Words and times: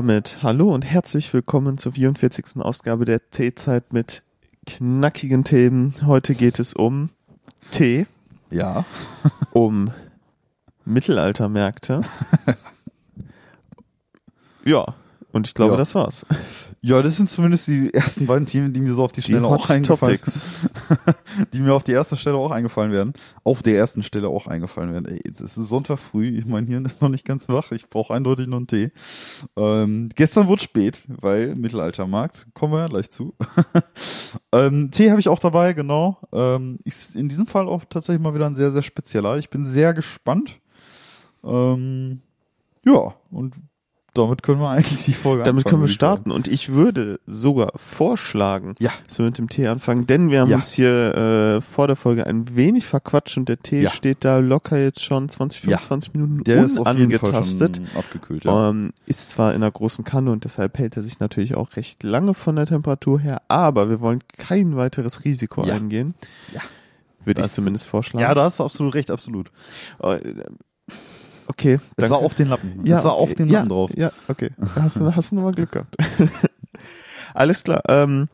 damit 0.00 0.38
hallo 0.42 0.72
und 0.72 0.80
herzlich 0.86 1.30
willkommen 1.34 1.76
zur 1.76 1.92
44. 1.92 2.56
Ausgabe 2.56 3.04
der 3.04 3.20
Teezeit 3.28 3.92
mit 3.92 4.22
knackigen 4.66 5.44
Themen. 5.44 5.92
Heute 6.06 6.34
geht 6.34 6.58
es 6.58 6.72
um 6.72 7.10
Tee, 7.70 8.06
Ja. 8.50 8.86
um 9.52 9.90
Mittelaltermärkte. 10.86 12.00
ja, 14.64 14.94
und 15.32 15.46
ich 15.46 15.52
glaube, 15.52 15.72
Ja. 15.72 15.76
das 15.76 15.94
war's. 15.94 16.24
Ja, 16.80 17.02
das 17.02 17.18
sind 17.18 17.28
zumindest 17.28 17.68
die 17.68 17.92
ersten 17.92 18.24
beiden 18.26 18.46
Themen, 18.46 18.72
die 18.72 18.80
mir 18.80 18.94
so 18.94 19.04
auf 19.04 19.12
die 19.12 19.20
Die 19.20 19.26
Schnelle 19.32 19.46
auch 19.48 19.64
Hot 19.64 19.70
eingefallen 19.70 20.16
Topics. 20.16 20.46
die 21.52 21.60
mir 21.60 21.74
auf 21.74 21.84
die 21.84 21.92
erste 21.92 22.16
Stelle 22.16 22.36
auch 22.36 22.50
eingefallen 22.50 22.92
werden. 22.92 23.12
Auf 23.44 23.62
der 23.62 23.76
ersten 23.76 24.02
Stelle 24.02 24.28
auch 24.28 24.46
eingefallen 24.46 24.92
werden. 24.92 25.06
Ey, 25.06 25.20
jetzt 25.24 25.40
ist 25.40 25.56
es 25.56 25.68
Sonntag 25.68 25.98
früh, 25.98 26.42
mein 26.46 26.66
Hirn 26.66 26.84
ist 26.84 27.02
noch 27.02 27.08
nicht 27.08 27.26
ganz 27.26 27.48
wach, 27.48 27.72
ich 27.72 27.88
brauche 27.88 28.14
eindeutig 28.14 28.46
noch 28.46 28.58
einen 28.58 28.66
Tee. 28.66 28.90
Ähm, 29.56 30.10
gestern 30.14 30.48
wurde 30.48 30.62
spät, 30.62 31.02
weil 31.08 31.54
Mittelaltermarkt, 31.54 32.48
kommen 32.54 32.74
wir 32.74 32.80
ja 32.80 32.86
gleich 32.86 33.10
zu. 33.10 33.34
ähm, 34.52 34.90
Tee 34.90 35.10
habe 35.10 35.20
ich 35.20 35.28
auch 35.28 35.38
dabei, 35.38 35.72
genau. 35.72 36.18
Ähm, 36.32 36.78
ist 36.84 37.14
in 37.14 37.28
diesem 37.28 37.46
Fall 37.46 37.68
auch 37.68 37.84
tatsächlich 37.84 38.22
mal 38.22 38.34
wieder 38.34 38.46
ein 38.46 38.56
sehr, 38.56 38.72
sehr 38.72 38.82
spezieller. 38.82 39.36
Ich 39.38 39.50
bin 39.50 39.64
sehr 39.64 39.94
gespannt. 39.94 40.60
Ähm, 41.44 42.20
ja, 42.84 43.14
und 43.30 43.56
damit 44.14 44.42
können 44.42 44.60
wir 44.60 44.68
eigentlich 44.70 45.04
die 45.04 45.12
Folge 45.12 45.42
Damit 45.44 45.64
anfangen, 45.64 45.70
können 45.70 45.82
wir 45.82 45.86
ich 45.90 45.94
starten 45.94 46.30
und 46.30 46.48
ich 46.48 46.70
würde 46.70 47.20
sogar 47.26 47.72
vorschlagen, 47.76 48.74
Ja. 48.80 48.90
dass 49.06 49.18
wir 49.18 49.26
mit 49.26 49.38
dem 49.38 49.48
Tee 49.48 49.66
anfangen, 49.68 50.06
denn 50.06 50.30
wir 50.30 50.40
haben 50.40 50.50
Ja. 50.50 50.56
uns 50.56 50.72
hier 50.72 51.14
äh, 51.14 51.60
vor 51.60 51.86
der 51.86 51.96
Folge 51.96 52.26
ein 52.26 52.56
wenig 52.56 52.86
verquatscht 52.86 53.36
und 53.36 53.48
der 53.48 53.58
Tee 53.60 53.82
Ja. 53.82 53.90
steht 53.90 54.24
da 54.24 54.38
locker 54.38 54.78
jetzt 54.78 55.02
schon 55.04 55.28
20, 55.28 55.62
Ja. 55.64 55.78
25 55.78 56.14
Minuten 56.14 56.44
Der 56.44 56.64
ist 56.64 56.78
unangetastet. 56.78 57.76
schon 57.76 57.98
abgekühlt, 57.98 58.44
ja. 58.44 58.70
Ähm, 58.70 58.92
ist 59.06 59.30
zwar 59.30 59.50
in 59.54 59.62
einer 59.62 59.70
großen 59.70 60.04
Kanne 60.04 60.32
und 60.32 60.44
deshalb 60.44 60.78
hält 60.78 60.96
er 60.96 61.02
sich 61.02 61.20
natürlich 61.20 61.54
auch 61.54 61.76
recht 61.76 62.02
lange 62.02 62.34
von 62.34 62.56
der 62.56 62.66
Temperatur 62.66 63.20
her, 63.20 63.42
aber 63.48 63.88
wir 63.90 64.00
wollen 64.00 64.20
kein 64.36 64.76
weiteres 64.76 65.24
Risiko 65.24 65.62
eingehen. 65.62 66.14
Ja. 66.52 66.60
Würde 67.24 67.40
ich 67.42 67.46
Das- 67.48 67.54
zumindest 67.54 67.86
vorschlagen. 67.88 68.22
Ja, 68.22 68.32
da 68.34 68.44
hast 68.44 68.60
du 68.60 68.64
absolut 68.64 68.94
recht, 68.94 69.10
absolut. 69.10 69.50
Äh, 70.02 70.18
Okay. 71.50 71.80
Danke. 71.96 72.10
war 72.10 72.18
auf 72.18 72.34
den 72.34 72.48
Lappen. 72.48 72.80
ja, 72.84 72.98
es 72.98 73.04
war 73.04 73.14
okay. 73.14 73.22
auf 73.22 73.34
den 73.34 73.48
ja, 73.48 73.54
Lappen 73.54 73.68
drauf. 73.68 73.90
Ja, 73.96 74.12
okay. 74.28 74.50
Hast 74.76 75.00
du, 75.00 75.14
hast 75.14 75.32
du 75.32 75.36
nochmal 75.36 75.52
Glück 75.52 75.72
gehabt. 75.72 75.96
Alles 77.34 77.64
klar. 77.64 77.82
Ähm, 77.88 78.28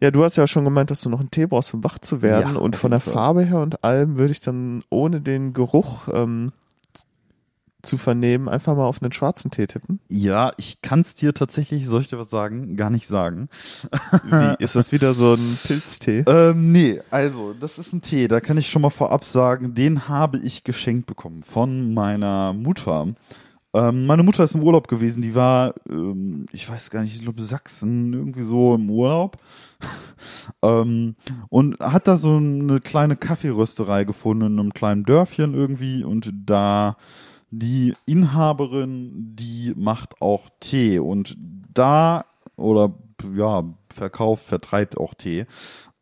ja, 0.00 0.10
du 0.10 0.22
hast 0.22 0.36
ja 0.36 0.46
schon 0.46 0.64
gemeint, 0.64 0.90
dass 0.90 1.00
du 1.00 1.08
noch 1.08 1.20
einen 1.20 1.30
Tee 1.30 1.46
brauchst, 1.46 1.72
um 1.72 1.82
wach 1.82 1.98
zu 1.98 2.22
werden. 2.22 2.54
Ja, 2.54 2.60
und 2.60 2.76
von 2.76 2.90
der. 2.90 3.00
Farbe 3.00 3.42
her 3.42 3.60
und 3.60 3.84
allem 3.84 4.18
würde 4.18 4.32
ich 4.32 4.40
dann 4.40 4.82
ohne 4.90 5.20
den 5.20 5.54
Geruch 5.54 6.08
ähm, 6.12 6.52
zu 7.82 7.96
vernehmen, 7.96 8.48
einfach 8.48 8.76
mal 8.76 8.86
auf 8.86 9.02
einen 9.02 9.12
schwarzen 9.12 9.50
Tee 9.50 9.66
tippen. 9.66 10.00
Ja, 10.08 10.52
ich 10.56 10.82
kann 10.82 11.00
es 11.00 11.14
dir 11.14 11.32
tatsächlich, 11.32 11.86
soll 11.86 12.00
ich 12.00 12.08
dir 12.08 12.18
was 12.18 12.30
sagen, 12.30 12.76
gar 12.76 12.90
nicht 12.90 13.06
sagen. 13.06 13.48
Wie, 14.24 14.64
ist 14.64 14.74
das 14.74 14.90
wieder 14.90 15.14
so 15.14 15.34
ein 15.34 15.58
Pilztee? 15.64 16.24
Ähm, 16.26 16.72
nee, 16.72 17.00
also, 17.10 17.54
das 17.58 17.78
ist 17.78 17.92
ein 17.92 18.02
Tee, 18.02 18.26
da 18.26 18.40
kann 18.40 18.58
ich 18.58 18.68
schon 18.68 18.82
mal 18.82 18.90
vorab 18.90 19.24
sagen, 19.24 19.74
den 19.74 20.08
habe 20.08 20.38
ich 20.38 20.64
geschenkt 20.64 21.06
bekommen 21.06 21.42
von 21.42 21.94
meiner 21.94 22.52
Mutter. 22.52 23.14
Ähm, 23.74 24.06
meine 24.06 24.22
Mutter 24.22 24.44
ist 24.44 24.54
im 24.54 24.62
Urlaub 24.62 24.88
gewesen, 24.88 25.22
die 25.22 25.34
war, 25.34 25.74
ähm, 25.88 26.46
ich 26.52 26.68
weiß 26.68 26.90
gar 26.90 27.02
nicht, 27.02 27.14
ich 27.14 27.22
glaube 27.22 27.42
Sachsen, 27.42 28.12
irgendwie 28.12 28.42
so 28.42 28.74
im 28.74 28.90
Urlaub. 28.90 29.36
ähm, 30.62 31.14
und 31.48 31.78
hat 31.78 32.08
da 32.08 32.16
so 32.16 32.36
eine 32.36 32.80
kleine 32.80 33.16
Kaffeerösterei 33.16 34.04
gefunden 34.04 34.46
in 34.46 34.58
einem 34.58 34.72
kleinen 34.72 35.04
Dörfchen 35.04 35.54
irgendwie 35.54 36.02
und 36.02 36.32
da 36.34 36.96
die 37.50 37.94
Inhaberin, 38.06 39.34
die 39.36 39.72
macht 39.76 40.20
auch 40.20 40.48
Tee 40.60 40.98
und 40.98 41.36
da 41.72 42.24
oder 42.56 42.94
ja, 43.34 43.64
verkauft, 43.90 44.46
vertreibt 44.46 44.96
auch 44.98 45.14
Tee. 45.14 45.46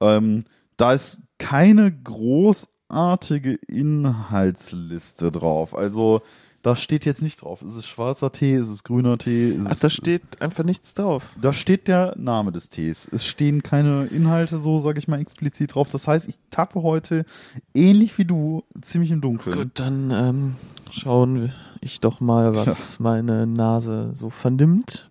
Ähm, 0.01 0.45
da 0.77 0.93
ist 0.93 1.23
keine 1.39 1.93
großartige 1.93 3.55
Inhaltsliste 3.67 5.31
drauf. 5.31 5.77
Also 5.77 6.23
da 6.67 6.75
steht 6.75 7.05
jetzt 7.05 7.23
nicht 7.23 7.43
drauf. 7.43 7.63
Ist 7.63 7.77
es 7.77 7.87
schwarzer 7.87 8.33
Tee, 8.33 8.57
ist 8.57 8.67
es 8.67 8.83
grüner 8.83 9.19
Tee? 9.19 9.51
Ist 9.51 9.69
Ach, 9.69 9.79
da 9.79 9.89
steht 9.89 10.43
einfach 10.43 10.65
nichts 10.65 10.95
drauf. 10.95 11.23
da 11.41 11.53
steht 11.53 11.87
der 11.87 12.15
Name 12.19 12.51
des 12.51 12.71
Tees. 12.71 13.09
Es 13.13 13.25
stehen 13.25 13.63
keine 13.63 14.07
Inhalte 14.07 14.59
so, 14.59 14.81
sage 14.81 14.99
ich 14.99 15.07
mal, 15.07 15.21
explizit 15.21 15.77
drauf. 15.77 15.91
Das 15.93 16.09
heißt, 16.09 16.29
ich 16.29 16.41
tappe 16.51 16.83
heute 16.83 17.25
ähnlich 17.73 18.19
wie 18.19 18.25
du 18.25 18.65
ziemlich 18.81 19.13
im 19.13 19.21
Dunkeln. 19.21 19.57
Gut, 19.57 19.71
dann 19.75 20.11
ähm, 20.11 20.57
schauen 20.91 21.53
ich 21.81 22.01
doch 22.01 22.21
mal, 22.21 22.55
was 22.55 22.99
meine 22.99 23.47
Nase 23.47 24.11
so 24.15 24.31
vernimmt. 24.31 25.11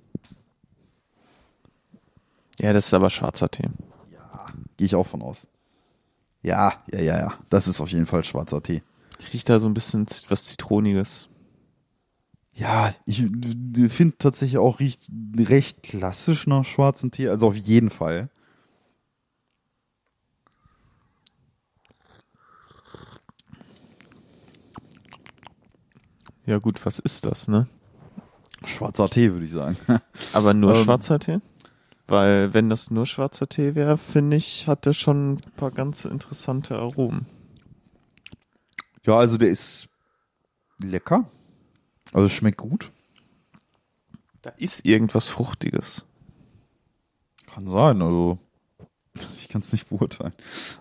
Ja, 2.60 2.74
das 2.74 2.88
ist 2.88 2.94
aber 2.94 3.10
schwarzer 3.10 3.50
Tee. 3.50 3.70
Gehe 4.78 4.86
ich 4.86 4.96
auch 4.96 5.08
von 5.08 5.22
aus. 5.22 5.48
Ja, 6.42 6.84
ja, 6.92 7.00
ja, 7.00 7.20
ja. 7.20 7.34
Das 7.50 7.68
ist 7.68 7.82
auf 7.82 7.92
jeden 7.92 8.06
Fall 8.06 8.24
schwarzer 8.24 8.62
Tee. 8.62 8.84
Riecht 9.34 9.50
da 9.50 9.60
so 9.60 9.68
ein 9.68 9.74
bisschen 9.74 10.06
was 10.30 10.44
Zitroniges. 10.46 11.30
Ja, 12.54 12.94
ich 13.06 13.26
finde 13.90 14.18
tatsächlich 14.18 14.58
auch 14.58 14.80
riecht 14.80 15.10
recht 15.38 15.84
klassisch 15.84 16.48
nach 16.48 16.64
schwarzen 16.64 17.12
Tee, 17.12 17.28
also 17.28 17.48
auf 17.48 17.56
jeden 17.56 17.90
Fall. 17.90 18.30
Ja 26.46 26.60
gut, 26.60 26.86
was 26.86 27.00
ist 27.00 27.26
das, 27.26 27.48
ne? 27.48 27.68
Schwarzer 28.66 29.10
Tee, 29.10 29.32
würde 29.32 29.46
ich 29.46 29.52
sagen. 29.52 29.78
Aber 30.34 30.54
nur 30.54 30.76
Ähm. 30.76 30.84
schwarzer 30.84 31.20
Tee? 31.20 31.40
Weil 32.08 32.54
wenn 32.54 32.70
das 32.70 32.92
nur 32.92 33.06
schwarzer 33.08 33.48
Tee 33.48 33.74
wäre, 33.76 33.98
finde 33.98 34.38
ich, 34.38 34.68
hat 34.68 34.86
der 34.86 34.94
schon 34.94 35.34
ein 35.34 35.42
paar 35.58 35.72
ganz 35.72 36.06
interessante 36.06 36.78
Aromen. 36.78 37.26
ja, 39.04 39.18
also 39.18 39.38
der 39.38 39.50
ist 39.50 39.88
lecker. 40.80 41.28
Also 42.14 42.30
schmeckt 42.30 42.58
gut. 42.58 42.92
Da 44.44 44.52
ist 44.58 44.86
irgendwas 44.86 45.30
Fruchtiges. 45.30 46.06
Kann 47.48 47.68
sein, 47.70 48.02
also 48.04 48.38
ich 49.38 49.48
kann 49.48 49.62
es 49.62 49.72
nicht 49.72 49.90
beurteilen. 49.90 50.34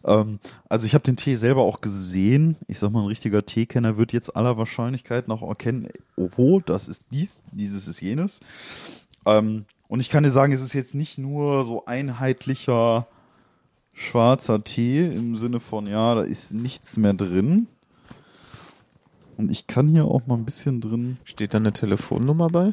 Ähm, 0.04 0.38
also 0.68 0.86
ich 0.86 0.94
habe 0.94 1.04
den 1.04 1.16
Tee 1.16 1.36
selber 1.36 1.62
auch 1.62 1.80
gesehen. 1.80 2.56
Ich 2.68 2.78
sag 2.78 2.90
mal, 2.90 3.00
ein 3.00 3.06
richtiger 3.06 3.44
Teekenner 3.44 3.96
wird 3.96 4.12
jetzt 4.12 4.34
aller 4.36 4.56
Wahrscheinlichkeit 4.56 5.28
nach 5.28 5.42
erkennen, 5.42 5.88
oh, 6.16 6.60
das 6.64 6.88
ist 6.88 7.04
dies, 7.10 7.42
dieses 7.52 7.88
ist 7.88 8.00
jenes. 8.00 8.40
Ähm, 9.26 9.64
und 9.88 10.00
ich 10.00 10.10
kann 10.10 10.24
dir 10.24 10.30
sagen, 10.30 10.52
es 10.52 10.62
ist 10.62 10.72
jetzt 10.72 10.94
nicht 10.94 11.18
nur 11.18 11.64
so 11.64 11.84
einheitlicher 11.84 13.06
schwarzer 13.94 14.64
Tee 14.64 15.06
im 15.06 15.36
Sinne 15.36 15.60
von, 15.60 15.86
ja, 15.86 16.14
da 16.14 16.22
ist 16.22 16.52
nichts 16.52 16.96
mehr 16.96 17.14
drin. 17.14 17.68
Und 19.36 19.50
ich 19.50 19.66
kann 19.66 19.88
hier 19.88 20.04
auch 20.04 20.26
mal 20.26 20.36
ein 20.36 20.44
bisschen 20.44 20.80
drin 20.80 21.18
Steht 21.24 21.54
da 21.54 21.58
eine 21.58 21.72
Telefonnummer 21.72 22.48
bei? 22.48 22.72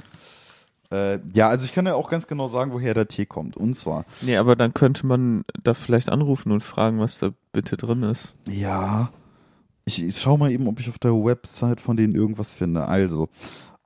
Äh, 0.92 1.20
ja, 1.34 1.48
also 1.50 1.66
ich 1.66 1.74
kann 1.74 1.86
ja 1.86 1.96
auch 1.96 2.10
ganz 2.10 2.28
genau 2.28 2.48
sagen, 2.48 2.74
woher 2.74 2.94
der 2.94 3.08
Tee 3.08 3.26
kommt. 3.26 3.58
Und 3.58 3.76
zwar, 3.76 4.06
Nee, 4.22 4.38
aber 4.38 4.56
dann 4.56 4.74
könnte 4.74 5.06
man 5.06 5.44
da 5.64 5.74
vielleicht 5.74 6.10
anrufen 6.10 6.52
und 6.52 6.62
fragen, 6.62 7.00
was 7.00 7.20
da 7.20 7.32
bitte 7.54 7.78
drin 7.78 8.04
ist. 8.04 8.36
Ja. 8.50 9.12
Ich, 9.86 10.04
ich 10.04 10.20
schau 10.20 10.38
mal 10.38 10.52
eben, 10.52 10.68
ob 10.68 10.80
ich 10.80 10.90
auf 10.90 11.00
der 11.00 11.14
Website 11.14 11.80
von 11.82 11.98
denen 11.98 12.14
irgendwas 12.14 12.54
finde. 12.54 12.88
Also, 12.88 13.30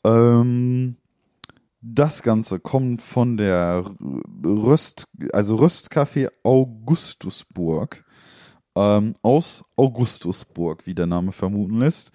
ähm, 0.03 0.97
das 1.81 2.23
Ganze 2.23 2.59
kommt 2.59 3.01
von 3.01 3.37
der 3.37 3.85
Röst, 4.43 5.07
also 5.31 5.57
Röstcafé 5.57 6.29
Augustusburg. 6.43 8.03
Ähm, 8.77 9.13
aus 9.21 9.63
Augustusburg, 9.77 10.85
wie 10.85 10.93
der 10.93 11.05
Name 11.05 11.31
vermuten 11.31 11.79
lässt. 11.79 12.11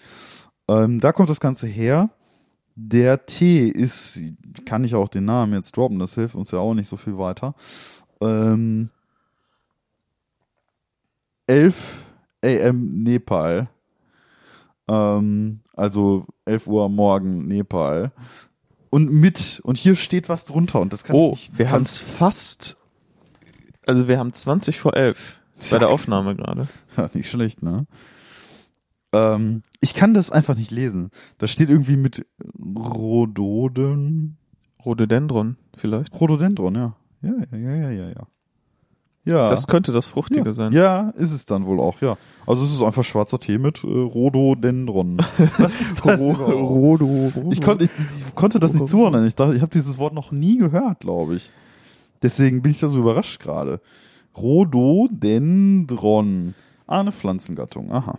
Ähm, 0.69 1.01
da 1.01 1.13
kommt 1.13 1.31
das 1.31 1.41
Ganze 1.41 1.67
her. 1.67 2.11
Der 2.75 3.27
Tee 3.27 3.69
ist, 3.69 4.21
kann 4.65 4.85
ich 4.85 4.95
auch 4.95 5.09
den 5.09 5.25
Namen 5.25 5.53
jetzt 5.53 5.77
droppen, 5.77 5.99
das 5.99 6.15
hilft 6.15 6.35
uns 6.35 6.51
ja 6.51 6.59
auch 6.59 6.75
nicht 6.75 6.89
so 6.89 6.97
viel 6.97 7.19
weiter. 7.19 7.55
Ähm, 8.21 8.91
11 11.47 11.95
AM 12.45 13.03
Nepal. 13.03 13.69
Ähm, 14.89 15.61
also 15.75 16.27
11 16.45 16.67
Uhr 16.67 16.85
am 16.85 16.95
Morgen 16.95 17.47
Nepal. 17.47 18.13
Und 18.91 19.13
mit, 19.13 19.61
und 19.63 19.79
hier 19.79 19.97
steht 19.97 20.29
was 20.29 20.45
drunter 20.45 20.81
und 20.81 20.93
das 20.93 21.05
kann 21.05 21.15
Oh, 21.17 21.33
ich 21.35 21.51
wir 21.55 21.71
haben 21.71 21.83
es 21.83 21.99
fast. 21.99 22.77
Also 23.87 24.09
wir 24.09 24.19
haben 24.19 24.33
20 24.33 24.81
vor 24.81 24.97
11 24.97 25.39
bei 25.71 25.79
der 25.79 25.89
Aufnahme 25.91 26.35
gerade. 26.37 26.69
Ja, 26.97 27.09
nicht 27.15 27.31
schlecht, 27.31 27.63
ne? 27.63 27.87
Ähm, 29.13 29.63
ich 29.81 29.95
kann 29.95 30.15
das 30.15 30.31
einfach 30.31 30.57
nicht 30.57 30.71
lesen. 30.71 31.11
Da 31.39 31.47
steht 31.47 31.71
irgendwie 31.71 31.97
mit 31.97 32.27
Rhododen. 32.59 34.37
Rhododendron 34.85 35.57
vielleicht. 35.77 36.19
Rhododendron, 36.19 36.75
ja. 36.75 36.97
Ja, 37.23 37.33
ja, 37.53 37.59
ja, 37.59 37.77
ja, 37.77 37.91
ja, 37.91 38.09
ja. 38.09 38.27
Ja. 39.25 39.49
Das 39.49 39.67
könnte 39.67 39.93
das 39.93 40.09
Fruchtige 40.09 40.47
ja. 40.47 40.53
sein. 40.55 40.73
Ja, 40.73 41.11
ist 41.11 41.33
es 41.33 41.45
dann 41.45 41.67
wohl 41.67 41.79
auch, 41.79 42.01
ja. 42.01 42.17
Also 42.47 42.65
es 42.65 42.73
ist 42.73 42.83
einfach 42.83 43.05
schwarzer 43.05 43.39
Tee 43.39 43.59
mit 43.59 43.85
äh, 43.85 43.87
Rhododendron. 43.87 45.19
Was 45.59 45.79
ist 45.79 46.03
das 46.05 46.19
Ro-? 46.19 46.33
Rodo, 46.33 47.05
Rodo. 47.05 47.51
Ich, 47.53 47.61
konnte, 47.61 47.85
ich, 47.85 47.91
ich 48.27 48.35
konnte 48.35 48.59
das 48.59 48.73
nicht 48.73 48.89
zuordnen. 48.89 49.27
Ich 49.27 49.35
dachte, 49.35 49.55
ich 49.55 49.61
habe 49.61 49.73
dieses 49.73 49.99
Wort 49.99 50.15
noch 50.15 50.33
nie 50.33 50.57
gehört, 50.57 51.01
glaube 51.01 51.35
ich. 51.35 51.51
Deswegen 52.23 52.63
bin 52.63 52.73
ich 52.73 52.81
da 52.81 52.89
so 52.89 52.99
überrascht 52.99 53.41
gerade. 53.41 53.83
Rhododendron. 54.37 56.55
Ah, 56.87 57.01
eine 57.01 57.13
Pflanzengattung. 57.13 57.93
Aha. 57.93 58.19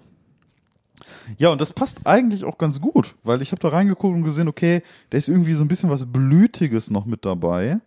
Ja, 1.37 1.49
und 1.49 1.61
das 1.61 1.73
passt 1.73 2.05
eigentlich 2.05 2.43
auch 2.43 2.57
ganz 2.57 2.79
gut, 2.81 3.15
weil 3.23 3.41
ich 3.41 3.51
habe 3.51 3.61
da 3.61 3.69
reingeguckt 3.69 4.15
und 4.15 4.23
gesehen, 4.23 4.47
okay, 4.47 4.81
da 5.09 5.17
ist 5.17 5.27
irgendwie 5.29 5.53
so 5.53 5.63
ein 5.63 5.67
bisschen 5.67 5.89
was 5.89 6.05
Blütiges 6.05 6.89
noch 6.89 7.05
mit 7.05 7.25
dabei. 7.25 7.79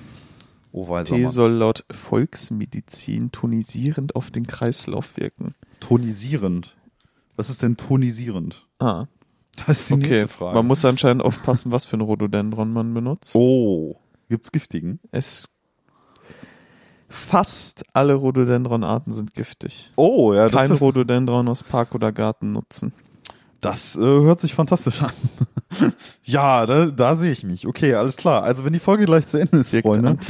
Oh, 0.72 0.88
weiser 0.90 1.16
Tee 1.16 1.24
Mann. 1.24 1.32
soll 1.32 1.52
laut 1.54 1.86
Volksmedizin 1.92 3.32
tonisierend 3.32 4.16
auf 4.16 4.30
den 4.32 4.46
Kreislauf 4.48 5.18
wirken. 5.18 5.56
Tonisierend. 5.80 6.76
Was 7.36 7.50
ist 7.50 7.62
denn 7.64 7.78
tonisierend? 7.78 8.68
Ah, 8.80 9.06
Das 9.66 9.80
ist 9.82 9.90
die 9.90 9.94
okay. 9.94 10.08
nächste 10.22 10.28
Frage. 10.28 10.56
Man 10.56 10.68
muss 10.68 10.86
anscheinend 10.86 11.24
aufpassen, 11.24 11.72
was 11.72 11.86
für 11.86 11.98
ein 11.98 12.02
Rhododendron 12.02 12.72
man 12.74 12.94
benutzt. 12.94 13.36
oh. 13.36 13.96
Gibt's 14.30 14.52
giftigen? 14.52 15.00
Es 15.12 15.50
fast 17.10 17.84
alle 17.94 18.14
Rhododendron-Arten 18.16 19.14
sind 19.14 19.34
giftig. 19.34 19.92
Oh, 19.96 20.34
ja, 20.34 20.48
Kein 20.48 20.70
das, 20.70 20.82
Rhododendron 20.82 21.48
aus 21.48 21.64
Park 21.64 21.96
oder 21.96 22.12
Garten 22.12 22.52
nutzen. 22.52 22.94
das 23.62 23.96
äh, 23.96 24.02
hört 24.02 24.40
sich 24.40 24.54
fantastisch 24.54 25.02
an. 25.04 25.12
ja, 26.24 26.66
da, 26.66 26.86
da 26.88 27.16
sehe 27.16 27.32
ich 27.32 27.44
mich. 27.44 27.68
Okay, 27.68 27.94
alles 27.96 28.18
klar. 28.18 28.44
Also 28.44 28.66
wenn 28.66 28.74
die 28.74 28.80
Folge 28.80 29.06
gleich 29.06 29.28
zu 29.28 29.38
Ende 29.40 29.58
ist, 29.60 29.74
Wirkt 29.74 29.88
Freunde. 29.88 30.18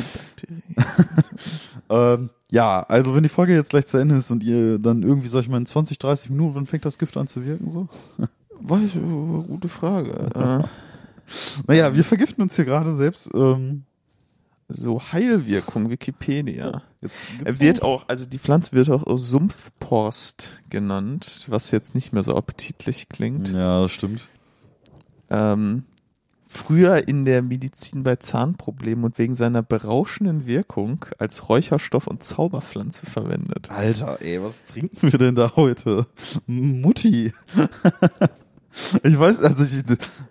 Ähm, 1.89 2.29
ja, 2.51 2.83
also 2.83 3.15
wenn 3.15 3.23
die 3.23 3.29
Folge 3.29 3.53
jetzt 3.55 3.69
gleich 3.69 3.87
zu 3.87 3.97
Ende 3.97 4.15
ist 4.17 4.29
und 4.31 4.43
ihr 4.43 4.77
dann 4.77 5.03
irgendwie, 5.03 5.29
sag 5.29 5.41
ich 5.41 5.49
mal, 5.49 5.57
in 5.57 5.65
20, 5.65 5.97
30 5.97 6.29
Minuten, 6.29 6.55
wann 6.55 6.65
fängt 6.65 6.83
das 6.83 6.97
Gift 6.97 7.15
an 7.17 7.27
zu 7.27 7.45
wirken 7.45 7.69
so? 7.69 7.87
Weiß, 8.59 8.91
gute 9.47 9.69
Frage. 9.69 10.11
Äh, 10.35 10.63
Naja, 11.67 11.95
wir 11.95 12.03
vergiften 12.03 12.41
uns 12.41 12.55
hier 12.55 12.65
gerade 12.65 12.93
selbst. 12.95 13.29
Ähm, 13.33 13.83
so 14.67 15.01
Heilwirkung, 15.01 15.89
Wikipedia. 15.89 16.81
Er 17.43 17.59
wird 17.59 17.81
auch, 17.81 18.07
also 18.07 18.25
die 18.25 18.39
Pflanze 18.39 18.73
wird 18.73 18.89
auch 18.89 19.03
Sumpfporst 19.17 20.61
genannt, 20.69 21.45
was 21.47 21.71
jetzt 21.71 21.95
nicht 21.95 22.11
mehr 22.11 22.23
so 22.23 22.35
appetitlich 22.35 23.07
klingt. 23.09 23.49
Ja, 23.49 23.81
das 23.81 23.91
stimmt. 23.91 24.29
Ähm, 25.29 25.83
früher 26.45 27.07
in 27.07 27.25
der 27.25 27.41
Medizin 27.41 28.03
bei 28.03 28.15
Zahnproblemen 28.17 29.05
und 29.05 29.17
wegen 29.17 29.35
seiner 29.35 29.61
berauschenden 29.63 30.45
Wirkung 30.45 31.05
als 31.17 31.49
Räucherstoff 31.49 32.07
und 32.07 32.23
Zauberpflanze 32.23 33.05
verwendet. 33.05 33.69
Alter, 33.69 34.21
ey, 34.21 34.41
was 34.41 34.63
trinken 34.63 35.11
wir 35.11 35.19
denn 35.19 35.35
da 35.35 35.55
heute? 35.55 36.07
Mutti. 36.45 37.33
ich 39.03 39.17
weiß, 39.19 39.39
also 39.41 39.63
ich 39.63 39.83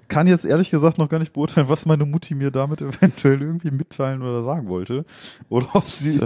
kann 0.09 0.27
jetzt 0.27 0.45
ehrlich 0.45 0.71
gesagt 0.71 0.99
noch 0.99 1.09
gar 1.09 1.19
nicht 1.19 1.33
beurteilen, 1.33 1.69
was 1.69 1.87
meine 1.87 2.05
Mutti 2.05 2.35
mir 2.35 2.51
damit 2.51 2.81
eventuell 2.83 3.41
irgendwie 3.43 3.71
mitteilen 3.71 4.23
oder 4.23 4.45
sagen 4.45 4.69
wollte. 4.69 5.05
Oder 5.49 5.69
ob 5.75 5.85
sie, 5.85 6.21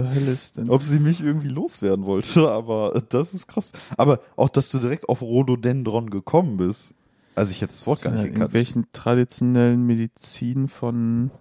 ob 0.67 0.83
sie 0.83 0.99
mich 0.99 1.21
irgendwie 1.21 1.49
loswerden 1.49 2.05
wollte, 2.05 2.49
aber 2.49 3.01
das 3.09 3.33
ist 3.33 3.47
krass. 3.47 3.71
Aber 3.97 4.19
auch, 4.35 4.49
dass 4.49 4.69
du 4.69 4.79
direkt 4.79 5.09
auf 5.09 5.21
Rhododendron 5.21 6.09
gekommen 6.09 6.57
bist. 6.57 6.93
Also 7.35 7.51
ich 7.51 7.61
hätte 7.61 7.71
das 7.73 7.87
Wort 7.87 8.01
gar 8.01 8.13
Ja, 8.13 8.19
nicht 8.19 8.27
in 8.29 8.33
gekannt. 8.35 8.53
welchen 8.53 8.91
traditionellen 8.91 9.85
Medizin 9.85 10.67
von 10.67 11.31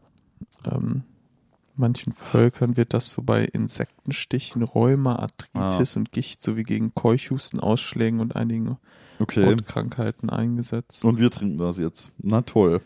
ähm, 0.64 1.02
manchen 1.80 2.12
Völkern 2.12 2.76
wird 2.76 2.94
das 2.94 3.10
so 3.10 3.22
bei 3.22 3.44
Insektenstichen, 3.44 4.62
Rheuma, 4.62 5.16
Arthritis 5.16 5.96
und 5.96 6.12
Gicht 6.12 6.42
sowie 6.42 6.62
gegen 6.62 6.94
Keuchhusten, 6.94 7.58
Ausschlägen 7.60 8.20
und 8.20 8.36
einigen 8.36 8.76
Okay. 9.18 9.44
Hautkrankheiten 9.44 10.30
eingesetzt. 10.30 11.04
Und 11.04 11.18
wir 11.18 11.30
trinken 11.30 11.58
das 11.58 11.76
jetzt. 11.78 12.12
Na 12.22 12.40
toll. 12.42 12.80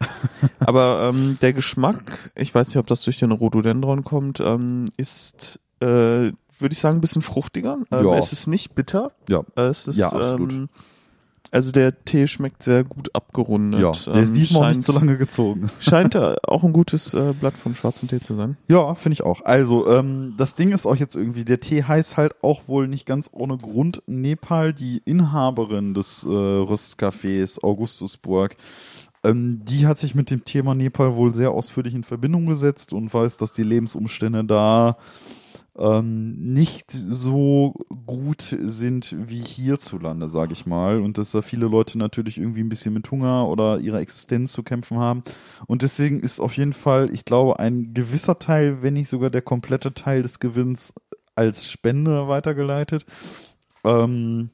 Aber 0.60 1.08
ähm, 1.12 1.38
der 1.42 1.52
Geschmack, 1.52 2.30
ich 2.36 2.54
weiß 2.54 2.68
nicht, 2.68 2.76
ob 2.76 2.86
das 2.86 3.02
durch 3.02 3.18
den 3.18 3.32
Rhododendron 3.32 4.04
kommt, 4.04 4.38
ähm, 4.40 4.84
ist, 4.96 5.58
äh, 5.80 5.86
würde 5.86 6.72
ich 6.72 6.78
sagen, 6.78 6.98
ein 6.98 7.00
bisschen 7.00 7.22
fruchtiger. 7.22 7.78
Ähm, 7.90 8.06
Ja. 8.06 8.14
Es 8.16 8.32
ist 8.32 8.46
nicht 8.46 8.74
bitter. 8.76 9.10
Ja. 9.28 9.42
Es 9.56 9.88
ist, 9.88 9.96
Ja, 9.96 10.10
absolut. 10.10 10.68
Also 11.50 11.72
der 11.72 12.04
Tee 12.04 12.26
schmeckt 12.26 12.62
sehr 12.62 12.84
gut 12.84 13.14
abgerundet. 13.14 13.80
Ja, 13.80 13.92
der 14.12 14.22
ist 14.22 14.30
Ähm, 14.30 14.34
diesmal 14.36 14.62
scheint, 14.64 14.76
nicht 14.76 14.86
so 14.86 14.92
lange 14.92 15.16
gezogen. 15.16 15.70
Scheint 15.80 16.16
auch 16.46 16.64
ein 16.64 16.72
gutes 16.72 17.14
äh, 17.14 17.32
Blatt 17.38 17.56
vom 17.56 17.74
schwarzen 17.74 18.08
Tee 18.08 18.20
zu 18.20 18.34
sein. 18.34 18.56
Ja, 18.70 18.94
finde 18.94 19.14
ich 19.14 19.22
auch. 19.22 19.42
Also, 19.44 19.88
ähm, 19.88 20.34
das 20.36 20.54
Ding 20.54 20.72
ist 20.72 20.86
auch 20.86 20.96
jetzt 20.96 21.16
irgendwie, 21.16 21.44
der 21.44 21.60
Tee 21.60 21.82
heißt 21.84 22.16
halt 22.16 22.34
auch 22.42 22.68
wohl 22.68 22.88
nicht 22.88 23.06
ganz 23.06 23.30
ohne 23.32 23.56
Grund 23.56 24.02
Nepal, 24.06 24.72
die 24.74 25.00
Inhaberin 25.04 25.94
des 25.94 26.24
äh, 26.24 26.28
Röstcafés 26.28 27.62
Augustusburg. 27.62 28.56
Ähm, 29.24 29.64
die 29.64 29.86
hat 29.86 29.98
sich 29.98 30.14
mit 30.14 30.30
dem 30.30 30.44
Thema 30.44 30.74
Nepal 30.74 31.16
wohl 31.16 31.34
sehr 31.34 31.50
ausführlich 31.50 31.94
in 31.94 32.04
Verbindung 32.04 32.46
gesetzt 32.46 32.92
und 32.92 33.12
weiß, 33.12 33.36
dass 33.38 33.52
die 33.52 33.64
Lebensumstände 33.64 34.44
da 34.44 34.94
ähm, 35.78 36.52
nicht 36.52 36.90
so 36.90 37.74
gut 38.06 38.56
sind 38.60 39.14
wie 39.18 39.40
hierzulande, 39.40 40.28
sage 40.28 40.52
ich 40.52 40.66
mal. 40.66 41.00
Und 41.00 41.18
dass 41.18 41.30
da 41.30 41.42
viele 41.42 41.66
Leute 41.66 41.98
natürlich 41.98 42.38
irgendwie 42.38 42.60
ein 42.60 42.68
bisschen 42.68 42.94
mit 42.94 43.10
Hunger 43.10 43.48
oder 43.48 43.78
ihrer 43.78 44.00
Existenz 44.00 44.52
zu 44.52 44.62
kämpfen 44.62 44.98
haben. 44.98 45.22
Und 45.66 45.82
deswegen 45.82 46.20
ist 46.20 46.40
auf 46.40 46.56
jeden 46.56 46.72
Fall, 46.72 47.10
ich 47.12 47.24
glaube, 47.24 47.58
ein 47.58 47.94
gewisser 47.94 48.38
Teil, 48.38 48.82
wenn 48.82 48.94
nicht 48.94 49.08
sogar 49.08 49.30
der 49.30 49.42
komplette 49.42 49.94
Teil 49.94 50.22
des 50.22 50.40
Gewinns 50.40 50.94
als 51.34 51.70
Spende 51.70 52.26
weitergeleitet. 52.26 53.06
Ähm, 53.84 54.50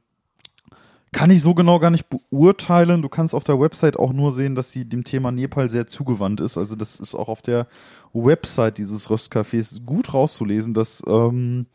kann 1.15 1.31
ich 1.31 1.41
so 1.43 1.55
genau 1.55 1.79
gar 1.79 1.91
nicht 1.91 2.09
beurteilen. 2.11 3.01
Du 3.01 3.09
kannst 3.09 3.35
auf 3.35 3.45
der 3.45 3.59
Website 3.59 3.97
auch 3.97 4.13
nur 4.13 4.33
sehen, 4.33 4.55
dass 4.57 4.73
sie 4.73 4.85
dem 4.85 5.05
Thema 5.05 5.31
Nepal 5.31 5.71
sehr 5.71 5.87
zugewandt 5.87 6.41
ist. 6.41 6.59
Also 6.59 6.75
das 6.75 6.99
ist 6.99 7.15
auch 7.15 7.29
auf 7.29 7.41
der 7.41 7.67
Website 8.13 8.79
dieses 8.79 9.09
Röstcafés 9.09 9.85
gut 9.85 10.13
rauszulesen, 10.13 10.75
dass 10.75 11.03
ähm, 11.07 11.67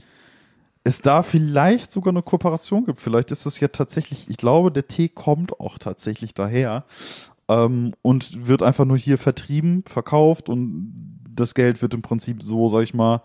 es 0.84 1.02
da 1.02 1.24
vielleicht 1.24 1.92
sogar 1.92 2.12
eine 2.12 2.22
Kooperation 2.22 2.86
gibt. 2.86 3.00
Vielleicht 3.00 3.32
ist 3.32 3.46
das 3.46 3.60
ja 3.62 3.70
tatsächlich, 3.70 4.30
ich 4.30 4.38
glaube, 4.38 4.72
der 4.72 4.88
Tee 4.88 5.08
kommt 5.08 5.60
auch 5.60 5.78
tatsächlich 5.80 6.34
daher 6.34 6.84
ähm, 7.48 7.94
und 8.02 8.48
wird 8.48 8.62
einfach 8.62 8.86
nur 8.86 8.98
hier 8.98 9.18
vertrieben, 9.18 9.84
verkauft 9.88 10.50
und 10.50 10.94
das 11.34 11.56
Geld 11.56 11.82
wird 11.82 11.94
im 11.94 12.02
Prinzip 12.02 12.44
so, 12.44 12.68
sag 12.68 12.82
ich 12.82 12.94
mal, 12.94 13.22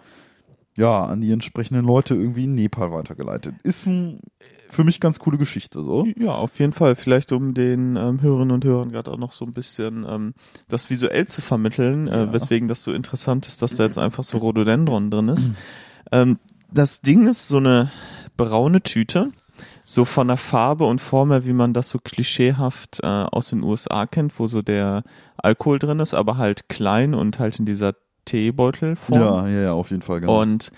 ja, 0.77 1.05
an 1.05 1.21
die 1.21 1.31
entsprechenden 1.31 1.85
Leute 1.85 2.15
irgendwie 2.15 2.45
in 2.45 2.55
Nepal 2.55 2.91
weitergeleitet. 2.91 3.55
Ist 3.63 3.87
ein, 3.87 4.21
für 4.71 4.83
mich 4.85 4.99
ganz 5.01 5.19
coole 5.21 5.39
Geschichte, 5.39 5.83
so. 5.83 6.07
Ja, 6.17 6.33
auf 6.33 6.59
jeden 6.59 6.73
Fall. 6.73 6.97
Vielleicht 6.97 7.31
um 7.33 7.55
den 7.55 7.97
ähm, 7.97 8.21
Hörerinnen 8.21 8.51
und 8.53 8.65
Hörern 8.65 8.91
gerade 8.91 9.13
auch 9.13 9.19
noch 9.19 9.33
so 9.33 9.45
ein 9.45 9.53
bisschen 9.53 10.05
ähm, 10.09 10.35
das 10.69 10.91
visuell 10.91 11.27
zu 11.29 11.43
vermitteln, 11.43 12.09
äh, 12.09 12.25
Ja. 12.25 12.33
weswegen 12.33 12.67
das 12.69 12.83
so 12.83 12.93
interessant 12.93 13.47
ist, 13.47 13.63
dass 13.63 13.77
da 13.77 13.85
jetzt 13.85 13.99
einfach 13.99 14.25
so 14.25 14.39
Rhododendron 14.39 15.11
drin 15.11 15.29
ist. 15.29 15.51
Ähm, 16.11 16.39
das 16.73 17.01
Ding 17.03 17.29
ist 17.29 17.47
so 17.47 17.59
eine 17.59 17.91
braune 18.37 18.83
Tüte, 18.83 19.31
so 19.85 20.05
von 20.05 20.27
der 20.27 20.37
Farbe 20.37 20.87
und 20.87 21.01
Form 21.01 21.31
her, 21.31 21.47
wie 21.47 21.53
man 21.53 21.73
das 21.73 21.89
so 21.91 21.99
klischeehaft 22.01 22.99
äh, 23.05 23.07
aus 23.07 23.51
den 23.51 23.63
USA 23.63 24.07
kennt, 24.07 24.41
wo 24.41 24.49
so 24.49 24.61
der 24.61 25.05
Alkohol 25.37 25.79
drin 25.79 26.01
ist, 26.01 26.15
aber 26.15 26.37
halt 26.37 26.69
klein 26.69 27.15
und 27.15 27.39
halt 27.39 27.61
in 27.61 27.65
dieser 27.67 27.95
Teebeutelform. 28.25 29.21
Ja, 29.21 29.47
ja, 29.49 29.61
ja, 29.63 29.73
auf 29.73 29.91
jeden 29.91 30.03
Fall, 30.03 30.21
genau. 30.21 30.41
Und 30.41 30.71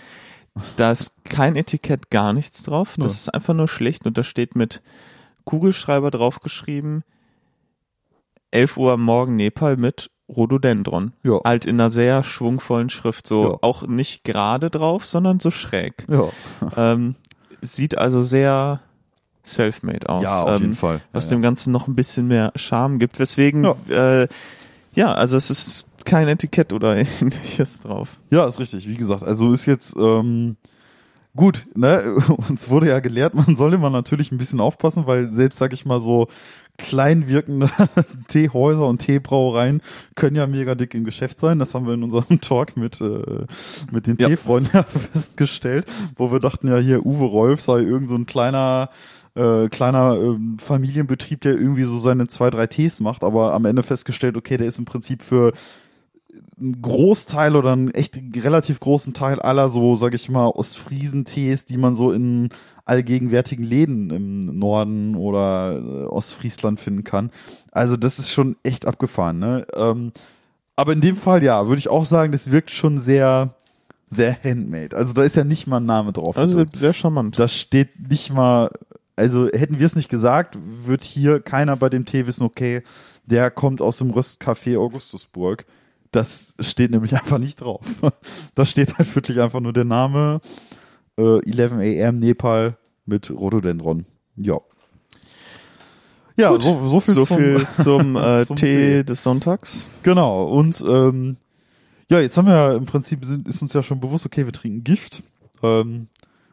da 0.76 0.90
ist 0.90 1.12
kein 1.24 1.54
Etikett, 1.56 2.10
gar 2.10 2.32
nichts 2.32 2.62
drauf. 2.62 2.94
Das 2.96 3.12
Ja. 3.12 3.18
ist 3.18 3.34
einfach 3.34 3.54
nur 3.54 3.68
schlicht 3.68 4.06
und 4.06 4.16
da 4.18 4.22
steht 4.24 4.56
mit 4.56 4.80
Kugelschreiber 5.44 6.10
draufgeschrieben 6.10 7.04
11 8.50 8.76
Uhr 8.76 8.92
am 8.92 9.02
Morgen 9.02 9.36
Nepal 9.36 9.76
mit 9.76 10.10
Rhododendron. 10.28 11.12
ja. 11.22 11.38
Halt 11.44 11.66
in 11.66 11.78
einer 11.80 11.90
sehr 11.90 12.24
schwungvollen 12.24 12.90
Schrift. 12.90 13.26
So 13.26 13.42
Ja. 13.44 13.58
auch 13.60 13.82
nicht 13.86 14.24
gerade 14.24 14.70
drauf, 14.70 15.04
sondern 15.06 15.40
so 15.40 15.50
schräg. 15.50 16.04
ja. 16.08 16.28
ähm, 16.76 17.14
sieht 17.60 17.96
also 17.98 18.22
sehr 18.22 18.80
self-made 19.44 20.08
aus. 20.08 20.22
ja, 20.24 20.42
auf 20.42 20.56
ähm, 20.56 20.62
jeden 20.62 20.74
Fall. 20.74 21.00
was 21.12 21.26
ja, 21.30 21.36
dem 21.36 21.42
Ganzen 21.42 21.72
noch 21.72 21.86
ein 21.86 21.94
bisschen 21.94 22.26
mehr 22.26 22.52
Charme 22.56 22.98
gibt. 22.98 23.18
Weswegen, 23.20 23.64
äh, 23.88 24.26
Ja, 24.94 25.12
also 25.14 25.36
es 25.36 25.50
ist 25.50 25.88
kein 26.06 26.28
Etikett 26.28 26.72
oder 26.72 26.96
ähnliches 27.20 27.82
drauf. 27.82 28.16
Ja, 28.30 28.46
ist 28.46 28.60
richtig. 28.60 28.88
Wie 28.88 28.96
gesagt, 28.96 29.22
also 29.22 29.52
ist 29.52 29.66
jetzt 29.66 29.94
ähm, 29.96 30.56
gut, 31.34 31.66
ne? 31.74 32.14
Uns 32.48 32.70
wurde 32.70 32.88
ja 32.88 33.00
gelehrt, 33.00 33.34
man 33.34 33.56
soll 33.56 33.74
immer 33.74 33.90
natürlich 33.90 34.32
ein 34.32 34.38
bisschen 34.38 34.60
aufpassen, 34.60 35.06
weil 35.06 35.32
selbst, 35.32 35.58
sag 35.58 35.72
ich 35.74 35.84
mal, 35.84 36.00
so 36.00 36.28
klein 36.78 37.26
wirkende 37.26 37.70
Teehäuser 38.28 38.86
und 38.86 38.98
Teebrauereien 38.98 39.80
können 40.14 40.36
ja 40.36 40.46
mega 40.46 40.74
dick 40.74 40.94
im 40.94 41.04
Geschäft 41.04 41.38
sein. 41.38 41.58
Das 41.58 41.74
haben 41.74 41.86
wir 41.86 41.94
in 41.94 42.02
unserem 42.02 42.40
Talk 42.40 42.76
mit, 42.76 43.00
äh, 43.00 43.46
mit 43.90 44.06
den 44.06 44.16
Ja. 44.18 44.28
Teefreunden 44.28 44.70
ja 44.74 44.82
festgestellt, 44.82 45.86
wo 46.16 46.30
wir 46.32 46.40
dachten 46.40 46.68
ja 46.68 46.78
hier, 46.78 47.04
Uwe 47.04 47.24
Rolf 47.24 47.62
sei 47.62 47.80
irgend 47.80 48.08
so 48.08 48.14
ein 48.14 48.26
kleiner 48.26 48.90
äh, 49.34 49.68
kleiner 49.68 50.16
ähm, 50.16 50.56
Familienbetrieb, 50.58 51.42
der 51.42 51.52
irgendwie 51.52 51.84
so 51.84 51.98
seine 51.98 52.26
zwei, 52.26 52.48
drei 52.50 52.66
Tees 52.66 53.00
macht, 53.00 53.22
aber 53.22 53.52
am 53.52 53.66
Ende 53.66 53.82
festgestellt, 53.82 54.36
okay, 54.36 54.56
der 54.56 54.66
ist 54.66 54.78
im 54.78 54.86
Prinzip 54.86 55.22
für 55.22 55.52
einen 56.58 56.80
Großteil 56.80 57.54
oder 57.54 57.72
einen 57.72 57.90
echt 57.90 58.18
relativ 58.36 58.80
großen 58.80 59.12
Teil 59.12 59.40
aller 59.40 59.68
so, 59.68 59.96
sag 59.96 60.14
ich 60.14 60.28
mal, 60.28 60.46
Ostfriesen-Tees, 60.46 61.66
die 61.66 61.76
man 61.76 61.94
so 61.94 62.12
in 62.12 62.48
allgegenwärtigen 62.86 63.64
Läden 63.64 64.10
im 64.10 64.58
Norden 64.58 65.16
oder 65.16 65.76
äh, 65.76 66.04
Ostfriesland 66.06 66.80
finden 66.80 67.04
kann. 67.04 67.30
Also 67.72 67.96
das 67.96 68.18
ist 68.18 68.30
schon 68.30 68.56
echt 68.62 68.86
abgefahren, 68.86 69.38
ne? 69.38 69.66
Ähm, 69.74 70.12
aber 70.76 70.92
in 70.92 71.00
dem 71.00 71.16
Fall, 71.16 71.42
ja, 71.42 71.66
würde 71.66 71.78
ich 71.78 71.88
auch 71.88 72.04
sagen, 72.04 72.32
das 72.32 72.50
wirkt 72.50 72.70
schon 72.70 72.98
sehr, 72.98 73.54
sehr 74.10 74.36
handmade. 74.42 74.96
Also 74.96 75.14
da 75.14 75.22
ist 75.22 75.34
ja 75.34 75.44
nicht 75.44 75.66
mal 75.66 75.78
ein 75.78 75.86
Name 75.86 76.12
drauf. 76.12 76.36
Also 76.36 76.64
sehr 76.72 76.92
charmant. 76.92 77.38
Da 77.38 77.48
steht 77.48 78.08
nicht 78.10 78.32
mal, 78.32 78.70
also 79.16 79.48
hätten 79.48 79.78
wir 79.78 79.86
es 79.86 79.96
nicht 79.96 80.10
gesagt, 80.10 80.58
wird 80.84 81.02
hier 81.02 81.40
keiner 81.40 81.76
bei 81.76 81.88
dem 81.88 82.04
Tee 82.04 82.26
wissen, 82.26 82.44
okay, 82.44 82.82
der 83.24 83.50
kommt 83.50 83.80
aus 83.82 83.98
dem 83.98 84.12
Röstcafé 84.12 84.78
Augustusburg. 84.78 85.64
Das 86.16 86.54
steht 86.60 86.92
nämlich 86.92 87.12
einfach 87.20 87.36
nicht 87.36 87.60
drauf. 87.60 87.82
Da 88.54 88.64
steht 88.64 88.96
halt 88.96 89.14
wirklich 89.14 89.38
einfach 89.38 89.60
nur 89.60 89.74
der 89.74 89.84
Name 89.84 90.40
äh, 91.18 91.46
11 91.46 91.72
AM 91.72 92.18
Nepal 92.20 92.78
mit 93.04 93.30
Rhododendron. 93.30 94.06
Ja. 94.36 94.58
Ja, 96.38 96.52
Gut. 96.52 96.62
so, 96.62 96.86
so 96.86 97.00
viel 97.00 97.14
so 97.14 97.24
zum, 97.26 97.36
viel 97.36 97.66
zum, 97.74 98.16
äh, 98.16 98.46
zum 98.46 98.56
Tee 98.56 99.04
des 99.04 99.22
Sonntags. 99.22 99.90
Genau, 100.02 100.46
und 100.48 100.82
ähm, 100.88 101.36
ja, 102.08 102.20
jetzt 102.20 102.38
haben 102.38 102.48
wir 102.48 102.54
ja 102.54 102.74
im 102.74 102.86
Prinzip, 102.86 103.22
sind, 103.26 103.46
ist 103.46 103.60
uns 103.60 103.74
ja 103.74 103.82
schon 103.82 104.00
bewusst, 104.00 104.24
okay, 104.24 104.46
wir 104.46 104.52
trinken 104.54 104.84
Gift. 104.84 105.22
Ähm, 105.62 106.08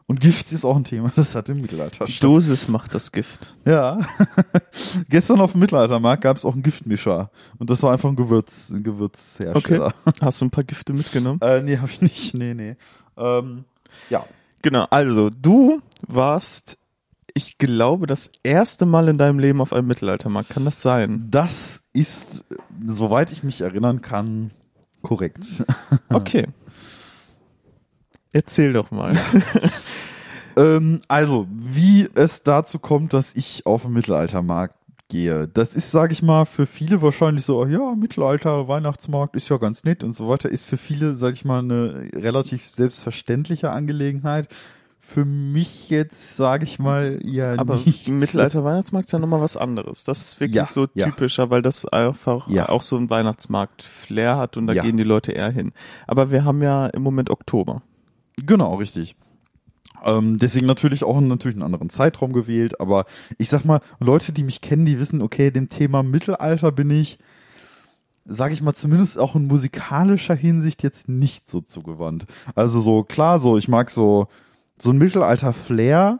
und 0.05 0.19
Gift 0.19 0.51
ist 0.51 0.65
auch 0.65 0.75
ein 0.75 0.83
Thema, 0.83 1.11
das 1.15 1.33
hat 1.35 1.49
im 1.49 1.61
Mittelalter 1.61 2.05
Die. 2.05 2.19
Dosis 2.19 2.67
macht 2.67 2.93
das 2.93 3.11
Gift. 3.11 3.55
Ja. 3.65 3.99
Gestern 5.09 5.39
auf 5.39 5.53
dem 5.53 5.61
Mittelaltermarkt 5.61 6.23
gab 6.23 6.37
es 6.37 6.45
auch 6.45 6.53
einen 6.53 6.63
Giftmischer. 6.63 7.31
Und 7.57 7.69
das 7.69 7.81
war 7.83 7.93
einfach 7.93 8.09
ein 8.09 8.15
Gewürz, 8.15 8.69
ein 8.69 8.83
Gewürzhersteller. 8.83 9.93
Hast 10.21 10.41
du 10.41 10.45
ein 10.45 10.51
paar 10.51 10.65
Gifte 10.65 10.93
mitgenommen? 10.93 11.39
Äh, 11.41 11.61
nee, 11.61 11.77
hab 11.77 11.89
ich 11.89 12.01
nicht. 12.01 12.33
Nee, 12.33 12.53
nee. 12.53 12.75
Ähm, 13.17 13.65
ja. 14.09 14.25
Genau, 14.61 14.87
also 14.89 15.29
du 15.29 15.81
warst, 16.07 16.77
ich 17.33 17.57
glaube, 17.57 18.07
das 18.07 18.31
erste 18.43 18.85
Mal 18.85 19.07
in 19.07 19.17
deinem 19.17 19.39
Leben 19.39 19.61
auf 19.61 19.73
einem 19.73 19.87
Mittelaltermarkt. 19.87 20.49
Kann 20.49 20.65
das 20.65 20.81
sein? 20.81 21.27
Das 21.29 21.83
ist, 21.93 22.45
soweit 22.85 23.31
ich 23.31 23.43
mich 23.43 23.61
erinnern 23.61 24.01
kann, 24.01 24.51
korrekt. 25.01 25.47
Okay. 26.09 26.47
Erzähl 28.33 28.73
doch 28.73 28.91
mal. 28.91 29.15
Ähm, 30.55 31.01
also, 31.07 31.47
wie 31.49 32.07
es 32.13 32.43
dazu 32.43 32.77
kommt, 32.79 33.13
dass 33.13 33.35
ich 33.35 33.65
auf 33.65 33.83
den 33.83 33.93
Mittelaltermarkt 33.93 34.75
gehe. 35.09 35.47
Das 35.47 35.75
ist, 35.75 35.89
sage 35.91 36.13
ich 36.13 36.21
mal, 36.21 36.45
für 36.45 36.65
viele 36.67 37.01
wahrscheinlich 37.01 37.43
so, 37.45 37.65
ja, 37.65 37.95
Mittelalter, 37.95 38.67
Weihnachtsmarkt 38.67 39.35
ist 39.35 39.49
ja 39.49 39.57
ganz 39.57 39.83
nett 39.83 40.03
und 40.03 40.13
so 40.13 40.27
weiter. 40.29 40.49
Ist 40.49 40.65
für 40.65 40.77
viele, 40.77 41.15
sage 41.15 41.33
ich 41.33 41.45
mal, 41.45 41.59
eine 41.59 42.07
relativ 42.13 42.67
selbstverständliche 42.69 43.71
Angelegenheit. 43.71 44.47
Für 44.99 45.25
mich 45.25 45.89
jetzt, 45.89 46.37
sage 46.37 46.63
ich 46.63 46.79
mal, 46.79 47.19
eher 47.23 47.55
Aber 47.59 47.75
nicht. 47.75 48.07
Mittelalter 48.07 48.63
Weihnachtsmarkt 48.63 49.09
ist 49.09 49.11
ja 49.11 49.19
nochmal 49.19 49.41
was 49.41 49.57
anderes. 49.57 50.03
Das 50.05 50.21
ist 50.21 50.39
wirklich 50.39 50.55
Ja, 50.55 50.65
so 50.65 50.87
ja. 50.93 51.07
typischer, 51.07 51.49
weil 51.49 51.61
das 51.63 51.85
einfach 51.85 52.47
Ja. 52.47 52.69
auch 52.69 52.83
so 52.83 52.95
ein 52.95 53.09
Weihnachtsmarkt-Flair 53.09 54.37
hat 54.37 54.55
und 54.55 54.67
da 54.67 54.73
Ja. 54.73 54.83
gehen 54.83 54.97
die 54.97 55.03
Leute 55.03 55.31
eher 55.33 55.49
hin. 55.51 55.73
Aber 56.07 56.31
wir 56.31 56.45
haben 56.45 56.61
ja 56.61 56.85
im 56.87 57.01
Moment 57.01 57.29
Oktober. 57.31 57.81
Genau, 58.37 58.75
richtig. 58.75 59.15
Ähm, 60.03 60.37
deswegen 60.39 60.65
natürlich 60.65 61.03
auch 61.03 61.19
natürlich 61.21 61.55
einen 61.55 61.63
anderen 61.63 61.89
Zeitraum 61.89 62.33
gewählt, 62.33 62.79
aber 62.79 63.05
ich 63.37 63.49
sag 63.49 63.63
mal, 63.63 63.79
Leute, 63.99 64.33
die 64.33 64.43
mich 64.43 64.59
kennen, 64.61 64.85
die 64.85 64.99
wissen, 64.99 65.21
okay, 65.21 65.51
dem 65.51 65.69
Thema 65.69 66.03
Mittelalter 66.03 66.71
bin 66.71 66.89
ich, 66.89 67.19
sage 68.25 68.53
ich 68.53 68.61
mal, 68.61 68.73
zumindest 68.73 69.17
auch 69.17 69.35
in 69.35 69.47
musikalischer 69.47 70.35
Hinsicht 70.35 70.83
jetzt 70.83 71.07
nicht 71.09 71.49
so 71.49 71.61
zugewandt. 71.61 72.25
Also 72.55 72.81
so, 72.81 73.03
klar, 73.03 73.39
so, 73.39 73.57
ich 73.57 73.67
mag 73.67 73.89
so, 73.89 74.27
so 74.77 74.89
ein 74.89 74.97
Mittelalter-Flair, 74.97 76.19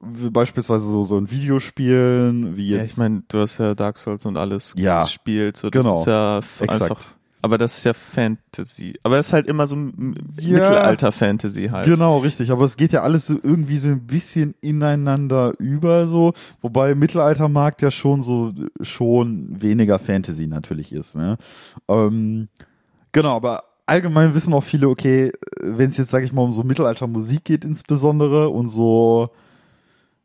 beispielsweise 0.00 0.84
so, 0.84 1.04
so 1.04 1.16
ein 1.16 1.30
Videospielen, 1.30 2.56
wie 2.56 2.70
jetzt. 2.70 2.78
Ja, 2.78 2.84
ich 2.84 2.96
meine, 2.98 3.22
du 3.28 3.38
hast 3.40 3.58
ja 3.58 3.74
Dark 3.74 3.96
Souls 3.96 4.26
und 4.26 4.36
alles 4.36 4.74
Ja, 4.76 5.02
gespielt. 5.04 5.56
So, 5.56 5.70
das 5.70 5.84
genau. 5.84 5.98
ist 5.98 6.06
ja 6.06 6.38
Exakt. 6.38 6.82
einfach. 6.82 7.04
Aber 7.44 7.58
das 7.58 7.76
ist 7.76 7.84
ja 7.84 7.92
Fantasy. 7.92 8.94
Aber 9.02 9.18
es 9.18 9.26
ist 9.26 9.32
halt 9.34 9.48
immer 9.48 9.66
so 9.66 9.76
ein 9.76 10.14
Ja. 10.40 10.52
Mittelalter-Fantasy 10.54 11.66
halt. 11.66 11.84
Genau, 11.86 12.16
richtig. 12.16 12.50
Aber 12.50 12.64
es 12.64 12.78
geht 12.78 12.92
ja 12.92 13.02
alles 13.02 13.26
so 13.26 13.34
irgendwie 13.42 13.76
so 13.76 13.88
ein 13.88 14.06
bisschen 14.06 14.54
ineinander 14.62 15.52
über 15.58 16.06
so, 16.06 16.32
wobei 16.62 16.94
Mittelaltermarkt 16.94 17.82
ja 17.82 17.90
schon 17.90 18.22
so 18.22 18.54
schon 18.80 19.60
weniger 19.60 19.98
Fantasy 19.98 20.46
natürlich 20.46 20.94
ist. 20.94 21.16
Ne? 21.16 21.36
Ähm, 21.86 22.48
genau, 23.12 23.36
aber 23.36 23.64
allgemein 23.84 24.34
wissen 24.34 24.54
auch 24.54 24.64
viele, 24.64 24.88
okay, 24.88 25.30
wenn 25.60 25.90
es 25.90 25.98
jetzt 25.98 26.12
sage 26.12 26.24
ich 26.24 26.32
mal 26.32 26.40
um 26.40 26.52
so 26.52 26.62
Mittelaltermusik 26.64 27.44
geht 27.44 27.66
insbesondere 27.66 28.48
und 28.48 28.68
so 28.68 29.28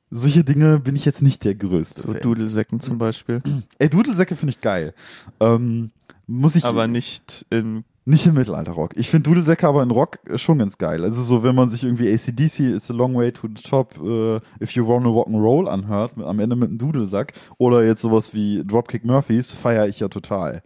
solche 0.09 0.45
Dinge 0.45 0.79
bin 0.79 0.95
ich 0.95 1.03
jetzt 1.03 1.21
nicht 1.21 1.43
der 1.43 1.55
größte. 1.55 1.99
So 2.03 2.13
Fan. 2.13 2.21
Dudelsäcken 2.21 2.79
zum 2.79 2.97
Beispiel. 2.97 3.41
Ey, 3.77 3.89
Dudelsäcke 3.89 4.37
finde 4.37 4.51
ich 4.51 4.61
geil. 4.61 4.93
Ähm, 5.41 5.91
muss 6.29 6.55
ich 6.55 6.63
Aber 6.63 6.87
nicht 6.87 7.45
in 7.49 7.83
nicht 8.05 8.25
im 8.25 8.33
Mittelalter-Rock. 8.33 8.93
Ich 8.97 9.09
finde 9.09 9.29
Dudelsäcke 9.29 9.67
aber 9.67 9.83
in 9.83 9.91
Rock 9.91 10.17
schon 10.35 10.57
ganz 10.57 10.79
geil. 10.79 11.03
Also 11.03 11.21
so, 11.21 11.43
wenn 11.43 11.53
man 11.53 11.69
sich 11.69 11.83
irgendwie 11.83 12.11
ACDC 12.11 12.61
is 12.61 12.89
a 12.89 12.93
long 12.93 13.13
way 13.13 13.31
to 13.31 13.47
the 13.47 13.61
top, 13.61 13.95
äh, 14.01 14.37
if 14.63 14.71
you 14.71 14.87
wanna 14.87 15.09
rock 15.09 15.27
and 15.27 15.35
roll 15.35 15.69
anhört, 15.69 16.17
mit, 16.17 16.25
am 16.25 16.39
Ende 16.39 16.55
mit 16.55 16.69
einem 16.69 16.79
Dudelsack, 16.79 17.33
oder 17.59 17.85
jetzt 17.85 18.01
sowas 18.01 18.33
wie 18.33 18.63
Dropkick 18.65 19.05
Murphys, 19.05 19.53
feiere 19.53 19.87
ich 19.87 19.99
ja 19.99 20.07
total. 20.07 20.63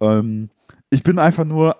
Ähm, 0.00 0.50
ich 0.90 1.02
bin 1.02 1.18
einfach 1.18 1.44
nur, 1.44 1.76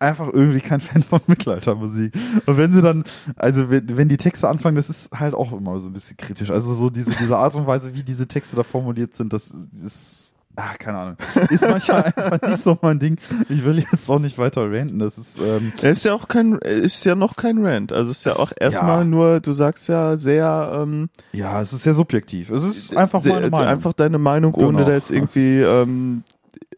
einfach 0.00 0.32
irgendwie 0.32 0.60
kein 0.60 0.80
Fan 0.80 1.04
von 1.04 1.20
Mittelaltermusik. 1.28 2.12
Und 2.46 2.56
wenn 2.56 2.72
sie 2.72 2.82
dann, 2.82 3.04
also 3.36 3.70
wenn, 3.70 3.96
wenn 3.96 4.08
die 4.08 4.16
Texte 4.16 4.48
anfangen, 4.48 4.74
das 4.74 4.90
ist 4.90 5.12
halt 5.12 5.34
auch 5.34 5.52
immer 5.52 5.78
so 5.78 5.88
ein 5.88 5.92
bisschen 5.92 6.16
kritisch. 6.16 6.50
Also 6.50 6.74
so 6.74 6.90
diese, 6.90 7.12
diese 7.12 7.36
Art 7.36 7.54
und 7.54 7.68
Weise, 7.68 7.94
wie 7.94 8.02
diese 8.02 8.26
Texte 8.26 8.56
da 8.56 8.64
formuliert 8.64 9.14
sind, 9.14 9.32
das 9.32 9.48
ist, 9.50 10.25
ah, 10.56 10.74
keine 10.78 10.98
Ahnung. 10.98 11.16
Ist 11.50 11.62
manchmal 11.62 12.04
einfach 12.04 12.48
nicht 12.48 12.62
so 12.62 12.78
mein 12.82 12.98
Ding. 12.98 13.18
Ich 13.48 13.64
will 13.64 13.78
jetzt 13.78 14.08
auch 14.10 14.18
nicht 14.18 14.38
weiter 14.38 14.70
ranten. 14.70 14.98
Das 14.98 15.18
ist, 15.18 15.38
ähm, 15.38 15.72
Er 15.82 15.90
ist 15.90 16.04
ja 16.04 16.14
auch 16.14 16.28
kein, 16.28 16.54
ist 16.54 17.04
ja 17.04 17.14
noch 17.14 17.36
kein 17.36 17.64
Rant. 17.64 17.92
Also 17.92 18.10
es 18.10 18.18
ist 18.18 18.24
ja 18.24 18.32
auch 18.36 18.52
erstmal 18.58 18.98
ja. 19.00 19.04
nur, 19.04 19.40
du 19.40 19.52
sagst 19.52 19.88
ja 19.88 20.16
sehr, 20.16 20.72
ähm, 20.74 21.08
ja, 21.32 21.60
es 21.60 21.72
ist 21.72 21.82
sehr 21.82 21.94
subjektiv. 21.94 22.50
Es 22.50 22.64
ist 22.64 22.96
einfach 22.96 23.22
sehr, 23.22 23.34
meine 23.34 23.50
Meinung. 23.50 23.68
einfach 23.68 23.92
deine 23.92 24.18
Meinung, 24.18 24.54
ohne 24.54 24.78
Genau. 24.78 24.88
da 24.88 24.94
jetzt 24.94 25.10
irgendwie 25.10 25.60
ähm, 25.60 26.22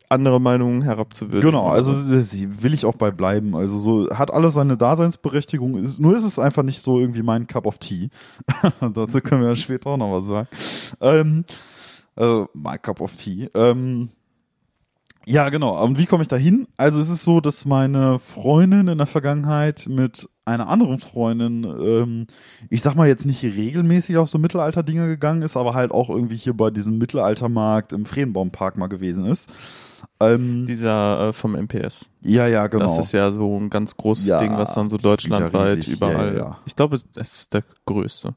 andere 0.08 0.40
Meinungen 0.40 0.82
herabzuwürdigen. 0.82 1.50
Genau, 1.50 1.68
also 1.68 1.92
sie 1.92 2.62
will 2.62 2.72
ich 2.74 2.84
auch 2.86 2.94
bei 2.94 3.10
bleiben. 3.10 3.54
Also 3.56 3.78
so 3.78 4.08
hat 4.10 4.32
alles 4.32 4.54
seine 4.54 4.76
Daseinsberechtigung. 4.76 5.76
Ist, 5.78 6.00
nur 6.00 6.16
ist 6.16 6.24
es 6.24 6.38
einfach 6.38 6.62
nicht 6.62 6.82
so 6.82 6.98
irgendwie 6.98 7.22
mein 7.22 7.46
Cup 7.46 7.66
of 7.66 7.78
Tea. 7.78 8.08
Dazu 8.80 9.20
können 9.20 9.42
wir 9.42 9.50
ja 9.50 9.56
später 9.56 9.90
auch 9.90 9.96
noch 9.96 10.12
was 10.12 10.26
sagen. 10.26 10.48
Ähm, 11.00 11.44
also 12.18 12.48
my 12.54 12.78
Cup 12.78 13.00
of 13.00 13.14
Tea. 13.14 13.48
Ähm, 13.54 14.10
ja, 15.26 15.50
genau. 15.50 15.82
Und 15.84 15.98
wie 15.98 16.06
komme 16.06 16.22
ich 16.22 16.28
da 16.28 16.36
hin? 16.36 16.66
Also 16.78 17.00
es 17.02 17.10
ist 17.10 17.22
so, 17.22 17.40
dass 17.42 17.66
meine 17.66 18.18
Freundin 18.18 18.88
in 18.88 18.96
der 18.96 19.06
Vergangenheit 19.06 19.86
mit 19.86 20.26
einer 20.46 20.68
anderen 20.68 21.00
Freundin, 21.00 21.64
ähm, 21.64 22.26
ich 22.70 22.80
sag 22.80 22.94
mal 22.94 23.06
jetzt 23.06 23.26
nicht 23.26 23.42
regelmäßig 23.42 24.16
auf 24.16 24.30
so 24.30 24.38
Mittelalter-Dinge 24.38 25.06
gegangen 25.06 25.42
ist, 25.42 25.56
aber 25.58 25.74
halt 25.74 25.90
auch 25.90 26.08
irgendwie 26.08 26.36
hier 26.36 26.54
bei 26.54 26.70
diesem 26.70 26.96
Mittelaltermarkt 26.96 27.92
im 27.92 28.06
Friedenbaumpark 28.06 28.78
mal 28.78 28.86
gewesen 28.86 29.26
ist. 29.26 29.50
Ähm, 30.18 30.64
Dieser 30.66 31.28
äh, 31.28 31.32
vom 31.34 31.52
MPS. 31.54 32.10
ja, 32.22 32.46
ja, 32.46 32.66
genau. 32.66 32.84
Das 32.84 32.98
ist 32.98 33.12
ja 33.12 33.30
so 33.30 33.58
ein 33.60 33.68
ganz 33.68 33.96
großes 33.98 34.26
Ja, 34.28 34.38
Ding, 34.38 34.56
was 34.56 34.74
dann 34.74 34.88
so 34.88 34.96
ja 34.96 35.02
deutschlandweit 35.02 35.76
riesig. 35.78 35.94
überall. 35.94 36.34
Ja, 36.36 36.38
ja. 36.42 36.58
Ich 36.64 36.74
glaube, 36.74 36.96
es 36.96 37.34
ist 37.34 37.52
der 37.52 37.64
größte. 37.84 38.34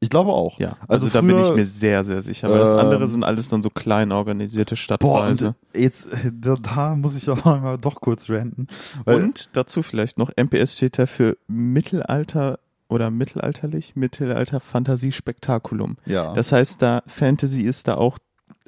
Ich 0.00 0.08
glaube 0.10 0.30
auch. 0.32 0.58
Ja. 0.58 0.76
Also, 0.88 1.08
da 1.08 1.20
bin 1.20 1.38
ich 1.38 1.52
mir 1.54 1.64
sehr, 1.64 2.02
sehr 2.04 2.22
sicher. 2.22 2.50
Weil 2.50 2.58
das 2.58 2.72
ähm, 2.72 2.78
andere 2.78 3.06
sind 3.06 3.22
alles 3.24 3.48
dann 3.50 3.62
so 3.62 3.68
klein 3.70 4.12
organisierte 4.12 4.74
Boah, 4.74 4.78
Stadtpreise. 4.78 5.54
jetzt, 5.74 6.12
äh, 6.12 6.32
da, 6.32 6.56
da 6.56 6.96
muss 6.96 7.16
ich 7.16 7.28
aber 7.28 7.58
mal 7.58 7.78
doch 7.78 8.00
kurz 8.00 8.28
ranten. 8.30 8.66
Und 9.04 9.50
dazu 9.52 9.82
vielleicht 9.82 10.18
noch, 10.18 10.30
MPS 10.36 10.76
steht 10.76 10.98
da 10.98 11.06
für 11.06 11.36
Mittelalter 11.48 12.58
oder 12.88 13.10
mittelalterlich, 13.10 13.94
Mittelalter 13.94 14.58
Fantasie 14.58 15.12
Spektakulum. 15.12 15.96
ja. 16.06 16.32
Das 16.34 16.50
heißt, 16.50 16.82
da 16.82 17.02
Fantasy 17.06 17.62
ist 17.62 17.86
da 17.86 17.94
auch 17.94 18.18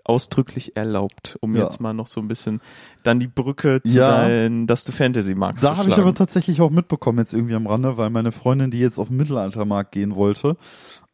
ausdrücklich 0.04 0.76
erlaubt, 0.76 1.36
um 1.40 1.54
Ja. 1.54 1.62
jetzt 1.62 1.80
mal 1.80 1.92
noch 1.92 2.08
so 2.08 2.20
ein 2.20 2.26
bisschen 2.28 2.60
dann 3.04 3.20
die 3.20 3.28
Brücke 3.28 3.80
zu 3.84 3.98
Ja. 3.98 4.10
dein, 4.26 4.66
dass 4.66 4.84
du 4.84 4.90
Fantasy 4.92 5.34
magst. 5.36 5.62
Da 5.64 5.76
habe 5.76 5.88
ich 5.90 5.96
aber 5.96 6.12
tatsächlich 6.14 6.60
auch 6.60 6.70
mitbekommen 6.70 7.18
jetzt 7.18 7.32
irgendwie 7.34 7.54
am 7.54 7.66
Rande, 7.68 7.96
weil 7.96 8.10
meine 8.10 8.32
Freundin, 8.32 8.70
die 8.72 8.80
jetzt 8.80 8.98
auf 8.98 9.08
den 9.08 9.16
Mittelaltermarkt 9.16 9.92
gehen 9.92 10.14
wollte, 10.16 10.56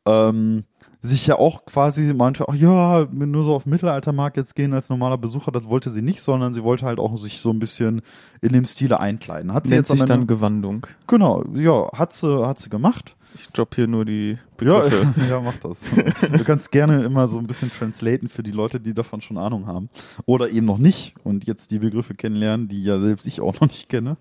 ähm, 0.09 0.65
sich 1.01 1.27
ja 1.29 1.39
auch 1.39 1.65
quasi 1.65 2.13
meinte, 2.13 2.49
ach 2.49 2.55
ja, 2.55 3.07
nur 3.13 3.45
so 3.45 3.55
auf 3.55 3.67
Mittelaltermarkt 3.67 4.37
jetzt 4.37 4.57
gehen 4.57 4.73
als 4.75 4.89
normaler 4.89 5.17
Besucher, 5.17 5.53
das 5.53 5.69
wollte 5.69 5.91
sie 5.91 6.03
nicht, 6.03 6.21
sondern 6.21 6.53
sie 6.55 6.65
wollte 6.65 6.87
halt 6.87 6.99
auch 6.99 7.17
sich 7.17 7.41
so 7.41 7.51
ein 7.51 7.61
bisschen 7.61 8.03
in 8.41 8.53
dem 8.53 8.65
Stile 8.65 8.99
einkleiden. 8.99 9.55
Hat 9.55 9.67
sie 9.67 9.75
Nennt 9.75 9.89
jetzt 9.89 9.97
sich 9.97 10.05
dann 10.05 10.27
Gewandung. 10.27 10.87
genau, 11.07 11.45
ja, 11.55 11.89
hat 11.93 12.13
sie, 12.15 12.45
hat 12.47 12.59
sie 12.59 12.69
gemacht. 12.69 13.15
Ich 13.35 13.47
drop 13.51 13.75
hier 13.77 13.87
nur 13.87 14.05
die 14.05 14.39
Ja, 14.61 14.81
Begriffe. 14.81 15.15
ja, 15.31 15.41
mach 15.41 15.57
das. 15.59 15.91
Du 16.37 16.45
kannst 16.45 16.73
gerne 16.73 17.05
immer 17.05 17.29
so 17.29 17.39
ein 17.39 17.47
bisschen 17.47 17.71
translaten 17.71 18.29
für 18.29 18.43
die 18.43 18.51
Leute, 18.51 18.81
die 18.81 18.95
davon 18.95 19.21
schon 19.21 19.39
Ahnung 19.39 19.67
haben. 19.67 19.91
Oder 20.27 20.49
eben 20.51 20.67
noch 20.67 20.79
nicht 20.79 21.15
und 21.23 21.47
jetzt 21.47 21.71
die 21.71 21.79
Begriffe 21.79 22.15
kennenlernen, 22.15 22.69
die 22.69 22.83
ja 22.83 22.99
selbst 22.99 23.27
ich 23.27 23.41
auch 23.41 23.61
noch 23.61 23.69
nicht 23.69 23.89
kenne. 23.89 24.17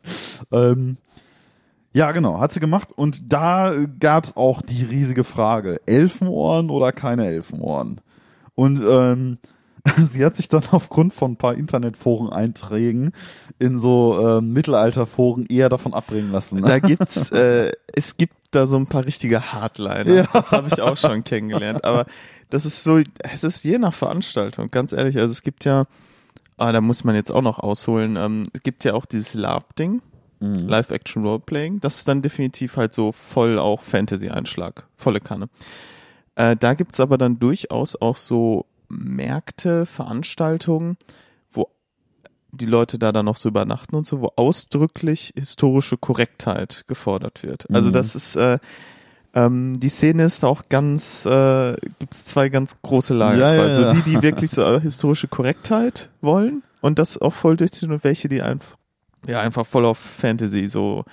Ähm, 0.51 0.98
ja, 1.98 2.12
genau, 2.12 2.39
hat 2.39 2.51
sie 2.51 2.60
gemacht. 2.60 2.89
Und 2.96 3.34
da 3.34 3.74
gab's 4.00 4.38
auch 4.38 4.62
die 4.62 4.84
riesige 4.84 5.24
Frage, 5.24 5.82
Elfenohren 5.88 6.70
oder 6.70 6.92
keine 6.92 7.25
Elfenohren? 7.25 8.01
Und 8.54 8.82
ähm, 8.88 9.39
sie 9.98 10.24
hat 10.24 10.36
sich 10.36 10.48
dann 10.48 10.62
aufgrund 10.72 11.16
von 11.16 11.32
ein 11.32 11.38
paar 11.38 11.56
Internetforen-Einträgen 11.56 13.13
in 13.58 13.80
so 13.80 14.38
ähm, 14.38 14.54
Mittelalterforen 14.54 15.48
eher 15.48 15.70
davon 15.70 15.96
abbringen 15.96 16.32
lassen. 16.32 16.62
Da 16.62 16.77
gibt's, 16.77 17.30
äh, 17.32 17.72
es 17.92 18.18
gibt 18.18 18.36
da 18.51 18.68
so 18.68 18.77
ein 18.77 18.86
paar 18.86 19.06
richtige 19.06 19.51
Hardliner. 19.54 20.13
Ja. 20.13 20.27
Das 20.32 20.51
habe 20.51 20.68
ich 20.68 20.80
auch 20.80 20.98
schon 20.98 21.24
kennengelernt. 21.24 21.84
Aber 21.84 22.06
das 22.51 22.68
ist 22.68 22.84
so, 22.84 23.00
es 23.24 23.44
ist 23.44 23.63
je 23.63 23.80
nach 23.80 23.96
Veranstaltung, 23.96 24.70
ganz 24.70 24.94
ehrlich. 24.94 25.18
Also 25.18 25.32
es 25.32 25.42
gibt 25.42 25.66
ja, 25.66 25.86
ah, 26.58 26.72
da 26.72 26.80
muss 26.80 27.04
man 27.04 27.16
jetzt 27.16 27.32
auch 27.32 27.42
noch 27.42 27.58
ausholen, 27.58 28.18
ähm, 28.18 28.50
es 28.54 28.62
gibt 28.62 28.84
ja 28.84 28.94
auch 28.94 29.08
dieses 29.08 29.34
LARP-Ding, 29.34 30.04
Mhm. 30.39 30.67
Live-Action-Roleplaying. 30.67 31.79
Das 31.79 31.98
ist 31.98 32.08
dann 32.08 32.22
definitiv 32.22 32.77
halt 32.77 32.94
so 32.94 33.12
voll 33.12 33.58
auch 33.60 33.82
Fantasy-Einschlag, 33.82 34.86
volle 34.96 35.20
Kanne. 35.20 35.50
Äh, 36.36 36.56
da 36.56 36.74
gibt's 36.75 37.00
aber 37.00 37.17
dann 37.17 37.39
durchaus 37.39 37.96
auch 38.00 38.15
so 38.15 38.65
Märkte, 38.89 39.86
Veranstaltungen, 39.86 40.98
wo 41.51 41.67
die 42.51 42.65
Leute 42.67 43.00
da 43.00 43.12
dann 43.12 43.25
noch 43.25 43.38
so 43.38 43.50
übernachten 43.50 43.96
und 43.96 44.06
so, 44.06 44.22
wo 44.22 44.32
ausdrücklich 44.36 45.34
historische 45.36 45.98
Korrektheit 45.98 46.86
gefordert 46.88 47.44
wird. 47.44 47.67
Also 47.72 47.89
Mhm. 47.89 47.94
das 47.94 48.15
ist, 48.15 48.36
äh, 48.36 48.60
ähm, 49.34 49.79
die 49.79 49.89
Szene 49.89 50.24
ist 50.24 50.46
auch 50.46 50.63
ganz, 50.70 51.25
äh, 51.25 51.75
gibt's 52.00 52.25
zwei 52.25 52.50
ganz 52.50 52.77
große 52.82 53.13
Lager. 53.13 53.39
Ja, 53.39 53.56
ja, 53.56 53.62
also 53.63 53.91
die, 53.91 54.01
die 54.03 54.22
wirklich 54.22 54.51
so 54.51 54.63
historische 54.79 55.27
Korrektheit 55.27 56.10
wollen 56.22 56.63
und 56.82 56.98
das 57.00 57.17
auch 57.17 57.34
voll 57.34 57.58
durchziehen 57.58 57.91
und 57.91 58.03
welche, 58.03 58.29
die 58.29 58.41
einfach, 58.41 58.76
ja, 59.27 59.41
einfach 59.41 59.65
voll 59.65 59.86
auf 59.86 59.98
Fantasy 59.98 60.67
so 60.67 61.03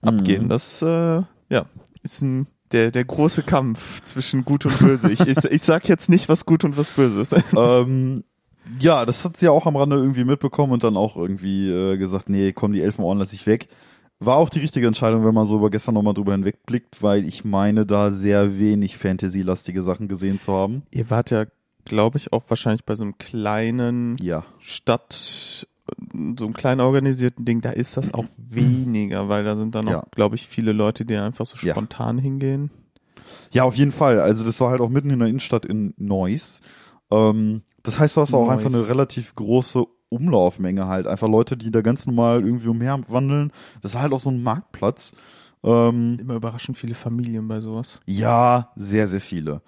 abgehen. 0.00 0.44
Mhm. 0.44 0.48
Das, 0.48 0.82
äh, 0.82 1.22
ja, 1.48 1.66
ist 2.02 2.22
ein, 2.22 2.46
der, 2.72 2.90
der 2.90 3.04
große 3.04 3.42
Kampf 3.42 4.02
zwischen 4.02 4.44
Gut 4.44 4.66
und 4.66 4.78
Böse. 4.78 5.10
Ich, 5.10 5.20
ich, 5.20 5.38
ich 5.44 5.62
sag 5.62 5.88
jetzt 5.88 6.08
nicht, 6.08 6.28
was 6.28 6.46
gut 6.46 6.64
und 6.64 6.76
was 6.76 6.90
böse 6.90 7.20
ist. 7.20 7.36
ähm, 7.56 8.24
ja, 8.80 9.04
das 9.04 9.24
hat 9.24 9.36
sie 9.36 9.46
ja 9.46 9.52
auch 9.52 9.66
am 9.66 9.76
Rande 9.76 9.96
irgendwie 9.96 10.24
mitbekommen 10.24 10.72
und 10.72 10.84
dann 10.84 10.96
auch 10.96 11.16
irgendwie 11.16 11.68
äh, 11.68 11.96
gesagt, 11.96 12.28
nee, 12.28 12.52
komm, 12.52 12.72
die 12.72 12.80
Elfenohren 12.80 13.18
lasse 13.18 13.34
ich 13.34 13.46
weg. 13.46 13.68
War 14.18 14.36
auch 14.36 14.50
die 14.50 14.60
richtige 14.60 14.86
Entscheidung, 14.86 15.24
wenn 15.26 15.34
man 15.34 15.46
so 15.48 15.56
über 15.56 15.68
gestern 15.68 15.94
nochmal 15.94 16.14
drüber 16.14 16.32
hinwegblickt, 16.32 17.02
weil 17.02 17.26
ich 17.26 17.44
meine, 17.44 17.84
da 17.86 18.12
sehr 18.12 18.58
wenig 18.58 18.96
Fantasy-lastige 18.96 19.82
Sachen 19.82 20.06
gesehen 20.06 20.38
zu 20.38 20.52
haben. 20.52 20.82
Ihr 20.92 21.10
wart 21.10 21.30
ja, 21.30 21.46
glaube 21.84 22.18
ich, 22.18 22.32
auch 22.32 22.44
wahrscheinlich 22.48 22.84
bei 22.84 22.94
so 22.94 23.02
einem 23.02 23.18
kleinen 23.18 24.16
Ja. 24.20 24.44
Stadt, 24.60 25.66
so 26.38 26.44
einem 26.44 26.54
kleinen 26.54 26.80
organisierten 26.80 27.44
Ding, 27.44 27.60
da 27.60 27.70
ist 27.70 27.96
das 27.96 28.12
auch 28.14 28.26
weniger, 28.36 29.28
weil 29.28 29.44
da 29.44 29.56
sind 29.56 29.74
dann 29.74 29.88
auch, 29.88 29.92
Ja. 29.92 30.06
glaube 30.12 30.34
ich, 30.36 30.46
viele 30.48 30.72
Leute, 30.72 31.04
die 31.04 31.16
einfach 31.16 31.46
so 31.46 31.56
Ja. 31.66 31.72
spontan 31.74 32.18
hingehen. 32.18 32.70
Ja, 33.50 33.64
auf 33.64 33.74
jeden 33.76 33.92
Fall. 33.92 34.20
Also 34.20 34.44
das 34.44 34.60
war 34.60 34.70
halt 34.70 34.80
auch 34.80 34.88
mitten 34.88 35.10
in 35.10 35.18
der 35.18 35.28
Innenstadt 35.28 35.64
in 35.66 35.94
Neuss. 35.96 36.60
Ähm, 37.10 37.62
das 37.82 37.98
heißt, 37.98 38.16
du 38.16 38.20
hast 38.20 38.32
auch 38.34 38.46
Neuss. 38.48 38.64
einfach 38.64 38.78
eine 38.78 38.88
relativ 38.88 39.34
große 39.34 39.84
Umlaufmenge 40.08 40.86
halt. 40.86 41.06
Einfach 41.06 41.28
Leute, 41.28 41.56
die 41.56 41.70
da 41.70 41.80
ganz 41.80 42.06
normal 42.06 42.44
irgendwie 42.44 42.68
umherwandeln. 42.68 43.50
Das 43.80 43.94
war 43.94 44.02
halt 44.02 44.12
auch 44.12 44.20
so 44.20 44.30
ein 44.30 44.42
Marktplatz. 44.42 45.12
Ähm, 45.64 46.18
Immer 46.20 46.34
überraschend 46.34 46.76
viele 46.76 46.94
Familien 46.94 47.48
bei 47.48 47.60
sowas. 47.60 48.00
ja, 48.06 48.70
sehr, 48.76 49.08
sehr 49.08 49.20
viele. 49.20 49.62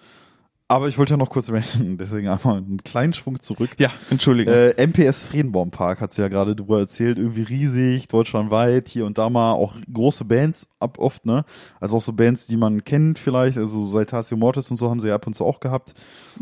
Aber 0.67 0.89
ich 0.89 0.97
wollte 0.97 1.13
ja 1.13 1.17
noch 1.19 1.29
kurz 1.29 1.51
reden, 1.51 1.99
deswegen 2.01 2.29
einmal 2.29 2.57
einen 2.57 2.79
kleinen 2.79 3.13
Schwung 3.13 3.39
zurück. 3.39 3.71
Ja, 3.79 3.91
Entschuldigung. 4.11 4.55
Äh, 4.55 4.87
MPS 4.87 5.25
Friedenbaumpark 5.25 6.01
hat 6.01 6.15
sie 6.15 6.23
ja 6.23 6.29
gerade 6.29 6.57
drüber 6.57 6.79
erzählt, 6.79 7.19
irgendwie 7.19 7.43
riesig, 7.43 8.09
deutschlandweit, 8.09 8.89
hier 8.89 9.05
und 9.05 9.19
da 9.19 9.29
mal 9.29 9.53
auch 9.53 9.77
große 9.93 10.25
Bands 10.25 10.67
ab 10.81 10.99
oft, 10.99 11.27
ne? 11.27 11.45
Also 11.81 11.99
auch 11.99 12.01
so 12.01 12.15
Bands, 12.15 12.47
die 12.47 12.57
man 12.57 12.83
kennt 12.83 13.19
vielleicht, 13.19 13.59
also 13.59 13.85
Saltatio 13.85 14.39
Mortis 14.39 14.71
und 14.71 14.79
so 14.79 14.89
haben 14.89 15.01
sie 15.01 15.09
ja 15.09 15.17
ab 15.17 15.27
und 15.27 15.35
zu 15.35 15.45
auch 15.45 15.61
gehabt. 15.61 15.93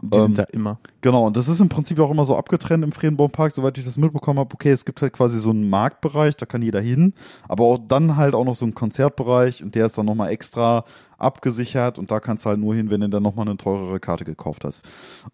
die 0.00 0.16
ähm, 0.16 0.22
sind 0.22 0.38
da 0.38 0.44
immer. 0.44 0.78
Genau, 1.00 1.26
und 1.26 1.36
das 1.36 1.48
ist 1.48 1.58
im 1.58 1.68
Prinzip 1.68 1.98
auch 1.98 2.10
immer 2.12 2.24
so 2.24 2.36
abgetrennt 2.36 2.84
im 2.84 2.92
Friedenbaumpark, 2.92 3.50
soweit 3.50 3.76
ich 3.76 3.84
das 3.84 3.96
mitbekommen 3.96 4.38
habe. 4.38 4.54
Okay, 4.54 4.70
es 4.70 4.84
gibt 4.84 5.02
halt 5.02 5.12
quasi 5.12 5.40
so 5.40 5.50
einen 5.50 5.68
Marktbereich, 5.68 6.36
da 6.36 6.46
kann 6.46 6.62
jeder 6.62 6.80
hin, 6.80 7.14
aber 7.48 7.64
auch 7.64 7.78
dann 7.88 8.14
halt 8.14 8.36
auch 8.36 8.44
noch 8.44 8.54
so 8.54 8.64
einen 8.64 8.76
Konzertbereich 8.76 9.64
und 9.64 9.74
der 9.74 9.86
ist 9.86 9.98
dann 9.98 10.06
nochmal 10.06 10.30
extra 10.30 10.84
abgesichert 11.22 11.98
und 11.98 12.10
da 12.10 12.20
kannst 12.20 12.44
du 12.44 12.50
halt 12.50 12.60
nur 12.60 12.74
hin, 12.74 12.90
wenn 12.90 13.00
du 13.00 13.08
dann 13.08 13.22
nochmal 13.22 13.46
eine 13.46 13.56
teurere 13.56 14.00
Karte 14.00 14.24
gekauft 14.24 14.64
hast. 14.64 14.84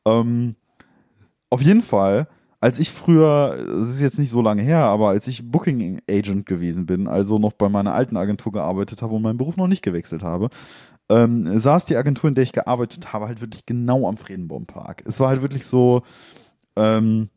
Ähm, 0.05 0.57
auf 1.51 1.63
jeden 1.63 1.83
Fall, 1.83 2.29
als 2.61 2.79
ich 2.79 2.91
früher, 2.91 3.57
das 3.57 3.89
ist 3.89 4.01
jetzt 4.01 4.19
nicht 4.19 4.31
so 4.31 4.43
lange 4.43 4.63
her, 4.63 4.85
aber 4.85 5.09
als 5.09 5.27
ich 5.27 5.51
Booking 5.51 6.01
Agent 6.11 6.47
gewesen 6.47 6.87
bin, 6.87 7.07
also 7.07 7.39
noch 7.39 7.53
bei 7.53 7.69
meiner 7.69 7.95
alten 7.95 8.17
Agentur 8.17 8.53
gearbeitet 8.53 9.03
habe 9.03 9.15
und 9.15 9.23
meinen 9.23 9.39
Beruf 9.39 9.57
noch 9.57 9.69
nicht 9.69 9.83
gewechselt 9.83 10.23
habe, 10.23 10.51
ähm, 11.09 11.59
saß 11.59 11.87
die 11.87 11.97
Agentur, 11.97 12.29
in 12.29 12.35
der 12.35 12.45
ich 12.45 12.53
gearbeitet 12.53 13.13
habe, 13.13 13.29
halt 13.29 13.41
wirklich 13.41 13.65
genau 13.65 14.09
am 14.09 14.17
Friedenbaumpark. 14.17 15.03
Es 15.07 15.21
war 15.21 15.29
halt 15.29 15.43
wirklich 15.43 15.65
so, 15.65 16.03
ähm, 16.77 17.31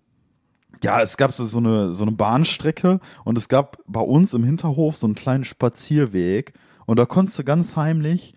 ja, 0.84 1.02
es 1.02 1.18
gab 1.18 1.32
so 1.32 1.58
eine, 1.58 1.94
so 1.94 2.04
eine 2.04 2.12
Bahnstrecke 2.12 3.00
und 3.24 3.38
es 3.38 3.48
gab 3.48 3.78
bei 3.88 4.02
uns 4.02 4.34
im 4.34 4.44
Hinterhof 4.44 4.98
so 4.98 5.06
einen 5.08 5.16
kleinen 5.16 5.44
Spazierweg 5.44 6.54
und 6.86 6.98
da 6.98 7.06
konntest 7.06 7.40
du 7.40 7.44
ganz 7.44 7.76
heimlich 7.76 8.34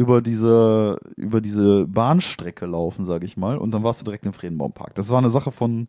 über 0.00 0.22
diese, 0.22 0.98
über 1.16 1.42
diese 1.42 1.86
Bahnstrecke 1.86 2.64
laufen, 2.64 3.04
sag 3.04 3.22
ich 3.22 3.36
mal, 3.36 3.58
und 3.58 3.72
dann 3.72 3.82
warst 3.82 4.00
du 4.00 4.06
direkt 4.06 4.24
im 4.24 4.32
Friedenbaumpark. 4.32 4.94
Das 4.94 5.10
war 5.10 5.18
eine 5.18 5.28
Sache 5.28 5.52
von 5.52 5.88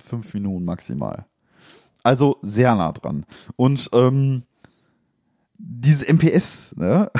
fünf 0.00 0.32
Minuten 0.34 0.64
maximal. 0.64 1.26
Also 2.04 2.38
sehr 2.42 2.76
nah 2.76 2.92
dran. 2.92 3.26
Und 3.56 3.90
ähm, 3.92 4.44
diese 5.58 6.06
MPS, 6.12 6.76
ne? 6.76 7.10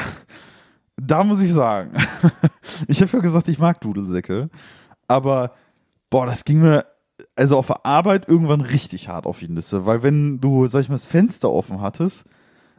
da 0.96 1.24
muss 1.24 1.40
ich 1.40 1.52
sagen, 1.52 1.90
ich 2.86 3.02
habe 3.02 3.10
ja 3.14 3.18
gesagt, 3.18 3.48
ich 3.48 3.58
mag 3.58 3.80
Dudelsäcke, 3.80 4.50
aber 5.08 5.50
boah, 6.10 6.26
das 6.26 6.44
ging 6.44 6.60
mir 6.60 6.86
also 7.34 7.58
auf 7.58 7.66
der 7.66 7.84
Arbeit 7.84 8.28
irgendwann 8.28 8.60
richtig 8.60 9.08
hart 9.08 9.26
auf 9.26 9.40
die 9.40 9.48
Nüsse, 9.48 9.84
weil 9.84 10.04
wenn 10.04 10.40
du, 10.40 10.68
sag 10.68 10.82
ich 10.82 10.88
mal, 10.88 10.94
das 10.94 11.08
Fenster 11.08 11.50
offen 11.50 11.80
hattest 11.80 12.24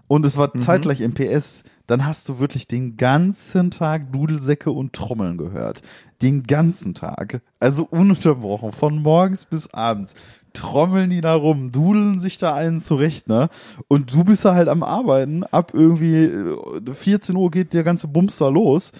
und 0.07 0.25
es 0.25 0.37
war 0.37 0.51
Mhm. 0.53 0.59
zeitgleich 0.59 1.01
MPS, 1.01 1.63
dann 1.87 2.05
hast 2.05 2.29
du 2.29 2.39
wirklich 2.39 2.67
den 2.67 2.97
ganzen 2.97 3.71
Tag 3.71 4.11
Dudelsäcke 4.11 4.71
und 4.71 4.93
Trommeln 4.93 5.37
gehört. 5.37 5.81
Den 6.21 6.43
ganzen 6.43 6.93
Tag. 6.93 7.41
Also 7.59 7.83
ununterbrochen, 7.89 8.71
von 8.71 9.01
morgens 9.01 9.45
bis 9.45 9.73
abends. 9.73 10.15
Trommeln 10.53 11.09
die 11.09 11.21
da 11.21 11.35
rum, 11.35 11.71
dudeln 11.71 12.17
sich 12.17 12.37
da 12.37 12.53
einen 12.55 12.79
zurecht, 12.81 13.27
ne? 13.27 13.49
Und 13.89 14.13
du 14.13 14.23
bist 14.23 14.45
da 14.45 14.55
halt 14.55 14.69
am 14.69 14.83
Arbeiten, 14.83 15.43
ab 15.43 15.71
irgendwie 15.73 16.23
äh, 16.25 16.93
14 16.93 17.35
Uhr 17.35 17.51
geht 17.51 17.73
der 17.73 17.83
ganze 17.83 18.07
Bums 18.07 18.37
da 18.37 18.47
los. 18.47 18.93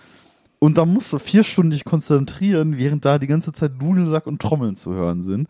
Und 0.60 0.78
da 0.78 0.86
musst 0.86 1.14
du 1.14 1.20
vier 1.20 1.44
Stunden 1.44 1.72
dich 1.72 1.86
konzentrieren, 1.86 2.78
während 2.78 3.06
da 3.06 3.20
die 3.20 3.28
ganze 3.28 3.54
Zeit 3.54 3.74
Dudelsack 3.80 4.26
und 4.28 4.42
Trommeln 4.42 4.76
zu 4.76 4.94
hören 4.94 5.22
sind. 5.24 5.48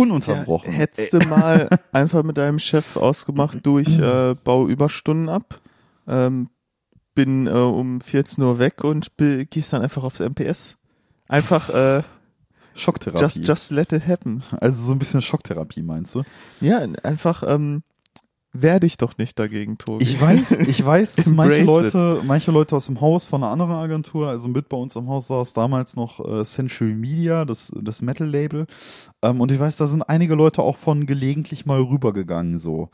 Ununterbrochen. 0.00 0.72
Ja, 0.72 0.78
hättest 0.78 1.12
du 1.12 1.18
mal 1.28 1.68
einfach 1.92 2.22
mit 2.22 2.38
deinem 2.38 2.58
Chef 2.58 2.96
ausgemacht, 2.96 3.58
du, 3.62 3.78
ich 3.78 3.98
äh, 3.98 4.34
baue 4.42 4.70
Überstunden 4.70 5.28
ab, 5.28 5.60
ähm, 6.08 6.48
bin 7.14 7.46
äh, 7.46 7.50
um 7.50 8.00
14 8.00 8.42
Uhr 8.42 8.58
weg 8.58 8.84
und 8.84 9.12
gehst 9.16 9.72
dann 9.72 9.82
einfach 9.82 10.04
aufs 10.04 10.20
MPS. 10.20 10.76
Einfach 11.28 11.68
äh, 11.70 12.02
Schocktherapie. 12.74 13.22
just, 13.22 13.46
just 13.46 13.70
let 13.70 13.92
it 13.92 14.06
happen. 14.06 14.42
also 14.60 14.80
so 14.82 14.92
ein 14.92 14.98
bisschen 14.98 15.22
Schocktherapie, 15.22 15.82
meinst 15.82 16.14
du? 16.14 16.22
Ja, 16.60 16.78
einfach 17.02 17.42
ähm, 17.46 17.82
wehr 18.52 18.80
dich 18.80 18.96
doch 18.96 19.16
nicht 19.16 19.38
dagegen, 19.38 19.78
Tobi. 19.78 20.02
Ich 20.02 20.20
weiß, 20.20 20.52
ich 20.52 20.84
weiß, 20.84 21.16
dass 21.16 21.30
manche 21.30 21.62
Leute, 21.62 22.20
manche 22.26 22.50
Leute 22.50 22.76
aus 22.76 22.86
dem 22.86 23.00
Haus 23.00 23.26
von 23.26 23.42
einer 23.42 23.52
anderen 23.52 23.72
Agentur, 23.72 24.28
also 24.28 24.48
mit 24.48 24.68
bei 24.68 24.76
uns 24.76 24.96
im 24.96 25.08
Haus 25.08 25.28
saß 25.28 25.52
damals 25.52 25.96
noch 25.96 26.20
äh, 26.20 26.44
Century 26.44 26.94
Media, 26.94 27.44
das, 27.44 27.72
das 27.80 28.02
Metal-Label. 28.02 28.66
Ähm, 29.22 29.40
und 29.40 29.52
ich 29.52 29.60
weiß, 29.60 29.76
da 29.76 29.86
sind 29.86 30.02
einige 30.02 30.34
Leute 30.34 30.62
auch 30.62 30.76
von 30.76 31.06
gelegentlich 31.06 31.66
mal 31.66 31.80
rübergegangen, 31.80 32.58
so. 32.58 32.90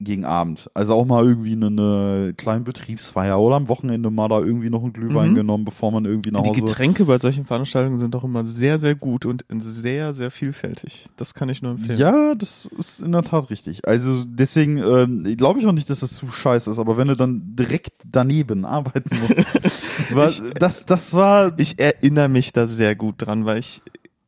Gegen 0.00 0.24
Abend. 0.24 0.70
Also 0.74 0.94
auch 0.94 1.04
mal 1.04 1.24
irgendwie 1.26 1.52
eine, 1.54 1.66
eine 1.66 2.34
kleine 2.36 2.60
Betriebsfeier 2.60 3.38
oder 3.40 3.56
am 3.56 3.66
Wochenende 3.68 4.10
mal 4.10 4.28
da 4.28 4.38
irgendwie 4.38 4.70
noch 4.70 4.82
einen 4.84 4.92
Glühwein 4.92 5.30
Mhm. 5.32 5.34
genommen, 5.34 5.64
bevor 5.64 5.90
man 5.90 6.04
irgendwie 6.04 6.30
nach 6.30 6.42
Die 6.42 6.50
Hause. 6.50 6.60
Getränke 6.60 7.04
bei 7.06 7.18
solchen 7.18 7.46
Veranstaltungen 7.46 7.98
sind 7.98 8.14
doch 8.14 8.22
immer 8.22 8.44
sehr, 8.46 8.78
sehr 8.78 8.94
gut 8.94 9.26
und 9.26 9.44
sehr, 9.58 10.14
sehr 10.14 10.30
vielfältig. 10.30 11.06
Das 11.16 11.34
kann 11.34 11.48
ich 11.48 11.62
nur 11.62 11.72
empfehlen. 11.72 11.98
Ja, 11.98 12.34
das 12.36 12.66
ist 12.78 13.00
in 13.02 13.10
der 13.10 13.22
Tat 13.22 13.50
richtig. 13.50 13.88
Also 13.88 14.22
deswegen 14.24 14.78
ähm, 14.78 15.24
glaube 15.36 15.58
ich 15.58 15.66
auch 15.66 15.72
nicht, 15.72 15.90
dass 15.90 15.98
das 15.98 16.12
zu 16.14 16.28
scheiße 16.28 16.70
ist, 16.70 16.78
aber 16.78 16.96
wenn 16.96 17.08
du 17.08 17.16
dann 17.16 17.42
direkt 17.56 17.94
daneben 18.08 18.64
arbeiten 18.64 19.18
musst, 19.20 19.44
war, 20.10 20.28
Ich- 20.28 20.40
das, 20.60 20.86
das 20.86 21.14
war 21.14 21.58
Ich 21.58 21.80
erinnere 21.80 22.28
mich 22.28 22.52
da 22.52 22.66
sehr 22.66 22.94
gut 22.94 23.16
dran, 23.18 23.46
weil 23.46 23.58
ich 23.58 23.82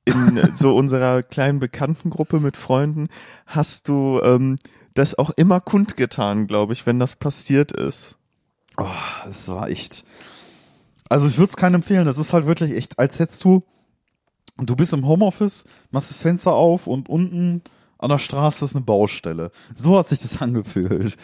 in 0.04 0.40
so 0.52 0.74
unserer 0.74 1.22
kleinen 1.22 1.60
Bekanntengruppe 1.60 2.40
mit 2.40 2.56
Freunden 2.56 3.06
hast 3.46 3.86
du 3.88 4.18
ähm, 4.24 4.56
das 4.94 5.16
auch 5.18 5.30
immer 5.30 5.60
kundgetan, 5.60 6.46
glaube 6.46 6.72
ich, 6.72 6.86
wenn 6.86 6.98
das 6.98 7.16
passiert 7.16 7.72
ist. 7.72 8.16
Oh, 8.76 8.86
das 9.24 9.48
war 9.48 9.68
echt. 9.68 10.04
Also 11.08 11.26
ich 11.26 11.38
würde 11.38 11.50
es 11.50 11.56
keinem 11.56 11.76
empfehlen. 11.76 12.06
Das 12.06 12.18
ist 12.18 12.32
halt 12.32 12.46
wirklich 12.46 12.72
echt, 12.72 12.98
als 12.98 13.18
hättest 13.18 13.44
du, 13.44 13.62
du 14.58 14.76
bist 14.76 14.92
im 14.92 15.06
Homeoffice, 15.06 15.64
machst 15.90 16.10
das 16.10 16.22
Fenster 16.22 16.52
auf 16.52 16.86
und 16.86 17.08
unten 17.08 17.62
an 17.98 18.08
der 18.08 18.18
Straße 18.18 18.64
ist 18.64 18.74
eine 18.74 18.84
Baustelle. 18.84 19.50
So 19.74 19.98
hat 19.98 20.08
sich 20.08 20.20
das 20.20 20.40
angefühlt. 20.42 21.16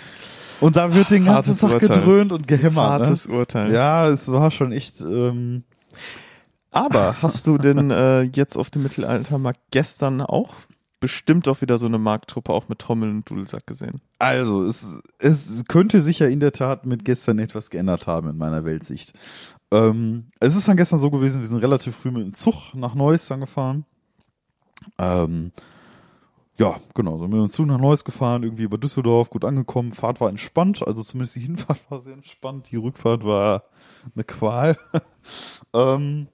Und 0.60 0.76
da 0.76 0.94
wird 0.94 1.10
den 1.10 1.24
ganzen 1.26 1.34
Hartes 1.52 1.58
Tag 1.60 1.72
Urteil. 1.72 1.88
gedröhnt 1.98 2.32
und 2.32 2.48
gehämmert. 2.48 2.84
Hartes 3.02 3.28
Ne? 3.28 3.34
Urteil. 3.34 3.72
Ja, 3.72 4.08
es 4.08 4.30
war 4.30 4.50
schon 4.50 4.72
echt. 4.72 5.00
Ähm, 5.00 5.64
Aber 6.70 7.16
hast 7.22 7.46
du 7.46 7.58
denn 7.58 7.90
äh, 7.90 8.22
jetzt 8.22 8.56
auf 8.56 8.70
dem 8.70 8.82
Mittelaltermarkt 8.82 9.60
gestern 9.70 10.20
auch 10.20 10.54
bestimmt 11.00 11.48
auch 11.48 11.60
wieder 11.60 11.78
so 11.78 11.86
eine 11.86 11.98
Markttruppe 11.98 12.52
auch 12.52 12.68
mit 12.68 12.78
Trommel 12.78 13.10
und 13.10 13.28
Dudelsack 13.28 13.66
gesehen? 13.66 14.00
also 14.18 14.64
es, 14.64 14.98
es 15.18 15.64
könnte 15.66 16.00
sich 16.02 16.18
ja 16.18 16.26
in 16.26 16.40
der 16.40 16.52
Tat 16.52 16.86
mit 16.86 17.04
gestern 17.04 17.38
etwas 17.38 17.70
geändert 17.70 18.06
haben 18.06 18.30
in 18.30 18.38
meiner 18.38 18.64
Weltsicht. 18.64 19.12
Ähm, 19.70 20.28
es 20.40 20.56
ist 20.56 20.68
dann 20.68 20.76
gestern 20.76 20.98
so 20.98 21.10
gewesen, 21.10 21.40
wir 21.40 21.48
sind 21.48 21.58
relativ 21.58 21.96
früh 21.96 22.10
mit 22.10 22.22
dem 22.22 22.34
Zug 22.34 22.74
nach 22.74 22.94
Neuss 22.94 23.26
dann 23.26 23.40
gefahren. 23.40 23.84
Ähm, 24.98 25.52
ja, 26.58 26.76
genau, 26.94 27.20
wir 27.20 27.28
mit 27.28 27.38
dem 27.38 27.48
Zug 27.48 27.66
nach 27.66 27.78
Neuss 27.78 28.04
gefahren, 28.04 28.42
irgendwie 28.42 28.62
über 28.62 28.78
Düsseldorf, 28.78 29.28
gut 29.28 29.44
angekommen. 29.44 29.92
Fahrt 29.92 30.20
war 30.20 30.30
entspannt, 30.30 30.86
also 30.86 31.02
zumindest 31.02 31.36
die 31.36 31.40
Hinfahrt 31.46 31.90
war 31.90 32.00
sehr 32.00 32.14
entspannt, 32.14 32.70
die 32.70 32.76
Rückfahrt 32.76 33.24
war 33.24 33.64
eine 34.14 34.24
Qual. 34.24 34.78
ähm, 35.74 36.28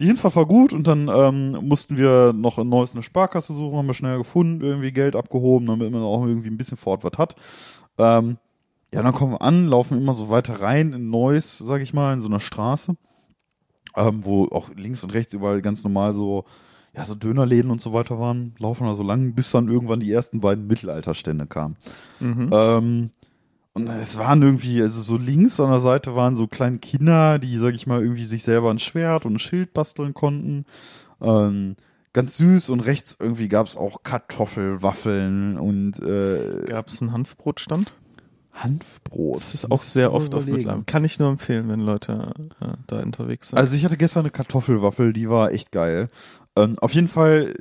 die 0.00 0.06
Hinfahrt 0.06 0.34
war 0.34 0.46
gut 0.46 0.72
und 0.72 0.86
dann 0.86 1.08
ähm, 1.08 1.52
mussten 1.62 1.98
wir 1.98 2.32
noch 2.32 2.58
in 2.58 2.68
Neuss 2.70 2.94
eine 2.94 3.02
Sparkasse 3.02 3.54
suchen, 3.54 3.76
haben 3.76 3.86
wir 3.86 3.94
schnell 3.94 4.16
gefunden, 4.16 4.64
irgendwie 4.64 4.92
Geld 4.92 5.14
abgehoben, 5.14 5.66
damit 5.66 5.92
man 5.92 6.02
auch 6.02 6.24
irgendwie 6.26 6.48
ein 6.48 6.56
bisschen 6.56 6.78
vor 6.78 6.92
Ort 6.92 7.04
was 7.04 7.18
hat. 7.18 7.36
Ähm, 7.98 8.38
ja, 8.92 9.02
dann 9.02 9.12
kommen 9.12 9.34
wir 9.34 9.42
an, 9.42 9.66
laufen 9.66 9.98
immer 9.98 10.14
so 10.14 10.30
weiter 10.30 10.62
rein 10.62 10.94
in 10.94 11.10
Neuss, 11.10 11.58
sag 11.58 11.82
ich 11.82 11.92
mal, 11.92 12.14
in 12.14 12.22
so 12.22 12.28
einer 12.28 12.40
Straße, 12.40 12.96
ähm, 13.94 14.24
wo 14.24 14.46
auch 14.46 14.70
links 14.74 15.04
und 15.04 15.12
rechts 15.12 15.34
überall 15.34 15.60
ganz 15.60 15.84
normal 15.84 16.14
so, 16.14 16.44
ja, 16.96 17.04
so 17.04 17.14
Dönerläden 17.14 17.70
und 17.70 17.82
so 17.82 17.92
weiter 17.92 18.18
waren, 18.18 18.54
laufen 18.58 18.86
da 18.86 18.94
so 18.94 19.02
lang, 19.02 19.34
bis 19.34 19.50
dann 19.50 19.68
irgendwann 19.68 20.00
die 20.00 20.10
ersten 20.10 20.40
beiden 20.40 20.66
Mittelalterstände 20.66 21.46
kamen. 21.46 21.76
Mhm. 22.20 22.50
Ähm, 22.52 23.10
und 23.88 23.96
es 23.96 24.18
waren 24.18 24.42
irgendwie, 24.42 24.82
also 24.82 25.00
so 25.02 25.16
links 25.16 25.60
an 25.60 25.70
der 25.70 25.80
Seite 25.80 26.14
waren 26.14 26.36
so 26.36 26.46
kleine 26.46 26.78
Kinder, 26.78 27.38
die, 27.38 27.56
sag 27.58 27.74
ich 27.74 27.86
mal, 27.86 28.02
irgendwie 28.02 28.24
sich 28.24 28.42
selber 28.42 28.70
ein 28.70 28.78
Schwert 28.78 29.26
und 29.26 29.34
ein 29.34 29.38
Schild 29.38 29.72
basteln 29.72 30.14
konnten. 30.14 30.64
Ähm, 31.20 31.76
ganz 32.12 32.36
süß 32.36 32.70
und 32.70 32.80
rechts 32.80 33.16
irgendwie 33.18 33.48
gab's 33.48 33.76
auch 33.76 34.02
Kartoffelwaffeln 34.02 35.58
und 35.58 36.00
äh, 36.00 36.64
Gab 36.66 36.88
es 36.88 37.00
einen 37.00 37.12
Hanfbrotstand? 37.12 37.94
Hanfbrot. 38.52 39.36
Das 39.36 39.54
ist 39.54 39.70
auch 39.70 39.82
sehr 39.82 40.12
oft 40.12 40.34
auf 40.34 40.46
Mittelalter. 40.46 40.82
Kann 40.86 41.04
ich 41.04 41.18
nur 41.18 41.30
empfehlen, 41.30 41.68
wenn 41.68 41.80
Leute 41.80 42.32
äh, 42.60 42.66
da 42.86 43.00
unterwegs 43.00 43.48
sind. 43.48 43.58
Also 43.58 43.76
ich 43.76 43.84
hatte 43.84 43.96
gestern 43.96 44.20
eine 44.20 44.30
Kartoffelwaffel, 44.30 45.12
die 45.12 45.30
war 45.30 45.52
echt 45.52 45.72
geil. 45.72 46.10
Ähm, 46.56 46.78
auf 46.80 46.92
jeden 46.92 47.08
Fall 47.08 47.54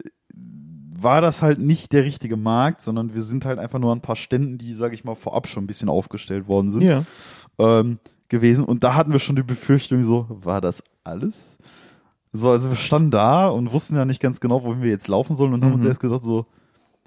war 1.04 1.22
das 1.22 1.42
halt 1.42 1.60
nicht 1.60 1.92
der 1.94 2.04
richtige 2.04 2.38
Markt, 2.38 2.82
sondern 2.82 3.14
wir 3.14 3.22
sind 3.22 3.46
halt 3.46 3.60
einfach 3.60 3.80
nur 3.80 3.92
an 3.92 4.00
ein 4.00 4.02
paar 4.02 4.16
Ständen, 4.16 4.58
die, 4.58 4.74
sag 4.74 4.94
ich 4.94 5.04
mal, 5.04 5.16
vorab 5.16 5.48
schon 5.48 5.64
ein 5.64 5.68
bisschen 5.68 5.90
aufgestellt 5.90 6.48
worden 6.48 6.72
sind. 6.72 6.82
ja. 6.84 7.04
ähm, 7.58 8.00
gewesen. 8.30 8.64
Und 8.64 8.84
da 8.84 8.94
hatten 8.94 9.12
wir 9.12 9.18
schon 9.20 9.36
die 9.36 9.42
Befürchtung, 9.44 10.04
so, 10.04 10.28
war 10.30 10.62
das 10.62 10.84
alles? 11.04 11.58
So, 12.32 12.52
also 12.52 12.70
wir 12.70 12.78
standen 12.78 13.10
da 13.10 13.48
und 13.48 13.72
wussten 13.74 13.96
ja 13.96 14.06
nicht 14.06 14.22
ganz 14.22 14.40
genau, 14.40 14.64
wohin 14.64 14.84
wir 14.84 14.92
jetzt 14.92 15.08
laufen 15.08 15.36
sollen 15.36 15.54
und 15.54 15.66
haben 15.66 15.74
uns 15.74 15.82
Mhm. 15.84 15.90
erst 15.90 16.00
gesagt, 16.00 16.24
so, 16.24 16.46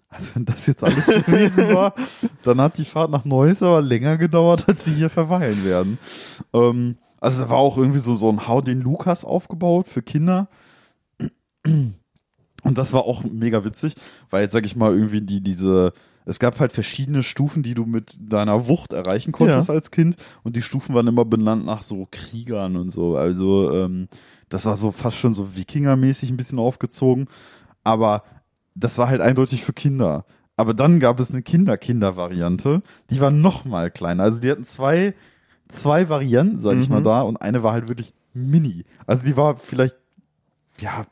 also 0.09 0.27
wenn 0.35 0.45
das 0.45 0.67
jetzt 0.67 0.83
alles 0.83 1.07
gewesen 1.27 1.73
war, 1.75 1.95
dann 2.43 2.61
hat 2.61 2.77
die 2.77 2.85
Fahrt 2.85 3.13
nach 3.13 3.25
Neuss 3.25 3.63
aber 3.63 3.81
länger 3.83 4.19
gedauert, 4.19 4.69
als 4.69 4.85
wir 4.85 4.95
hier 4.95 5.11
verweilen 5.11 5.65
werden. 5.65 5.99
Ähm, 6.53 6.97
also 7.21 7.45
da 7.45 7.51
war 7.51 7.59
auch 7.59 7.79
irgendwie 7.79 8.01
so, 8.01 8.17
so 8.17 8.29
ein 8.29 8.49
Hau 8.49 8.61
den 8.61 8.81
Lukas 8.81 9.25
aufgebaut 9.25 9.87
für 9.87 10.03
Kinder. 10.03 10.49
Und 12.63 12.79
das 12.79 12.93
war 12.93 13.05
auch 13.05 13.25
mega 13.25 13.65
witzig, 13.65 13.95
weil 14.31 14.43
jetzt 14.43 14.53
sag 14.53 14.65
ich 14.65 14.77
mal 14.77 14.93
irgendwie 14.93 15.21
die, 15.21 15.41
diese, 15.41 15.93
es 16.25 16.39
gab 16.39 16.61
halt 16.61 16.73
verschiedene 16.73 17.23
Stufen, 17.23 17.63
die 17.63 17.75
du 17.75 17.85
mit 17.87 18.17
deiner 18.21 18.69
Wucht 18.69 18.93
erreichen 18.93 19.33
konntest 19.33 19.69
Ja. 19.69 19.75
als 19.75 19.91
Kind 19.91 20.17
und 20.45 20.55
die 20.57 20.63
Stufen 20.63 20.95
waren 20.95 21.09
immer 21.09 21.25
benannt 21.25 21.65
nach 21.67 21.83
so 21.83 22.07
Kriegern 22.11 22.77
und 22.77 22.91
so. 22.91 23.17
Also 23.17 23.73
ähm, 23.73 24.09
das 24.49 24.65
war 24.67 24.77
so 24.77 24.93
fast 24.93 25.17
schon 25.17 25.35
so 25.35 25.57
Wikingermäßig 25.57 26.31
ein 26.31 26.37
bisschen 26.37 26.59
aufgezogen, 26.61 27.27
aber 27.83 28.23
das 28.75 28.97
war 28.99 29.09
halt 29.09 29.21
eindeutig 29.21 29.65
für 29.65 29.73
Kinder. 29.73 30.25
Aber 30.57 30.75
dann 30.75 31.01
gab 31.01 31.19
es 31.19 31.31
eine 31.33 31.43
Kinder-Kinder-Variante, 31.43 32.83
die 33.11 33.21
war 33.21 33.31
noch 33.31 33.65
mal 33.65 33.91
kleiner. 33.91 34.23
Also 34.25 34.41
die 34.41 34.51
hatten 34.51 34.65
zwei, 34.65 35.15
zwei 35.69 36.09
Varianten, 36.09 36.59
sag 36.59 36.77
ich 36.77 36.89
Mhm. 36.89 36.95
mal, 36.95 37.03
da 37.03 37.23
und 37.23 37.39
eine 37.39 37.63
war 37.63 37.73
halt 37.73 37.89
wirklich 37.89 38.13
mini. 38.35 38.85
Also 39.07 39.25
die 39.25 39.37
war 39.37 39.57
vielleicht, 39.57 39.97
ja, 40.81 41.07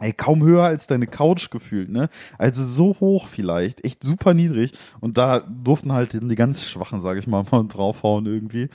ey, 0.00 0.12
kaum 0.12 0.42
höher 0.42 0.64
als 0.64 0.86
deine 0.86 1.06
Couch 1.06 1.50
gefühlt, 1.50 1.90
ne? 1.90 2.08
Also 2.38 2.64
so 2.64 2.96
hoch 3.00 3.28
vielleicht, 3.28 3.84
echt 3.84 4.02
super 4.02 4.34
niedrig. 4.34 4.72
Und 5.00 5.18
da 5.18 5.40
durften 5.40 5.92
halt 5.92 6.12
die 6.12 6.34
ganz 6.34 6.64
Schwachen, 6.64 7.00
sag 7.00 7.18
ich 7.18 7.26
mal, 7.26 7.44
mal 7.50 7.64
draufhauen 7.66 8.26
irgendwie. 8.26 8.68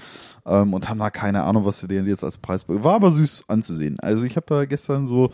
Ähm, 0.46 0.74
und 0.74 0.90
haben 0.90 1.00
da 1.00 1.10
keine 1.10 1.44
Ahnung, 1.44 1.66
was 1.66 1.80
sie 1.80 1.88
denen 1.88 2.08
jetzt 2.08 2.24
als 2.24 2.38
Preis. 2.38 2.66
War 2.68 2.96
aber 2.96 3.12
süß 3.12 3.46
anzusehen. 3.48 4.00
Also 4.00 4.24
ich 4.24 4.36
habe 4.36 4.46
da 4.48 4.66
gestern 4.66 5.06
so, 5.06 5.32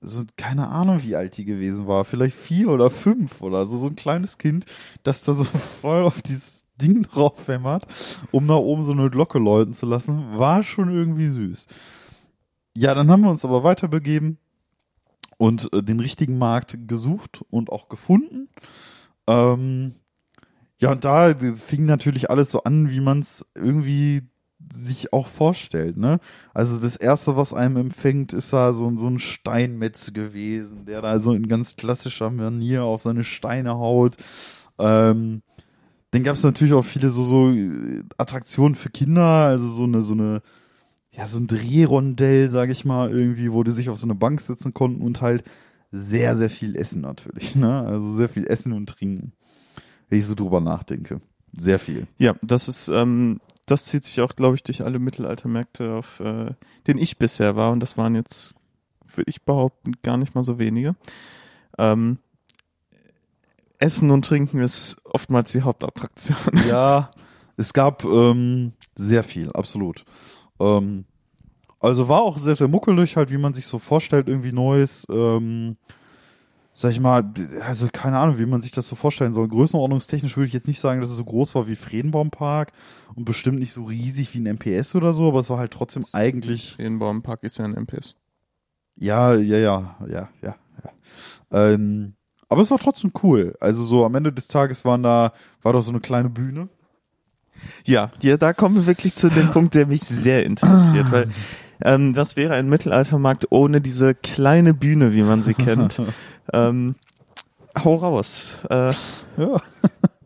so 0.00 0.24
keine 0.36 0.68
Ahnung, 0.68 1.02
wie 1.02 1.16
alt 1.16 1.36
die 1.36 1.44
gewesen 1.44 1.86
war. 1.86 2.04
Vielleicht 2.04 2.36
vier 2.36 2.70
oder 2.70 2.90
fünf 2.90 3.42
oder 3.42 3.66
so. 3.66 3.76
So 3.76 3.86
ein 3.88 3.96
kleines 3.96 4.38
Kind, 4.38 4.66
das 5.02 5.24
da 5.24 5.32
so 5.32 5.44
voll 5.44 6.02
auf 6.02 6.22
dieses 6.22 6.64
Ding 6.80 7.02
drauf 7.02 7.48
hämmert, 7.48 7.86
um 8.30 8.46
da 8.46 8.54
oben 8.54 8.84
so 8.84 8.92
eine 8.92 9.10
Glocke 9.10 9.38
läuten 9.38 9.74
zu 9.74 9.86
lassen. 9.86 10.38
War 10.38 10.62
schon 10.62 10.94
irgendwie 10.94 11.28
süß. 11.28 11.66
Ja, 12.76 12.94
dann 12.94 13.10
haben 13.10 13.22
wir 13.22 13.30
uns 13.30 13.44
aber 13.44 13.64
weiterbegeben 13.64 14.38
und 15.38 15.72
äh, 15.72 15.82
den 15.82 16.00
richtigen 16.00 16.36
Markt 16.36 16.76
gesucht 16.86 17.42
und 17.48 17.70
auch 17.70 17.88
gefunden. 17.88 18.48
Ähm, 19.26 19.94
ja, 20.78 20.92
und 20.92 21.04
da 21.04 21.32
fing 21.34 21.86
natürlich 21.86 22.30
alles 22.30 22.50
so 22.50 22.62
an, 22.64 22.90
wie 22.90 23.00
man 23.00 23.20
es 23.20 23.46
irgendwie 23.54 24.22
sich 24.70 25.12
auch 25.12 25.28
vorstellt, 25.28 25.96
ne? 25.96 26.20
Also 26.52 26.78
das 26.78 26.96
erste, 26.96 27.36
was 27.36 27.54
einem 27.54 27.76
empfängt, 27.76 28.32
ist 28.32 28.52
da 28.52 28.72
so, 28.72 28.94
so 28.96 29.08
ein 29.08 29.18
Steinmetz 29.18 30.12
gewesen, 30.12 30.84
der 30.84 31.00
da 31.00 31.20
so 31.20 31.32
in 31.32 31.48
ganz 31.48 31.76
klassischer 31.76 32.30
Manier 32.30 32.84
auf 32.84 33.02
seine 33.02 33.24
Steine 33.24 33.78
haut. 33.78 34.16
Ähm, 34.78 35.42
dann 36.10 36.24
gab 36.24 36.36
es 36.36 36.42
natürlich 36.42 36.74
auch 36.74 36.84
viele 36.84 37.10
so, 37.10 37.22
so 37.22 37.50
äh, 37.50 38.02
Attraktionen 38.16 38.74
für 38.74 38.90
Kinder, 38.90 39.22
also 39.22 39.68
so 39.68 39.84
eine, 39.84 40.02
so 40.02 40.14
eine, 40.14 40.42
ja, 41.18 41.26
so 41.26 41.38
ein 41.38 41.48
Drehrondell, 41.48 42.48
sag 42.48 42.70
ich 42.70 42.84
mal, 42.84 43.10
irgendwie, 43.10 43.52
wo 43.52 43.64
die 43.64 43.72
sich 43.72 43.88
auf 43.88 43.98
so 43.98 44.06
eine 44.06 44.14
Bank 44.14 44.40
sitzen 44.40 44.72
konnten 44.72 45.02
und 45.02 45.20
halt 45.20 45.42
sehr, 45.90 46.36
sehr 46.36 46.48
viel 46.48 46.76
essen 46.76 47.00
natürlich, 47.00 47.56
ne? 47.56 47.80
Also 47.80 48.14
sehr 48.14 48.28
viel 48.28 48.46
Essen 48.46 48.72
und 48.72 48.88
Trinken. 48.88 49.32
Wenn 50.08 50.20
ich 50.20 50.26
so 50.26 50.36
drüber 50.36 50.60
nachdenke. 50.60 51.20
Sehr 51.52 51.80
viel. 51.80 52.06
Ja, 52.18 52.36
das 52.42 52.68
ist, 52.68 52.86
ähm, 52.86 53.40
das 53.66 53.86
zieht 53.86 54.04
sich 54.04 54.20
auch, 54.20 54.36
glaube 54.36 54.54
ich, 54.54 54.62
durch 54.62 54.84
alle 54.84 55.00
Mittelaltermärkte, 55.00 55.94
auf 55.94 56.20
äh, 56.20 56.52
denen 56.86 57.00
ich 57.00 57.18
bisher 57.18 57.56
war. 57.56 57.72
Und 57.72 57.80
das 57.80 57.98
waren 57.98 58.14
jetzt, 58.14 58.54
würde 59.12 59.28
ich 59.28 59.42
behaupten, 59.42 59.94
gar 60.04 60.18
nicht 60.18 60.36
mal 60.36 60.44
so 60.44 60.60
wenige. 60.60 60.94
Ähm, 61.78 62.18
Essen 63.80 64.12
und 64.12 64.24
Trinken 64.24 64.60
ist 64.60 64.98
oftmals 65.02 65.50
die 65.50 65.62
Hauptattraktion. 65.62 66.38
Ja, 66.68 67.10
es 67.56 67.72
gab 67.72 68.04
ähm, 68.04 68.72
sehr 68.94 69.24
viel, 69.24 69.50
absolut. 69.50 70.04
Ähm, 70.60 71.04
also 71.80 72.08
war 72.08 72.22
auch 72.22 72.38
sehr, 72.38 72.54
sehr 72.54 72.68
muckelig, 72.68 73.16
halt, 73.16 73.30
wie 73.30 73.38
man 73.38 73.54
sich 73.54 73.66
so 73.66 73.78
vorstellt, 73.78 74.28
irgendwie 74.28 74.52
Neues. 74.52 75.06
Ähm, 75.10 75.76
sag 76.78 76.92
ich 76.92 77.00
mal, 77.00 77.24
also 77.60 77.88
keine 77.92 78.18
Ahnung, 78.18 78.38
wie 78.38 78.46
man 78.46 78.60
sich 78.60 78.70
das 78.70 78.86
so 78.86 78.94
vorstellen 78.94 79.34
soll. 79.34 79.48
Größenordnungstechnisch 79.48 80.36
würde 80.36 80.46
ich 80.46 80.52
jetzt 80.52 80.68
nicht 80.68 80.78
sagen, 80.78 81.00
dass 81.00 81.10
es 81.10 81.16
so 81.16 81.24
groß 81.24 81.56
war 81.56 81.66
wie 81.66 81.74
Friedenbaumpark 81.74 82.70
und 83.16 83.24
bestimmt 83.24 83.58
nicht 83.58 83.72
so 83.72 83.82
riesig 83.82 84.32
wie 84.32 84.38
ein 84.38 84.46
MPS 84.46 84.94
oder 84.94 85.12
so, 85.12 85.26
aber 85.26 85.40
es 85.40 85.50
war 85.50 85.58
halt 85.58 85.72
trotzdem 85.72 86.04
eigentlich 86.12 86.76
Feenbaumpark 86.76 87.42
ist 87.42 87.58
ja 87.58 87.64
ein 87.64 87.74
MPS. 87.74 88.14
Ja, 88.94 89.34
ja, 89.34 89.58
ja, 89.58 89.96
ja, 90.06 90.28
ja, 90.40 90.54
ja. 90.84 90.90
Ähm, 91.50 92.14
aber 92.48 92.62
es 92.62 92.70
war 92.70 92.78
trotzdem 92.78 93.12
cool. 93.24 93.56
Also 93.60 93.82
so 93.82 94.04
am 94.04 94.14
Ende 94.14 94.32
des 94.32 94.46
Tages 94.46 94.84
waren 94.84 95.02
da, 95.02 95.32
war 95.62 95.72
doch 95.72 95.82
so 95.82 95.90
eine 95.90 96.00
kleine 96.00 96.30
Bühne. 96.30 96.68
Ja, 97.84 98.10
ja, 98.22 98.36
da 98.36 98.52
kommen 98.52 98.74
wir 98.76 98.86
wirklich 98.86 99.14
zu 99.14 99.28
dem 99.28 99.50
Punkt, 99.50 99.74
der 99.74 99.86
mich 99.86 100.02
sehr 100.02 100.44
interessiert, 100.46 101.10
weil 101.12 101.28
ähm, 101.82 102.14
was 102.16 102.36
wäre 102.36 102.54
ein 102.54 102.68
Mittelaltermarkt 102.68 103.46
ohne 103.50 103.80
diese 103.80 104.14
kleine 104.14 104.74
Bühne, 104.74 105.12
wie 105.14 105.22
man 105.22 105.42
sie 105.42 105.54
kennt? 105.54 106.00
ähm, 106.52 106.96
hau 107.84 107.94
raus. 107.94 108.58
Äh, 108.68 108.92
Ja. 109.36 109.60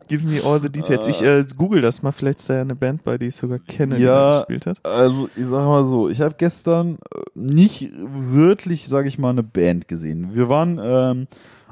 give 0.07 0.27
me 0.27 0.41
all 0.43 0.59
the 0.59 0.69
details. 0.69 1.07
Ich 1.07 1.21
äh, 1.23 1.43
google 1.55 1.81
das 1.81 2.01
mal, 2.01 2.11
vielleicht 2.11 2.39
ist 2.39 2.49
da 2.49 2.55
ja 2.55 2.61
eine 2.61 2.75
Band 2.75 3.03
bei, 3.03 3.17
die 3.17 3.27
ich 3.27 3.35
sogar 3.35 3.59
kenne, 3.59 3.97
die 3.97 4.03
Ja. 4.03 4.31
da 4.31 4.37
gespielt 4.39 4.65
hat. 4.65 4.85
Also, 4.85 5.27
ich 5.35 5.43
sag 5.43 5.65
mal 5.65 5.85
so, 5.85 6.09
ich 6.09 6.21
habe 6.21 6.35
gestern 6.37 6.95
äh, 7.15 7.19
nicht 7.35 7.91
wirklich, 7.95 8.87
sage 8.87 9.07
ich 9.07 9.17
mal, 9.19 9.29
eine 9.29 9.43
Band 9.43 9.87
gesehen. 9.87 10.31
Wir 10.33 10.49
waren 10.49 10.79
ähm, 10.83 11.27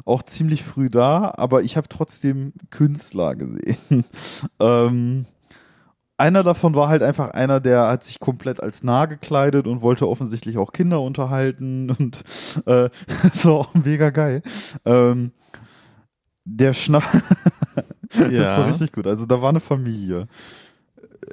auch 0.05 0.23
ziemlich 0.23 0.63
früh 0.63 0.89
da, 0.89 1.33
aber 1.37 1.63
ich 1.63 1.77
habe 1.77 1.87
trotzdem 1.89 2.53
Künstler 2.69 3.35
gesehen. 3.35 4.05
ähm, 4.59 5.25
einer 6.21 6.43
davon 6.43 6.75
war 6.75 6.87
halt 6.87 7.03
einfach 7.03 7.31
einer, 7.31 7.59
der 7.59 7.87
hat 7.87 8.03
sich 8.03 8.19
komplett 8.19 8.61
als 8.61 8.83
nah 8.83 9.05
gekleidet 9.07 9.67
und 9.67 9.81
wollte 9.81 10.07
offensichtlich 10.07 10.57
auch 10.57 10.71
Kinder 10.71 11.01
unterhalten 11.01 11.89
und 11.91 12.23
äh, 12.65 12.89
das 13.23 13.45
war 13.45 13.53
auch 13.53 13.73
mega 13.73 14.09
geil. 14.11 14.41
Ähm, 14.85 15.31
der 16.45 16.73
Schnapp, 16.73 17.03
das 18.13 18.19
war 18.21 18.31
Ja. 18.31 18.65
richtig 18.65 18.91
gut. 18.91 19.07
Also 19.07 19.25
da 19.25 19.41
war 19.41 19.49
eine 19.49 19.59
Familie. 19.59 20.27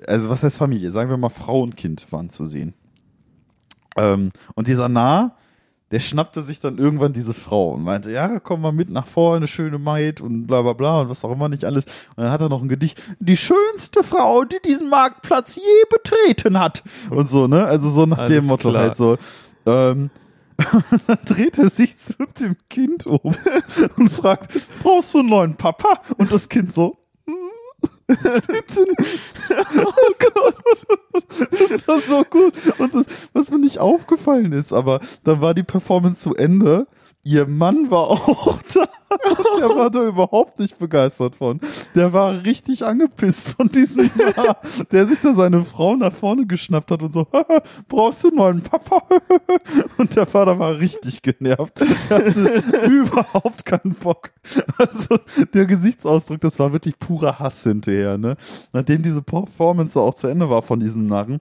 Also 0.07 0.29
was 0.29 0.42
heißt 0.42 0.57
Familie? 0.57 0.90
Sagen 0.90 1.11
wir 1.11 1.16
mal 1.16 1.29
Frau 1.31 1.62
und 1.62 1.77
Kind 1.77 2.11
waren 2.12 2.31
zu 2.31 2.44
sehen. 2.44 2.74
Ähm, 3.96 4.31
und 4.55 4.68
dieser 4.68 4.88
Nah, 4.88 5.37
der 5.90 6.01
schnappte 6.01 6.42
sich 6.42 6.61
dann 6.61 6.79
irgendwann 6.79 7.12
diese 7.12 7.35
Frau 7.35 7.70
und 7.70 7.83
meinte, 7.83 8.11
ja, 8.11 8.40
komm 8.40 8.61
mal 8.61 8.72
mit 8.72 8.90
nach 8.90 9.07
vorne, 9.07 9.46
schöne 9.46 9.79
Maid 9.79 10.20
und 10.20 10.46
bla 10.46 10.62
bla 10.62 10.74
bla 10.74 11.01
und 11.01 11.09
was 11.09 11.24
auch 11.24 11.33
immer 11.33 11.48
nicht 11.48 11.64
alles. 11.64 11.87
Und 12.16 12.24
dann 12.24 12.31
hat 12.31 12.40
er 12.40 12.48
noch 12.48 12.62
ein 12.62 12.68
Gedicht, 12.68 13.03
die 13.18 13.37
schönste 13.37 14.03
Frau, 14.03 14.44
die 14.44 14.61
diesen 14.64 14.90
Marktplatz 14.90 15.57
je 15.57 15.62
betreten 15.90 16.59
hat. 16.59 16.83
Und 17.11 17.29
so, 17.29 17.46
ne? 17.46 17.64
Also 17.64 17.88
so 17.88 18.05
nach 18.05 18.18
Alles 18.18 18.31
dem 18.31 18.46
Motto 18.46 18.70
klar. 18.70 18.83
halt 18.83 18.96
so. 18.96 19.16
Ähm, 19.64 20.11
dann 21.07 21.18
dreht 21.24 21.57
er 21.59 21.70
sich 21.70 21.96
zu 21.96 22.14
dem 22.38 22.57
Kind 22.68 23.07
um 23.07 23.35
und 23.96 24.12
fragt, 24.12 24.53
brauchst 24.83 25.14
du 25.14 25.20
einen 25.20 25.29
neuen 25.29 25.57
Papa? 25.57 26.01
Und 26.16 26.33
das 26.33 26.48
Kind 26.48 26.74
so. 26.74 26.98
Oh 29.76 30.12
Gott. 30.18 30.86
Das 31.50 31.88
war 31.88 32.00
so 32.00 32.24
gut. 32.24 32.54
Und 32.78 32.94
das, 32.94 33.06
was 33.32 33.50
mir 33.50 33.58
nicht 33.58 33.78
aufgefallen 33.78 34.52
ist, 34.52 34.72
aber 34.72 35.00
dann 35.24 35.40
war 35.40 35.54
die 35.54 35.62
Performance 35.62 36.20
zu 36.20 36.34
Ende. 36.34 36.86
Ihr 37.28 37.46
Mann 37.46 37.90
war 37.90 38.08
auch 38.08 38.58
da. 38.74 38.88
Der 39.58 39.68
war 39.76 39.90
da 39.90 40.06
überhaupt 40.06 40.58
nicht 40.58 40.78
begeistert 40.78 41.34
von. 41.34 41.60
Der 41.94 42.14
war 42.14 42.42
richtig 42.44 42.86
angepisst 42.86 43.50
von 43.50 43.68
diesem 43.68 44.10
Jahr, 44.18 44.56
der 44.90 45.06
sich 45.06 45.20
da 45.20 45.34
seine 45.34 45.62
Frau 45.62 45.94
nach 45.94 46.14
vorne 46.14 46.46
geschnappt 46.46 46.90
hat 46.90 47.02
und 47.02 47.12
so, 47.12 47.26
brauchst 47.88 48.24
du 48.24 48.28
einen 48.28 48.36
neuen 48.38 48.62
Papa? 48.62 49.02
Und 49.98 50.16
der 50.16 50.24
Vater 50.24 50.58
war 50.58 50.78
richtig 50.78 51.20
genervt. 51.20 51.74
Er 52.08 52.16
hatte 52.16 52.62
überhaupt 52.88 53.66
keinen 53.66 53.94
Bock. 53.94 54.30
Also 54.78 55.18
der 55.52 55.66
Gesichtsausdruck, 55.66 56.40
das 56.40 56.58
war 56.58 56.72
wirklich 56.72 56.98
purer 56.98 57.38
Hass 57.38 57.62
hinterher, 57.62 58.16
ne? 58.16 58.36
Nachdem 58.72 59.02
diese 59.02 59.20
Performance 59.20 60.00
auch 60.00 60.14
zu 60.14 60.28
Ende 60.28 60.48
war 60.48 60.62
von 60.62 60.80
diesem 60.80 61.06
Narren, 61.06 61.40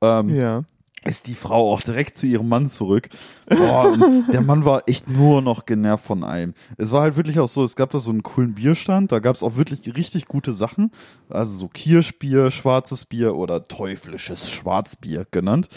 ähm, 0.00 0.28
Ja. 0.30 0.62
Ist 1.04 1.26
die 1.26 1.34
Frau 1.34 1.72
auch 1.72 1.80
direkt 1.80 2.18
zu 2.18 2.26
ihrem 2.26 2.48
Mann 2.48 2.68
zurück. 2.68 3.08
Boah, 3.48 3.96
der 4.32 4.40
Mann 4.40 4.64
war 4.64 4.82
echt 4.86 5.08
nur 5.08 5.42
noch 5.42 5.64
genervt 5.64 6.04
von 6.04 6.24
allem. 6.24 6.54
Es 6.76 6.90
war 6.90 7.02
halt 7.02 7.16
wirklich 7.16 7.38
auch 7.38 7.48
so, 7.48 7.62
es 7.64 7.76
gab 7.76 7.90
da 7.90 8.00
so 8.00 8.10
einen 8.10 8.22
coolen 8.22 8.54
Bierstand, 8.54 9.12
da 9.12 9.20
gab 9.20 9.36
es 9.36 9.42
auch 9.42 9.56
wirklich 9.56 9.96
richtig 9.96 10.26
gute 10.26 10.52
Sachen. 10.52 10.90
Also 11.30 11.56
so 11.56 11.68
Kirschbier, 11.68 12.50
schwarzes 12.50 13.04
Bier 13.04 13.36
oder 13.36 13.68
teuflisches 13.68 14.50
Schwarzbier 14.50 15.26
genannt. 15.30 15.68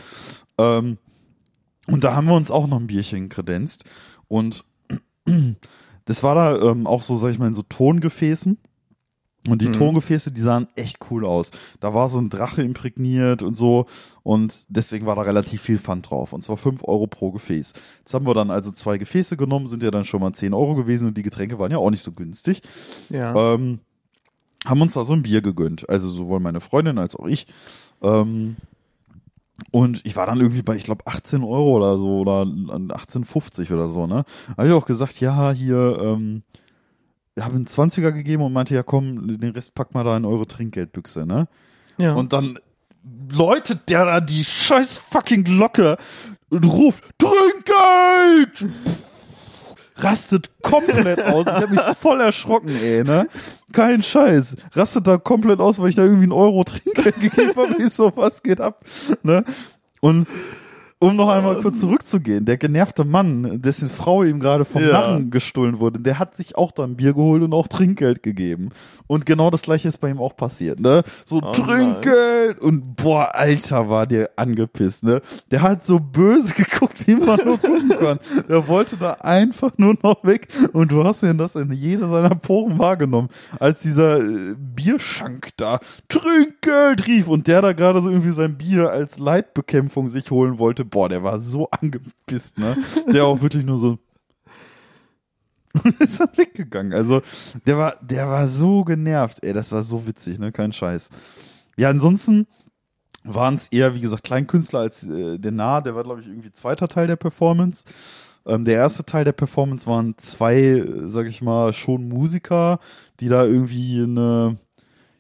Ähm, 0.58 0.98
und 1.88 2.04
da 2.04 2.16
haben 2.16 2.28
wir 2.28 2.36
uns 2.36 2.52
auch 2.52 2.68
noch 2.68 2.80
ein 2.80 2.88
Bierchen 2.88 3.30
kredenzt. 3.30 3.86
Und 4.28 4.66
das 6.06 6.24
war 6.24 6.36
da 6.36 6.72
ähm, 6.72 6.88
auch 6.88 7.04
so, 7.04 7.16
sag 7.16 7.30
ich 7.30 7.40
mal, 7.40 7.48
in 7.48 7.54
so 7.54 7.64
Tongefäßen. 7.64 8.58
Und 9.50 9.62
die 9.64 9.70
Mhm. 9.70 9.74
Tongefäße, 9.74 10.32
die 10.32 10.42
sahen 10.42 10.68
echt 10.76 11.00
cool 11.10 11.26
aus. 11.26 11.50
Da 11.80 11.94
war 11.96 12.10
so 12.10 12.20
ein 12.20 12.30
Drache 12.30 12.62
imprägniert 12.62 13.42
und 13.42 13.56
so. 13.56 13.88
Und 14.22 14.66
deswegen 14.70 15.08
war 15.08 15.16
da 15.16 15.24
relativ 15.24 15.62
viel 15.64 15.80
Pfand 15.80 16.10
drauf. 16.12 16.34
Und 16.34 16.42
zwar 16.44 16.58
5 16.58 16.84
Euro 16.84 17.08
pro 17.08 17.32
Gefäß. 17.32 17.74
Jetzt 18.00 18.14
haben 18.14 18.28
wir 18.28 18.36
dann 18.36 18.52
also 18.52 18.72
zwei 18.72 19.00
Gefäße 19.00 19.38
genommen, 19.38 19.68
sind 19.68 19.82
ja 19.82 19.90
dann 19.90 20.06
schon 20.06 20.22
mal 20.22 20.32
10 20.34 20.54
Euro 20.54 20.76
gewesen 20.76 21.08
und 21.08 21.18
die 21.18 21.24
Getränke 21.24 21.58
waren 21.58 21.72
ja 21.72 21.80
auch 21.80 21.90
nicht 21.90 22.04
so 22.04 22.12
günstig. 22.12 22.62
Ja. 23.10 23.54
Ähm, 23.56 23.80
haben 24.66 24.82
uns 24.82 24.94
da 24.94 25.04
so 25.04 25.14
ein 25.14 25.24
Bier 25.24 25.42
gegönnt. 25.42 25.90
Also 25.90 26.08
sowohl 26.08 26.40
meine 26.40 26.62
Freundin 26.62 27.00
als 27.00 27.16
auch 27.16 27.26
ich. 27.26 27.48
Ähm, 28.04 28.58
und 29.72 30.06
ich 30.06 30.16
war 30.16 30.26
dann 30.26 30.40
irgendwie 30.40 30.64
bei, 30.64 30.76
ich 30.76 30.84
glaube, 30.84 31.06
18 31.08 31.44
Euro 31.44 31.78
oder 31.78 31.98
so 31.98 32.20
oder 32.20 32.42
18,50 32.44 33.74
oder 33.74 33.88
so, 33.88 34.08
ne? 34.08 34.24
Habe 34.58 34.68
ich 34.68 34.74
auch 34.74 34.86
gesagt, 34.86 35.20
ja, 35.20 35.52
hier, 35.52 36.00
ähm, 36.02 36.44
habe 37.40 37.56
einen 37.56 37.66
20er 37.66 38.12
gegeben 38.12 38.44
und 38.44 38.54
meinte, 38.54 38.76
ja 38.76 38.84
komm, 38.84 39.40
den 39.40 39.52
Rest 39.52 39.74
pack 39.76 39.94
mal 39.94 40.04
da 40.04 40.18
in 40.18 40.26
eure 40.26 40.48
Trinkgeldbüchse, 40.48 41.26
ne? 41.26 41.48
ja. 41.98 42.14
Und 42.14 42.34
dann 42.34 42.60
läutet 43.32 43.90
der 43.90 44.06
da 44.06 44.22
die 44.22 44.44
scheiß 44.44 44.98
fucking 44.98 45.44
Glocke 45.44 45.98
und 46.50 46.66
ruft, 46.66 47.10
Trinkgeld! 47.18 48.74
Rastet 49.96 50.50
komplett 50.62 51.22
aus. 51.22 51.46
Ich 51.46 51.54
hab 51.54 51.70
mich 51.70 51.80
voll 52.00 52.22
erschrocken, 52.22 52.70
ey, 52.70 53.04
ne? 53.04 53.28
Kein 53.72 54.02
Scheiß. 54.02 54.58
Rastet 54.74 55.06
da 55.06 55.18
komplett 55.18 55.60
aus, 55.60 55.80
weil 55.80 55.90
ich 55.90 55.96
da 55.96 56.04
irgendwie 56.04 56.24
einen 56.24 56.32
Euro 56.32 56.64
Trinkgeld 56.64 57.20
gegeben 57.20 57.54
habe. 57.56 57.76
Ich 57.84 57.94
so, 57.94 58.12
was 58.16 58.42
geht 58.42 58.60
ab? 58.60 58.84
Ne? 59.24 59.44
Und 60.00 60.28
um 61.02 61.16
noch 61.16 61.30
einmal 61.30 61.60
kurz 61.62 61.80
zurückzugehen, 61.80 62.46
der 62.46 62.58
genervte 62.58 63.04
Mann, 63.04 63.60
dessen 63.60 63.90
Frau 63.90 64.22
ihm 64.22 64.40
gerade 64.40 64.66
vom 64.66 64.84
Ja. 64.84 64.92
Narren 64.92 65.32
gestohlen 65.32 65.80
wurde, 65.80 66.00
der 66.00 66.20
hat 66.20 66.36
sich 66.36 66.56
auch 66.56 66.72
dann 66.72 66.96
Bier 66.96 67.14
geholt 67.14 67.42
und 67.42 67.54
auch 67.54 67.68
Trinkgeld 67.68 68.22
gegeben. 68.22 68.70
Und 69.08 69.26
genau 69.26 69.50
das 69.50 69.64
gleiche 69.64 69.88
ist 69.88 69.98
bei 69.98 70.10
ihm 70.12 70.20
auch 70.20 70.38
passiert, 70.38 70.80
ne? 70.80 71.02
So 71.26 71.42
Oh 71.42 71.52
Trinkgeld 71.54 72.60
und 72.62 72.96
boah, 72.98 73.34
Alter, 73.34 73.90
war 73.90 74.06
der 74.06 74.30
angepisst, 74.36 75.04
ne? 75.04 75.22
Der 75.50 75.64
hat 75.64 75.88
so 75.88 76.00
böse 76.00 76.54
geguckt, 76.56 77.08
wie 77.08 77.16
man 77.16 77.40
nur 77.46 77.58
gucken 77.58 77.90
kann. 78.00 78.20
Der 78.48 78.68
wollte 78.68 78.96
da 78.96 79.14
einfach 79.14 79.72
nur 79.78 79.96
noch 80.04 80.24
weg 80.24 80.50
und 80.72 80.92
du 80.92 81.04
hast 81.04 81.24
ja 81.24 81.34
das 81.34 81.56
in 81.56 81.72
jeder 81.72 82.12
seiner 82.12 82.36
Poren 82.36 82.78
wahrgenommen, 82.78 83.30
als 83.60 83.82
dieser 83.82 84.20
äh, 84.20 84.54
Bierschank 84.56 85.50
da 85.58 85.80
Trinkgeld 86.10 87.08
rief 87.08 87.28
und 87.28 87.48
der 87.48 87.64
da 87.64 87.74
gerade 87.74 88.02
so 88.02 88.10
irgendwie 88.10 88.32
sein 88.32 88.56
Bier 88.56 88.92
als 88.92 89.18
Leitbekämpfung 89.18 90.08
sich 90.08 90.30
holen 90.30 90.60
wollte. 90.60 90.91
Boah, 90.92 91.10
der 91.10 91.24
war 91.24 91.40
so 91.40 91.70
angepisst, 91.72 92.60
ne? 92.60 92.78
Der 93.12 93.26
auch 93.26 93.42
wirklich 93.42 93.66
nur 93.66 93.80
so 93.80 93.98
ist 96.00 96.20
dann 96.20 96.30
weggegangen. 96.36 96.94
Also, 96.94 97.22
der 97.66 97.78
war, 97.78 97.96
der 98.02 98.28
war 98.28 98.48
so 98.48 98.84
genervt, 98.84 99.44
ey, 99.44 99.54
das 99.54 99.72
war 99.72 99.84
so 99.84 100.06
witzig, 100.06 100.38
ne? 100.40 100.52
Kein 100.52 100.74
Scheiß. 100.74 101.10
Ja, 101.78 101.90
ansonsten 101.90 102.48
waren 103.24 103.56
es 103.56 103.68
eher, 103.70 103.96
wie 103.96 104.02
gesagt, 104.02 104.24
Kleinkünstler 104.24 104.80
als 104.80 105.08
äh, 105.08 105.38
der 105.38 105.52
Nah, 105.52 105.82
der 105.82 105.96
war, 105.96 106.04
glaube 106.04 106.22
ich, 106.22 106.28
irgendwie 106.28 106.52
zweiter 106.52 106.88
Teil 106.88 107.08
der 107.08 107.16
Performance. 107.16 107.86
Ähm, 108.46 108.66
der 108.66 108.76
erste 108.76 109.06
Teil 109.06 109.24
der 109.24 109.34
Performance 109.34 109.86
waren 109.86 110.18
zwei, 110.18 110.60
äh, 110.60 111.10
sag 111.10 111.28
ich 111.28 111.42
mal, 111.42 111.74
schon 111.74 112.10
Musiker, 112.10 112.80
die 113.20 113.28
da 113.28 113.46
irgendwie 113.46 114.02
eine, 114.02 114.58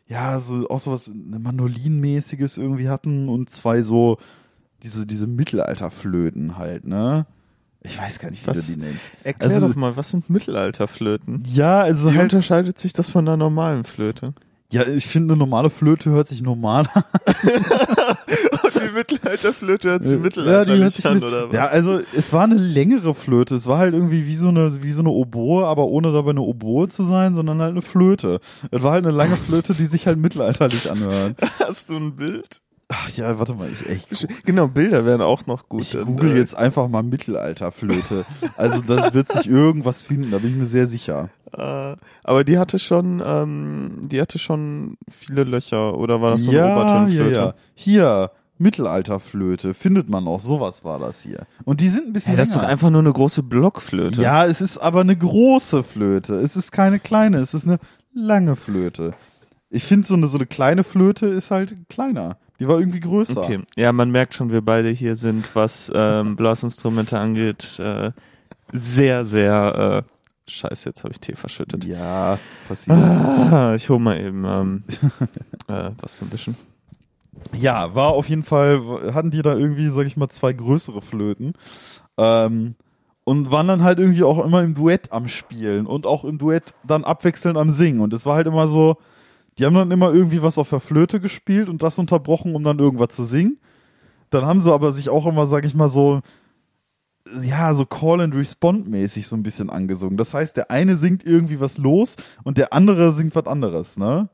ja, 0.07 0.39
so 0.39 0.67
auch 0.69 0.79
sowas, 0.79 1.09
eine 1.09 1.39
Mandolinmäßiges 1.39 2.57
irgendwie 2.57 2.89
hatten 2.89 3.29
und 3.29 3.49
zwei 3.49 3.81
so 3.81 4.17
diese, 4.83 5.05
diese 5.05 5.27
Mittelalterflöten 5.27 6.57
halt, 6.57 6.85
ne? 6.85 7.25
Ich 7.83 7.99
weiß 7.99 8.19
gar 8.19 8.29
nicht, 8.29 8.45
wie 8.45 8.51
Was? 8.51 8.67
du 8.67 8.73
die 8.73 8.79
nennst. 8.79 8.99
Erklär 9.23 9.49
also- 9.49 9.67
doch 9.69 9.75
mal, 9.75 9.97
was 9.97 10.09
sind 10.11 10.29
Mittelalterflöten? 10.29 11.43
Ja, 11.47 11.81
also 11.81 12.11
Wie 12.11 12.17
halt, 12.17 12.31
unterscheidet 12.31 12.77
sich 12.77 12.93
das 12.93 13.09
von 13.09 13.25
der 13.25 13.37
normalen 13.37 13.83
Flöte? 13.83 14.33
ja, 14.71 14.87
ich 14.87 15.07
finde, 15.07 15.33
eine 15.33 15.39
normale 15.39 15.69
Flöte 15.69 16.11
hört 16.11 16.27
sich 16.27 16.41
normal 16.41 16.85
an. 16.93 17.03
die 18.85 18.93
Mittelalterflöte 18.93 19.89
hört 19.89 20.05
Ja, 20.37 20.65
die 20.65 20.81
hört 20.81 20.93
sich 20.93 21.05
mit- 21.05 21.23
oder 21.23 21.51
Ja, 21.51 21.65
also 21.65 21.99
es 22.15 22.31
war 22.33 22.43
eine 22.43 22.55
längere 22.55 23.13
Flöte. 23.13 23.55
Es 23.55 23.67
war 23.67 23.79
halt 23.79 23.93
irgendwie 23.93 24.27
wie 24.27 24.35
so 24.35 24.47
eine 24.49 24.81
wie 24.83 24.91
so 24.91 25.01
eine 25.01 25.09
Oboe, 25.09 25.65
aber 25.65 25.85
ohne 25.87 26.11
dabei 26.13 26.31
eine 26.31 26.41
Oboe 26.41 26.87
zu 26.89 27.03
sein, 27.03 27.35
sondern 27.35 27.59
halt 27.61 27.71
eine 27.71 27.81
Flöte. 27.81 28.39
Es 28.69 28.81
war 28.83 28.93
halt 28.93 29.05
eine 29.05 29.15
lange 29.15 29.35
Flöte, 29.35 29.73
die 29.73 29.85
sich 29.85 30.07
halt 30.07 30.17
mittelalterlich 30.19 30.89
anhört. 30.89 31.35
Hast 31.59 31.89
du 31.89 31.97
ein 31.97 32.15
Bild? 32.15 32.61
Ach 32.93 33.09
ja, 33.11 33.39
warte 33.39 33.53
mal, 33.53 33.69
ich 33.71 33.89
echt. 33.89 34.27
Genau, 34.45 34.67
Bilder 34.67 35.05
wären 35.05 35.21
auch 35.21 35.45
noch 35.45 35.69
gut. 35.69 35.81
Ich 35.81 35.97
Und, 35.97 36.05
google 36.05 36.33
äh, 36.35 36.39
jetzt 36.39 36.55
einfach 36.55 36.89
mal 36.89 37.03
Mittelalterflöte. 37.03 38.25
Also 38.57 38.81
da 38.81 39.13
wird 39.13 39.31
sich 39.31 39.47
irgendwas 39.47 40.05
finden, 40.05 40.31
da 40.31 40.39
bin 40.39 40.51
ich 40.51 40.57
mir 40.57 40.65
sehr 40.65 40.87
sicher. 40.87 41.29
Äh, 41.53 41.95
aber 42.23 42.43
die 42.43 42.59
hatte 42.59 42.79
schon, 42.79 43.21
ähm, 43.25 44.01
die 44.03 44.19
hatte 44.19 44.39
schon 44.39 44.97
viele 45.09 45.43
Löcher 45.43 45.97
oder 45.97 46.21
war 46.21 46.31
das 46.31 46.43
so 46.43 46.51
eine 46.51 46.73
Obertonflöte? 46.73 47.39
ja. 47.39 47.53
Hier, 47.75 48.31
Mittelalterflöte, 48.57 49.73
findet 49.73 50.09
man 50.09 50.27
auch, 50.27 50.39
sowas 50.39 50.83
war 50.83 50.99
das 50.99 51.21
hier. 51.21 51.45
Und 51.63 51.81
die 51.81 51.89
sind 51.89 52.07
ein 52.07 52.13
bisschen 52.13 52.31
Hey, 52.31 52.37
das 52.37 52.49
ist 52.49 52.55
doch 52.55 52.63
einfach 52.63 52.89
nur 52.89 53.01
eine 53.01 53.11
große 53.11 53.41
Blockflöte. 53.41 54.21
Ja, 54.21 54.45
es 54.45 54.61
ist 54.61 54.77
aber 54.77 55.01
eine 55.01 55.15
große 55.15 55.83
Flöte. 55.83 56.35
Es 56.35 56.55
ist 56.55 56.71
keine 56.71 56.99
kleine, 56.99 57.37
es 57.37 57.53
ist 57.53 57.65
eine 57.65 57.79
lange 58.13 58.55
Flöte. 58.55 59.13
Ich 59.69 59.85
finde, 59.85 60.05
so 60.05 60.15
eine, 60.15 60.27
so 60.27 60.37
eine 60.37 60.45
kleine 60.45 60.83
Flöte 60.83 61.27
ist 61.27 61.49
halt 61.49 61.75
kleiner. 61.89 62.37
Die 62.61 62.67
war 62.67 62.79
irgendwie 62.79 62.99
größer. 62.99 63.41
Okay. 63.41 63.59
Ja, 63.75 63.91
man 63.91 64.11
merkt 64.11 64.35
schon, 64.35 64.51
wir 64.51 64.61
beide 64.61 64.89
hier 64.89 65.15
sind, 65.15 65.55
was 65.55 65.91
ähm, 65.95 66.35
Blasinstrumente 66.35 67.17
angeht, 67.17 67.79
äh, 67.79 68.11
sehr, 68.71 69.25
sehr. 69.25 70.05
Äh, 70.05 70.11
Scheiße, 70.51 70.89
jetzt 70.89 71.03
habe 71.03 71.11
ich 71.11 71.19
Tee 71.19 71.33
verschüttet. 71.33 71.85
Ja, 71.85 72.37
passiert. 72.67 72.95
Ah, 72.95 73.73
ich 73.75 73.89
hole 73.89 73.99
mal 73.99 74.19
eben 74.19 74.45
ähm, 74.45 74.83
äh, 75.69 75.89
was 75.99 76.19
zum 76.19 76.31
Wischen. 76.31 76.55
Ja, 77.51 77.95
war 77.95 78.09
auf 78.09 78.29
jeden 78.29 78.43
Fall, 78.43 79.11
hatten 79.11 79.31
die 79.31 79.41
da 79.41 79.55
irgendwie, 79.55 79.89
sag 79.89 80.05
ich 80.05 80.15
mal, 80.15 80.29
zwei 80.29 80.53
größere 80.53 81.01
Flöten. 81.01 81.53
Ähm, 82.17 82.75
und 83.23 83.49
waren 83.49 83.69
dann 83.69 83.83
halt 83.83 83.97
irgendwie 83.97 84.23
auch 84.23 84.43
immer 84.45 84.61
im 84.61 84.75
Duett 84.75 85.11
am 85.11 85.27
Spielen 85.27 85.87
und 85.87 86.05
auch 86.05 86.23
im 86.23 86.37
Duett 86.37 86.75
dann 86.85 87.05
abwechselnd 87.05 87.57
am 87.57 87.71
Singen. 87.71 88.01
Und 88.01 88.13
es 88.13 88.27
war 88.27 88.35
halt 88.35 88.45
immer 88.45 88.67
so, 88.67 88.97
die 89.61 89.65
haben 89.67 89.75
dann 89.75 89.91
immer 89.91 90.11
irgendwie 90.11 90.41
was 90.41 90.57
auf 90.57 90.71
der 90.71 90.79
Flöte 90.79 91.19
gespielt 91.19 91.69
und 91.69 91.83
das 91.83 91.99
unterbrochen, 91.99 92.55
um 92.55 92.63
dann 92.63 92.79
irgendwas 92.79 93.09
zu 93.09 93.23
singen. 93.23 93.59
Dann 94.31 94.43
haben 94.43 94.59
sie 94.59 94.73
aber 94.73 94.91
sich 94.91 95.07
auch 95.07 95.27
immer, 95.27 95.45
sag 95.45 95.65
ich 95.65 95.75
mal, 95.75 95.87
so, 95.87 96.21
ja, 97.43 97.71
so 97.75 97.85
Call 97.85 98.21
and 98.21 98.33
Respond 98.33 98.87
mäßig 98.87 99.27
so 99.27 99.35
ein 99.35 99.43
bisschen 99.43 99.69
angesungen. 99.69 100.17
Das 100.17 100.33
heißt, 100.33 100.57
der 100.57 100.71
eine 100.71 100.95
singt 100.95 101.23
irgendwie 101.23 101.59
was 101.59 101.77
los 101.77 102.15
und 102.43 102.57
der 102.57 102.73
andere 102.73 103.13
singt 103.13 103.35
was 103.35 103.45
anderes, 103.45 103.97
ne? 103.97 104.29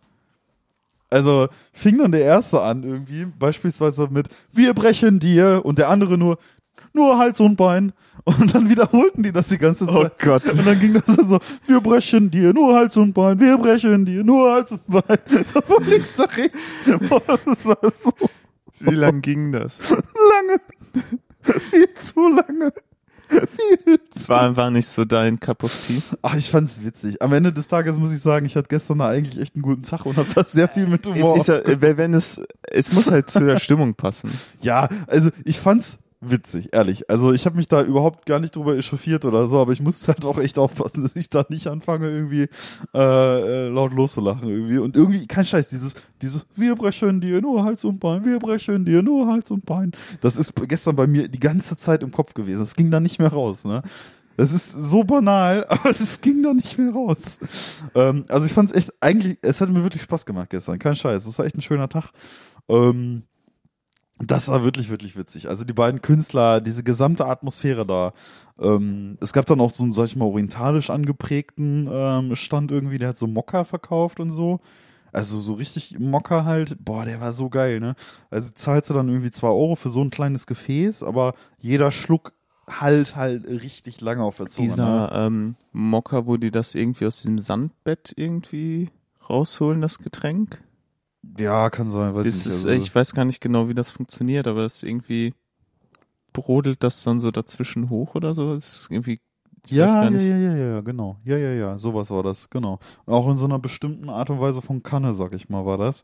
Also 1.10 1.50
fing 1.74 1.98
dann 1.98 2.14
der 2.14 2.24
erste 2.24 2.62
an 2.62 2.84
irgendwie, 2.84 3.26
beispielsweise 3.26 4.08
mit 4.10 4.30
Wir 4.54 4.74
brechen 4.74 5.20
dir 5.20 5.62
und 5.66 5.78
der 5.78 5.90
andere 5.90 6.18
nur 6.18 6.38
nur 6.94 7.18
Hals 7.18 7.42
und 7.42 7.58
Bein 7.58 7.92
und 8.28 8.54
dann 8.54 8.70
wiederholten 8.70 9.24
die 9.24 9.32
das 9.32 9.48
die 9.48 9.58
ganze 9.58 9.86
Zeit. 9.86 9.96
Oh 9.96 10.10
Gott. 10.20 10.46
Und 10.52 10.66
dann 10.66 10.80
ging 10.80 10.94
das 10.94 11.06
so, 11.06 11.40
wir 11.66 11.80
brechen 11.80 12.30
dir 12.30 12.54
nur 12.54 12.76
Hals 12.76 12.98
und 12.98 13.14
Bein, 13.14 13.40
wir 13.40 13.58
brechen 13.58 14.06
dir 14.06 14.24
nur 14.24 14.52
Hals 14.52 14.72
und 14.72 14.86
Bein. 14.88 15.18
Von 15.66 15.86
links 15.86 16.18
nach 16.18 16.36
rechts. 16.36 16.60
Boah, 17.08 17.40
das 17.46 17.66
war 17.66 17.78
so 17.98 18.12
Wie 18.80 18.96
lang 18.96 19.22
ging 19.22 19.52
das? 19.54 19.90
lange. 19.90 20.62
Viel 21.70 21.94
zu 21.94 22.28
lange. 22.30 22.74
Es 24.16 24.30
war 24.30 24.42
einfach 24.42 24.70
nicht 24.70 24.88
so 24.88 25.06
dein 25.06 25.40
Cup 25.40 25.64
of 25.64 25.74
Tea. 25.86 26.02
Ach, 26.22 26.36
ich 26.36 26.50
fand's 26.50 26.84
witzig. 26.84 27.22
Am 27.22 27.32
Ende 27.34 27.54
des 27.54 27.68
Tages 27.68 27.98
muss 27.98 28.14
ich 28.14 28.20
sagen, 28.20 28.46
ich 28.46 28.56
hatte 28.56 28.68
gestern 28.68 29.02
eigentlich 29.02 29.40
echt 29.40 29.56
einen 29.56 29.62
guten 29.62 29.84
Tag 29.84 30.06
und 30.06 30.18
habe 30.18 30.30
das 30.34 30.52
sehr 30.52 30.68
viel 30.68 30.88
mit 30.88 31.06
Humor. 31.06 31.36
Es, 31.36 31.48
ist 31.48 31.66
ja, 31.66 31.98
wenn 31.98 32.14
es, 32.14 32.42
es 32.64 32.92
muss 32.92 33.10
halt 33.10 33.30
zu 33.30 33.46
der 33.46 33.60
Stimmung 33.60 33.96
passen. 33.96 34.32
Ja, 34.62 34.90
also 35.08 35.30
ich 35.44 35.60
fand's 35.60 36.00
witzig, 36.20 36.74
ehrlich. 36.74 37.10
Also 37.10 37.32
ich 37.32 37.46
habe 37.46 37.58
mich 37.58 37.68
da 37.68 37.82
überhaupt 37.84 38.26
gar 38.26 38.40
nicht 38.40 38.56
drüber 38.56 38.76
echauffiert 38.76 39.26
oder 39.26 39.48
so, 39.48 39.60
aber 39.60 39.72
ich 39.72 39.82
musste 39.82 40.08
halt 40.08 40.26
auch 40.26 40.40
echt 40.40 40.58
aufpassen, 40.58 41.02
dass 41.04 41.16
ich 41.16 41.30
da 41.30 41.46
nicht 41.50 41.68
anfange, 41.68 42.10
irgendwie 42.10 42.48
äh, 42.94 42.98
äh, 43.00 43.68
laut 43.70 43.94
loszulachen 43.94 44.50
irgendwie. 44.50 44.80
Und 44.80 44.96
irgendwie, 44.96 45.28
kein 45.28 45.46
Scheiß, 45.46 45.68
dieses, 45.68 45.94
dieses 46.22 46.46
Wir 46.56 46.76
brechen 46.76 47.22
dir 47.22 47.42
nur 47.42 47.64
Hals 47.64 47.84
und 47.84 48.00
Bein, 48.00 48.26
wir 48.26 48.40
brechen 48.40 48.86
dir 48.86 49.04
nur 49.04 49.28
Hals 49.28 49.52
und 49.52 49.66
Bein. 49.66 49.92
Das 50.22 50.38
ist 50.38 50.54
gestern 50.68 50.96
bei 50.96 51.08
mir 51.08 51.28
die 51.28 51.40
ganze 51.40 51.78
Zeit 51.78 52.02
im 52.02 52.12
Kopf 52.12 52.34
gewesen. 52.34 52.60
Das 52.60 52.76
ging 52.76 52.90
da 52.90 53.00
nicht 53.00 53.20
mehr 53.20 53.32
raus, 53.32 53.66
ne? 53.66 53.84
Das 54.38 54.54
ist 54.54 54.72
so 54.72 55.04
banal, 55.04 55.66
aber 55.70 55.90
es 55.90 56.22
ging 56.22 56.44
da 56.44 56.54
nicht 56.54 56.78
mehr 56.78 56.92
raus. 56.92 57.40
Ähm, 57.96 58.26
also 58.30 58.46
ich 58.46 58.54
fand's 58.54 58.72
echt, 58.72 58.94
eigentlich, 59.02 59.38
es 59.42 59.62
hat 59.62 59.70
mir 59.70 59.84
wirklich 59.84 60.04
Spaß 60.04 60.26
gemacht 60.26 60.50
gestern, 60.50 60.80
kein 60.80 60.96
Scheiß. 60.96 61.26
Das 61.26 61.38
war 61.38 61.46
echt 61.46 61.56
ein 61.56 61.62
schöner 61.62 61.90
Tag. 61.90 62.12
Ähm, 62.70 63.24
das 64.20 64.48
war 64.48 64.64
wirklich, 64.64 64.90
wirklich 64.90 65.16
witzig. 65.16 65.48
Also 65.48 65.64
die 65.64 65.74
beiden 65.74 66.02
Künstler, 66.02 66.62
diese 66.62 66.84
gesamte 66.84 67.26
Atmosphäre 67.26 67.86
da. 67.86 68.14
Ähm, 68.60 69.18
es 69.22 69.34
gab 69.34 69.46
dann 69.46 69.62
auch 69.62 69.70
so 69.70 69.84
einen, 69.84 69.92
sag 69.92 70.06
ich 70.06 70.16
mal, 70.16 70.26
orientalisch 70.26 70.90
angeprägten 70.90 71.88
ähm, 71.92 72.36
Stand 72.36 72.72
irgendwie, 72.72 72.98
der 72.98 73.10
hat 73.10 73.18
so 73.18 73.28
Mokka 73.28 73.64
verkauft 73.64 74.20
und 74.20 74.32
so. 74.32 74.60
Also 75.12 75.40
so 75.40 75.54
richtig 75.54 76.00
Mokka 76.00 76.46
halt, 76.46 76.84
boah, 76.84 77.06
der 77.06 77.22
war 77.22 77.32
so 77.32 77.50
geil, 77.50 77.80
ne? 77.80 77.96
Also 78.30 78.52
zahlst 78.52 78.90
du 78.90 78.94
dann 78.94 79.08
irgendwie 79.08 79.32
zwei 79.32 79.48
Euro 79.48 79.76
für 79.76 79.90
so 79.90 80.02
ein 80.02 80.10
kleines 80.10 80.48
Gefäß, 80.48 81.04
aber 81.04 81.34
jeder 81.60 81.92
Schluck 81.92 82.34
halt 82.70 83.16
halt 83.16 83.48
richtig 83.48 84.02
lange 84.02 84.24
auf 84.24 84.38
der 84.38 84.48
Zunge. 84.48 84.68
Ne? 84.68 84.74
Dieser 84.74 85.12
ähm, 85.14 85.56
Mokka, 85.72 86.26
wo 86.26 86.38
die 86.38 86.52
das 86.52 86.76
irgendwie 86.76 87.06
aus 87.06 87.22
diesem 87.22 87.40
Sandbett 87.40 88.14
irgendwie 88.16 88.90
rausholen, 89.30 89.82
das 89.82 90.00
Getränk. 90.00 90.62
Ja, 91.38 91.70
kann 91.70 91.90
sein, 91.90 92.16
weiß 92.16 92.26
nicht. 92.26 92.46
ist, 92.46 92.66
also- 92.66 92.70
ich 92.70 92.94
weiß 92.94 93.14
gar 93.14 93.26
nicht 93.26 93.42
genau, 93.42 93.68
wie 93.70 93.74
das 93.74 93.92
funktioniert, 93.92 94.48
aber 94.48 94.66
ist 94.66 94.84
irgendwie 94.84 95.34
brodelt 96.34 96.84
das 96.84 97.04
dann 97.04 97.20
so 97.20 97.32
dazwischen 97.32 97.90
hoch 97.90 98.16
oder 98.16 98.34
so. 98.34 98.54
Das 98.54 98.68
ist 98.84 98.92
irgendwie, 98.92 99.20
Ja, 99.68 99.88
ja, 100.10 100.38
ja, 100.38 100.56
ja, 100.56 100.82
genau. 100.82 101.18
Ja, 101.26 101.38
ja, 101.38 101.52
ja, 101.52 101.78
sowas 101.78 102.10
war 102.12 102.24
das, 102.24 102.50
genau. 102.50 102.80
Auch 103.06 103.28
in 103.30 103.38
so 103.38 103.46
einer 103.46 103.60
bestimmten 103.60 104.10
Art 104.10 104.30
und 104.30 104.40
Weise 104.40 104.62
von 104.62 104.84
Kanne, 104.84 105.14
sag 105.14 105.34
ich 105.34 105.50
mal, 105.50 105.66
war 105.66 105.78
das. 105.78 106.02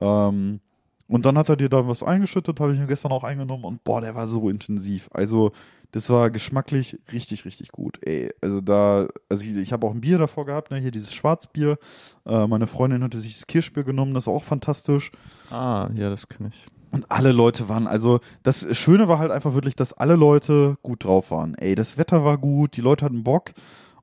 Ähm, 0.00 0.60
und 1.08 1.24
dann 1.26 1.38
hat 1.38 1.48
er 1.48 1.56
dir 1.56 1.68
da 1.68 1.86
was 1.86 2.02
eingeschüttet, 2.02 2.58
habe 2.58 2.72
ich 2.72 2.80
mir 2.80 2.86
gestern 2.86 3.12
auch 3.12 3.22
eingenommen 3.22 3.64
und 3.64 3.84
boah, 3.84 4.00
der 4.00 4.14
war 4.14 4.26
so 4.26 4.48
intensiv. 4.50 5.08
Also, 5.12 5.52
das 5.92 6.10
war 6.10 6.30
geschmacklich 6.30 6.98
richtig, 7.12 7.44
richtig 7.44 7.72
gut. 7.72 7.98
Ey, 8.02 8.32
also 8.40 8.60
da, 8.60 9.08
also 9.28 9.44
ich, 9.44 9.56
ich 9.56 9.72
habe 9.72 9.86
auch 9.86 9.92
ein 9.92 10.00
Bier 10.00 10.18
davor 10.18 10.46
gehabt, 10.46 10.70
ne, 10.70 10.78
hier 10.78 10.90
dieses 10.90 11.14
Schwarzbier. 11.14 11.78
Äh, 12.24 12.46
meine 12.46 12.66
Freundin 12.66 13.02
hatte 13.02 13.18
sich 13.18 13.34
das 13.34 13.46
Kirschbier 13.46 13.84
genommen, 13.84 14.14
das 14.14 14.26
war 14.26 14.34
auch 14.34 14.44
fantastisch. 14.44 15.10
Ah, 15.50 15.88
ja, 15.94 16.10
das 16.10 16.28
kenne 16.28 16.50
ich. 16.50 16.66
Und 16.92 17.10
alle 17.10 17.32
Leute 17.32 17.68
waren, 17.68 17.86
also 17.86 18.20
das 18.42 18.66
Schöne 18.76 19.08
war 19.08 19.18
halt 19.18 19.30
einfach 19.30 19.54
wirklich, 19.54 19.76
dass 19.76 19.92
alle 19.92 20.16
Leute 20.16 20.78
gut 20.82 21.04
drauf 21.04 21.30
waren. 21.30 21.54
Ey, 21.54 21.74
das 21.74 21.98
Wetter 21.98 22.24
war 22.24 22.38
gut, 22.38 22.76
die 22.76 22.80
Leute 22.80 23.04
hatten 23.04 23.24
Bock. 23.24 23.52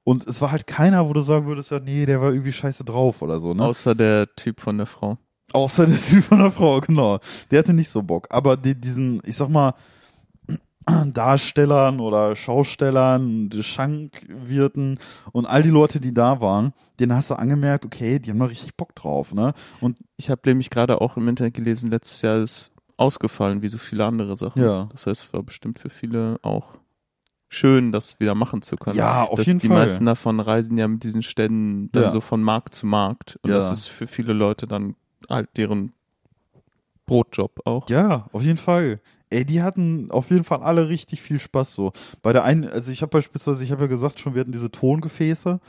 Und 0.04 0.28
es 0.28 0.42
war 0.42 0.52
halt 0.52 0.68
keiner, 0.68 1.08
wo 1.08 1.14
du 1.14 1.22
sagen 1.22 1.48
würdest, 1.48 1.72
ja, 1.72 1.80
nee, 1.80 2.06
der 2.06 2.22
war 2.22 2.32
irgendwie 2.32 2.52
scheiße 2.52 2.84
drauf 2.84 3.22
oder 3.22 3.40
so, 3.40 3.54
ne? 3.54 3.64
Außer 3.64 3.96
der 3.96 4.28
Typ 4.36 4.60
von 4.60 4.78
der 4.78 4.86
Frau. 4.86 5.18
Außer 5.54 5.86
der 5.86 5.98
Typ 6.02 6.24
von 6.26 6.40
der 6.40 6.52
Frau, 6.52 6.82
genau. 6.82 7.20
Der 7.52 7.60
hatte 7.60 7.74
nicht 7.74 7.90
so 7.90 8.04
Bock. 8.04 8.28
Aber 8.30 8.58
die, 8.58 8.76
diesen, 8.76 9.22
ich 9.26 9.38
sag 9.38 9.50
mal, 9.50 9.74
Darstellern 11.14 12.00
oder 12.00 12.36
Schaustellern, 12.36 13.50
die 13.50 13.64
Schankwirten 13.64 15.00
und 15.32 15.46
all 15.46 15.64
die 15.64 15.70
Leute, 15.70 16.00
die 16.00 16.14
da 16.14 16.42
waren, 16.42 16.74
denen 17.00 17.14
hast 17.16 17.30
du 17.30 17.36
angemerkt, 17.36 17.86
okay, 17.86 18.20
die 18.20 18.32
haben 18.32 18.40
da 18.40 18.46
richtig 18.46 18.76
Bock 18.76 18.94
drauf, 18.96 19.34
ne? 19.34 19.54
Und 19.82 19.98
Ich 20.18 20.30
habe 20.30 20.42
nämlich 20.46 20.70
gerade 20.70 21.02
auch 21.02 21.18
im 21.18 21.28
Internet 21.28 21.54
gelesen, 21.54 21.90
letztes 21.90 22.22
Jahr 22.22 22.38
ist 22.42 22.72
ausgefallen, 22.98 23.62
wie 23.62 23.68
so 23.70 23.78
viele 23.78 24.06
andere 24.06 24.36
Sachen. 24.36 24.62
Ja. 24.62 24.88
Das 24.92 25.08
heißt, 25.08 25.24
es 25.28 25.34
war 25.34 25.44
bestimmt 25.44 25.80
für 25.80 25.90
viele 25.90 26.38
auch 26.44 26.76
schön, 27.50 27.92
das 27.92 28.20
wieder 28.20 28.36
machen 28.36 28.62
zu 28.62 28.78
können. 28.78 28.98
Ja, 28.98 29.24
auf 29.24 29.38
das, 29.38 29.48
jeden 29.48 29.60
die 29.60 29.68
Fall. 29.68 29.78
meisten 29.78 30.06
davon 30.06 30.40
reisen 30.40 30.78
ja 30.78 30.88
mit 30.88 31.04
diesen 31.04 31.24
Ständen 31.24 31.92
dann 31.92 32.04
Ja. 32.04 32.10
so 32.12 32.22
von 32.22 32.42
Markt 32.42 32.74
zu 32.76 32.86
Markt. 32.88 33.38
Und 33.42 33.50
Ja. 33.52 33.58
das 33.58 33.72
ist 33.72 33.88
für 33.88 34.08
viele 34.08 34.34
Leute 34.34 34.66
dann 34.68 34.96
halt 35.30 35.50
deren 35.58 35.94
Brotjob 37.06 37.62
auch. 37.66 37.90
Ja, 37.90 38.28
auf 38.32 38.42
jeden 38.44 38.58
Fall. 38.58 39.02
Ey, 39.34 39.46
die 39.46 39.64
hatten 39.64 40.12
auf 40.12 40.30
jeden 40.30 40.44
Fall 40.44 40.62
alle 40.62 40.90
richtig 40.90 41.22
viel 41.22 41.40
Spaß 41.40 41.74
so. 41.74 41.92
Bei 42.22 42.34
der 42.34 42.44
einen, 42.44 42.70
also 42.70 42.92
ich 42.92 43.02
habe 43.02 43.10
beispielsweise, 43.10 43.64
ich 43.64 43.72
habe 43.72 43.82
ja 43.82 43.88
gesagt 43.88 44.20
schon, 44.20 44.36
wir 44.36 44.42
hatten 44.42 44.52
diese 44.52 44.70
Tongefäße 44.70 45.60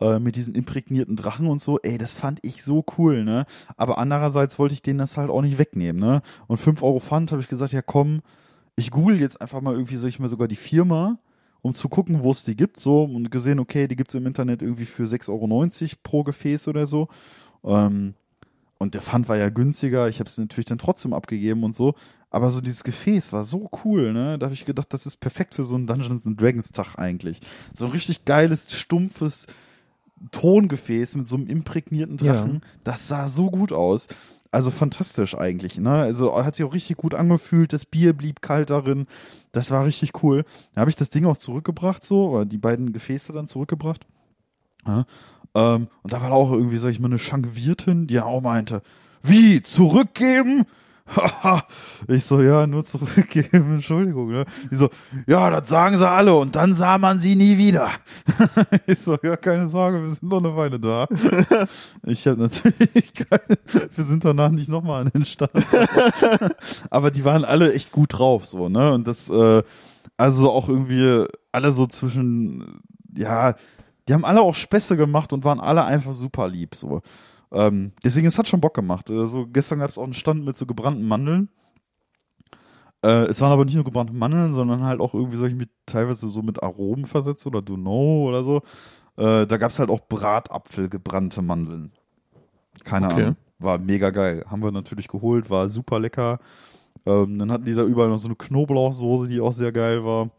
äh, 0.00 0.18
mit 0.18 0.36
diesen 0.36 0.54
imprägnierten 0.54 1.16
Drachen 1.16 1.46
und 1.46 1.60
so. 1.60 1.78
Ey, 1.80 1.98
das 1.98 2.14
fand 2.14 2.38
ich 2.42 2.64
so 2.64 2.82
cool, 2.96 3.22
ne? 3.24 3.44
Aber 3.76 3.98
andererseits 3.98 4.58
wollte 4.58 4.72
ich 4.72 4.80
denen 4.80 4.98
das 4.98 5.18
halt 5.18 5.28
auch 5.28 5.42
nicht 5.42 5.58
wegnehmen, 5.58 6.00
ne? 6.00 6.22
Und 6.46 6.56
5 6.56 6.82
Euro 6.82 6.98
Pfand 6.98 7.30
habe 7.30 7.42
ich 7.42 7.48
gesagt, 7.48 7.74
ja 7.74 7.82
komm, 7.82 8.22
ich 8.76 8.90
google 8.90 9.20
jetzt 9.20 9.40
einfach 9.40 9.60
mal 9.60 9.74
irgendwie, 9.74 9.96
sag 9.96 10.08
ich 10.08 10.18
mal, 10.18 10.28
sogar 10.28 10.48
die 10.48 10.56
Firma, 10.56 11.18
um 11.60 11.74
zu 11.74 11.90
gucken, 11.90 12.22
wo 12.22 12.32
es 12.32 12.42
die 12.42 12.56
gibt, 12.56 12.78
so 12.78 13.04
und 13.04 13.30
gesehen, 13.30 13.58
okay, 13.58 13.86
die 13.86 13.96
gibt's 13.96 14.14
im 14.14 14.26
Internet 14.26 14.62
irgendwie 14.62 14.86
für 14.86 15.04
6,90 15.04 15.28
Euro 15.30 15.96
pro 16.02 16.22
Gefäß 16.24 16.68
oder 16.68 16.86
so. 16.86 17.08
Ähm, 17.64 18.14
und 18.78 18.94
der 18.94 19.02
Pfand 19.02 19.28
war 19.28 19.36
ja 19.36 19.50
günstiger, 19.50 20.08
ich 20.08 20.20
habe 20.20 20.30
es 20.30 20.38
natürlich 20.38 20.64
dann 20.64 20.78
trotzdem 20.78 21.12
abgegeben 21.12 21.64
und 21.64 21.74
so. 21.74 21.94
Aber 22.30 22.50
so 22.50 22.60
dieses 22.60 22.84
Gefäß 22.84 23.32
war 23.32 23.42
so 23.44 23.68
cool, 23.84 24.12
ne? 24.12 24.38
Da 24.38 24.46
habe 24.46 24.54
ich 24.54 24.64
gedacht, 24.64 24.92
das 24.94 25.04
ist 25.04 25.16
perfekt 25.16 25.54
für 25.54 25.64
so 25.64 25.74
einen 25.74 25.86
Dungeons 25.86 26.26
and 26.26 26.40
Dragons 26.40 26.70
Tag 26.70 26.96
eigentlich. 26.96 27.40
So 27.74 27.86
ein 27.86 27.90
richtig 27.90 28.24
geiles, 28.24 28.72
stumpfes 28.72 29.48
Tongefäß 30.30 31.16
mit 31.16 31.28
so 31.28 31.36
einem 31.36 31.46
imprägnierten 31.46 32.18
Drachen. 32.18 32.62
Das 32.84 33.08
sah 33.08 33.28
so 33.28 33.50
gut 33.50 33.72
aus. 33.72 34.06
Also 34.52 34.70
fantastisch 34.70 35.36
eigentlich, 35.36 35.78
ne? 35.78 35.90
Also 35.90 36.44
hat 36.44 36.56
sich 36.56 36.64
auch 36.64 36.74
richtig 36.74 36.96
gut 36.96 37.14
angefühlt. 37.14 37.72
Das 37.72 37.84
Bier 37.84 38.12
blieb 38.12 38.42
kalt 38.42 38.70
darin. 38.70 39.06
Das 39.52 39.70
war 39.70 39.84
richtig 39.84 40.22
cool. 40.22 40.44
Da 40.74 40.80
habe 40.80 40.90
ich 40.90 40.96
das 40.96 41.10
Ding 41.10 41.24
auch 41.24 41.36
zurückgebracht, 41.36 42.04
so, 42.04 42.30
oder 42.30 42.44
die 42.44 42.58
beiden 42.58 42.92
Gefäße 42.92 43.32
dann 43.32 43.46
zurückgebracht. 43.46 44.06
Ja, 44.86 45.04
ähm, 45.54 45.88
und 46.02 46.12
da 46.12 46.20
war 46.20 46.32
auch 46.32 46.52
irgendwie, 46.52 46.78
sag 46.78 46.90
ich 46.90 47.00
mal, 47.00 47.08
eine 47.08 47.18
Schankwirtin, 47.18 48.06
die 48.06 48.14
ja 48.14 48.24
auch 48.24 48.40
meinte, 48.40 48.82
wie, 49.22 49.62
zurückgeben? 49.62 50.64
ich 52.08 52.24
so, 52.24 52.40
ja, 52.40 52.66
nur 52.66 52.84
zurückgeben, 52.84 53.74
Entschuldigung. 53.74 54.30
Ne? 54.30 54.44
Die 54.70 54.76
so, 54.76 54.88
ja, 55.26 55.50
das 55.50 55.68
sagen 55.68 55.96
sie 55.96 56.08
alle 56.08 56.34
und 56.34 56.56
dann 56.56 56.74
sah 56.74 56.98
man 56.98 57.18
sie 57.18 57.36
nie 57.36 57.58
wieder. 57.58 57.90
ich 58.86 58.98
so, 58.98 59.16
ja, 59.22 59.36
keine 59.36 59.68
Sorge, 59.68 60.02
wir 60.02 60.10
sind 60.10 60.22
noch 60.22 60.38
eine 60.38 60.56
Weile 60.56 60.78
da. 60.78 61.06
ich 62.06 62.26
habe 62.26 62.40
natürlich 62.40 63.14
keine, 63.14 63.58
wir 63.94 64.04
sind 64.04 64.24
danach 64.24 64.50
nicht 64.50 64.68
nochmal 64.68 65.02
an 65.02 65.10
den 65.10 65.24
Start. 65.24 65.50
Aber 66.90 67.10
die 67.10 67.24
waren 67.24 67.44
alle 67.44 67.72
echt 67.72 67.92
gut 67.92 68.18
drauf, 68.18 68.46
so, 68.46 68.68
ne? 68.68 68.92
Und 68.92 69.06
das, 69.06 69.28
äh, 69.28 69.62
also 70.16 70.50
auch 70.50 70.68
irgendwie 70.68 71.26
alle 71.52 71.72
so 71.72 71.86
zwischen, 71.86 72.82
ja, 73.14 73.54
die 74.08 74.14
haben 74.14 74.24
alle 74.24 74.40
auch 74.42 74.54
Späße 74.54 74.96
gemacht 74.96 75.32
und 75.32 75.44
waren 75.44 75.60
alle 75.60 75.84
einfach 75.84 76.14
super 76.14 76.48
lieb, 76.48 76.74
so. 76.74 77.02
Ähm, 77.52 77.92
deswegen, 78.04 78.26
es 78.26 78.38
hat 78.38 78.48
schon 78.48 78.60
Bock 78.60 78.74
gemacht. 78.74 79.10
Also 79.10 79.46
gestern 79.46 79.80
gab 79.80 79.90
es 79.90 79.98
auch 79.98 80.04
einen 80.04 80.12
Stand 80.14 80.44
mit 80.44 80.56
so 80.56 80.66
gebrannten 80.66 81.06
Mandeln. 81.06 81.48
Äh, 83.02 83.24
es 83.26 83.40
waren 83.40 83.52
aber 83.52 83.64
nicht 83.64 83.74
nur 83.74 83.84
gebrannte 83.84 84.12
Mandeln, 84.12 84.52
sondern 84.52 84.82
halt 84.84 85.00
auch 85.00 85.14
irgendwie 85.14 85.36
solche 85.36 85.56
mit 85.56 85.70
teilweise 85.86 86.28
so 86.28 86.42
mit 86.42 86.62
Aromen 86.62 87.06
versetzt 87.06 87.46
oder 87.46 87.62
Duno 87.62 88.26
oder 88.28 88.42
so. 88.44 88.58
Äh, 89.16 89.46
da 89.46 89.56
gab 89.56 89.70
es 89.70 89.78
halt 89.78 89.90
auch 89.90 90.00
Bratapfel 90.08 90.88
gebrannte 90.88 91.42
Mandeln. 91.42 91.92
Keine 92.84 93.06
Okay. 93.06 93.22
Ahnung. 93.22 93.36
War 93.58 93.78
mega 93.78 94.10
geil. 94.10 94.44
Haben 94.48 94.62
wir 94.62 94.70
natürlich 94.70 95.08
geholt, 95.08 95.50
war 95.50 95.68
super 95.68 95.98
lecker. 96.00 96.38
Ähm, 97.04 97.38
dann 97.38 97.50
hatten 97.52 97.64
die 97.64 97.74
da 97.74 97.82
überall 97.84 98.08
noch 98.08 98.18
so 98.18 98.28
eine 98.28 98.36
Knoblauchsoße, 98.36 99.28
die 99.28 99.40
auch 99.40 99.52
sehr 99.52 99.72
geil 99.72 100.04
war. 100.04 100.30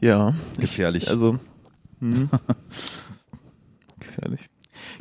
Ja. 0.00 0.34
Gefährlich. 0.58 1.08
Also, 1.08 1.38
hm. 2.00 2.28
gefährlich. 3.98 4.48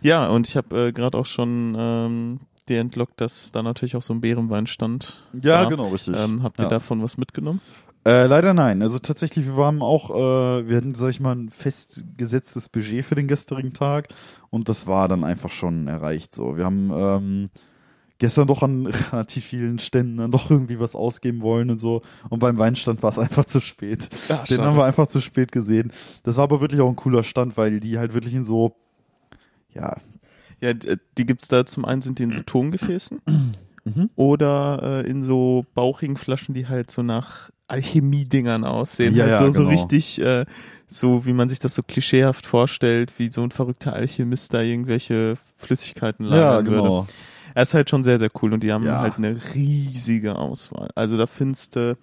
Ja, 0.02 0.28
und 0.30 0.48
ich 0.48 0.58
habe 0.58 0.88
äh, 0.88 0.92
gerade 0.92 1.18
auch 1.18 1.26
schon 1.26 1.76
ähm, 1.78 2.40
dir 2.70 2.80
entlockt, 2.80 3.22
dass 3.22 3.52
da 3.52 3.62
natürlich 3.64 3.96
auch 3.96 4.02
so 4.02 4.14
ein 4.14 4.22
Bärenwein 4.22 4.68
stand. 4.68 5.24
ja, 5.42 5.62
war. 5.64 5.70
genau, 5.70 5.90
richtig. 5.90 6.16
Ähm, 6.18 6.44
habt 6.44 6.60
ihr 6.60 6.64
Ja. 6.64 6.70
davon 6.70 7.02
was 7.04 7.18
mitgenommen? 7.18 7.62
Äh, 8.08 8.28
leider 8.28 8.54
nein. 8.54 8.82
Also 8.84 9.00
tatsächlich, 9.00 9.46
wir 9.48 9.58
waren 9.58 9.82
auch, 9.82 10.12
äh, 10.12 10.68
wir 10.68 10.78
hatten, 10.78 10.94
sag 10.94 11.10
ich 11.10 11.20
mal, 11.20 11.36
ein 11.36 11.50
festgesetztes 11.50 12.70
Budget 12.70 13.04
für 13.06 13.16
den 13.16 13.28
gestrigen 13.28 13.74
Tag 13.74 14.10
und 14.52 14.70
das 14.70 14.86
war 14.86 15.08
dann 15.08 15.24
einfach 15.24 15.50
schon 15.50 15.88
erreicht. 15.88 16.36
So, 16.36 16.56
wir 16.56 16.66
haben 16.66 16.92
ähm, 16.94 17.50
gestern 18.20 18.46
doch 18.48 18.62
an 18.62 18.86
relativ 19.12 19.46
vielen 19.46 19.80
Ständen 19.80 20.18
dann 20.18 20.32
doch 20.32 20.52
irgendwie 20.52 20.80
was 20.80 20.96
ausgeben 20.96 21.42
wollen 21.42 21.72
und 21.72 21.80
so. 21.80 22.02
Und 22.30 22.40
beim 22.40 22.60
Weinstand 22.60 23.02
war 23.02 23.10
es 23.10 23.18
einfach 23.20 23.46
zu 23.46 23.60
spät. 23.60 24.10
Ja, 24.30 24.44
Den 24.44 24.62
haben 24.62 24.78
wir 24.78 24.86
einfach 24.86 25.08
zu 25.08 25.20
spät 25.20 25.52
gesehen. 25.52 25.92
Das 26.24 26.38
war 26.38 26.44
aber 26.44 26.62
wirklich 26.62 26.82
auch 26.82 26.90
ein 26.90 26.96
cooler 26.96 27.24
Stand, 27.24 27.58
weil 27.58 27.80
die 27.80 27.98
halt 27.98 28.14
wirklich 28.14 28.36
in 28.36 28.44
so, 28.44 28.76
ja, 29.76 29.98
Ja, 30.62 30.74
d- 30.74 30.98
die 31.18 31.26
gibt's 31.26 31.48
da 31.48 31.66
zum 31.66 31.86
einen 31.86 32.02
sind 32.02 32.20
die 32.20 32.24
in 32.24 32.32
so 32.32 32.42
Tongefäßen 32.42 33.22
Mhm. 33.88 34.10
oder 34.16 35.04
äh, 35.06 35.08
in 35.10 35.22
so 35.22 35.64
bauchigen 35.76 36.18
Flaschen, 36.18 36.56
die 36.56 36.68
halt 36.68 36.90
so 36.90 37.04
nach 37.04 37.52
Alchemie-Dingern 37.68 38.64
aussehen. 38.64 39.14
Ja, 39.14 39.26
halt 39.26 39.34
ja, 39.34 39.40
so, 39.44 39.50
so 39.52 39.58
genau. 39.60 39.70
richtig, 39.70 40.20
äh, 40.22 40.46
so 40.88 41.26
wie 41.28 41.34
man 41.34 41.50
sich 41.50 41.60
das 41.60 41.76
so 41.76 41.84
klischeehaft 41.84 42.48
vorstellt, 42.48 43.14
wie 43.20 43.32
so 43.32 43.44
ein 43.44 43.52
verrückter 43.52 43.94
Alchemist 43.94 44.54
da 44.56 44.62
irgendwelche 44.62 45.38
Flüssigkeiten 45.58 46.26
ja, 46.26 46.32
lagern 46.32 46.66
würde. 46.66 46.82
genau. 46.82 47.08
Er 47.54 47.62
ist 47.62 47.76
halt 47.76 47.90
schon 47.92 48.04
sehr, 48.04 48.18
sehr 48.18 48.30
cool 48.42 48.54
und 48.54 48.64
die 48.64 48.74
haben 48.74 48.86
Ja. 48.86 49.02
halt 49.02 49.18
eine 49.18 49.38
riesige 49.54 50.36
Auswahl. 50.36 50.90
Also 50.96 51.16
da 51.18 51.28
findest 51.28 51.76
du 51.76 51.96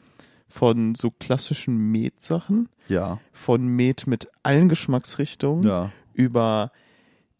von 0.48 0.94
so 0.94 1.10
klassischen 1.10 1.76
Met-Sachen, 1.90 2.68
Ja, 2.88 3.18
von 3.32 3.66
Met 3.66 4.06
mit 4.06 4.28
allen 4.44 4.68
Geschmacksrichtungen, 4.68 5.64
ja. 5.64 5.90
über 6.14 6.70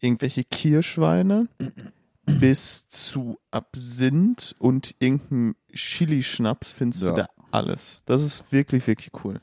irgendwelche 0.03 0.43
Kirschweine 0.43 1.47
bis 2.25 2.87
zu 2.89 3.37
Absinth 3.51 4.55
und 4.59 4.95
irgendeinem 4.99 5.55
Chili-Schnaps 5.73 6.73
findest 6.73 7.03
Ja. 7.03 7.09
du 7.09 7.15
da 7.17 7.27
alles. 7.51 8.03
Das 8.05 8.21
ist 8.21 8.51
wirklich, 8.51 8.87
wirklich 8.87 9.11
cool. 9.23 9.39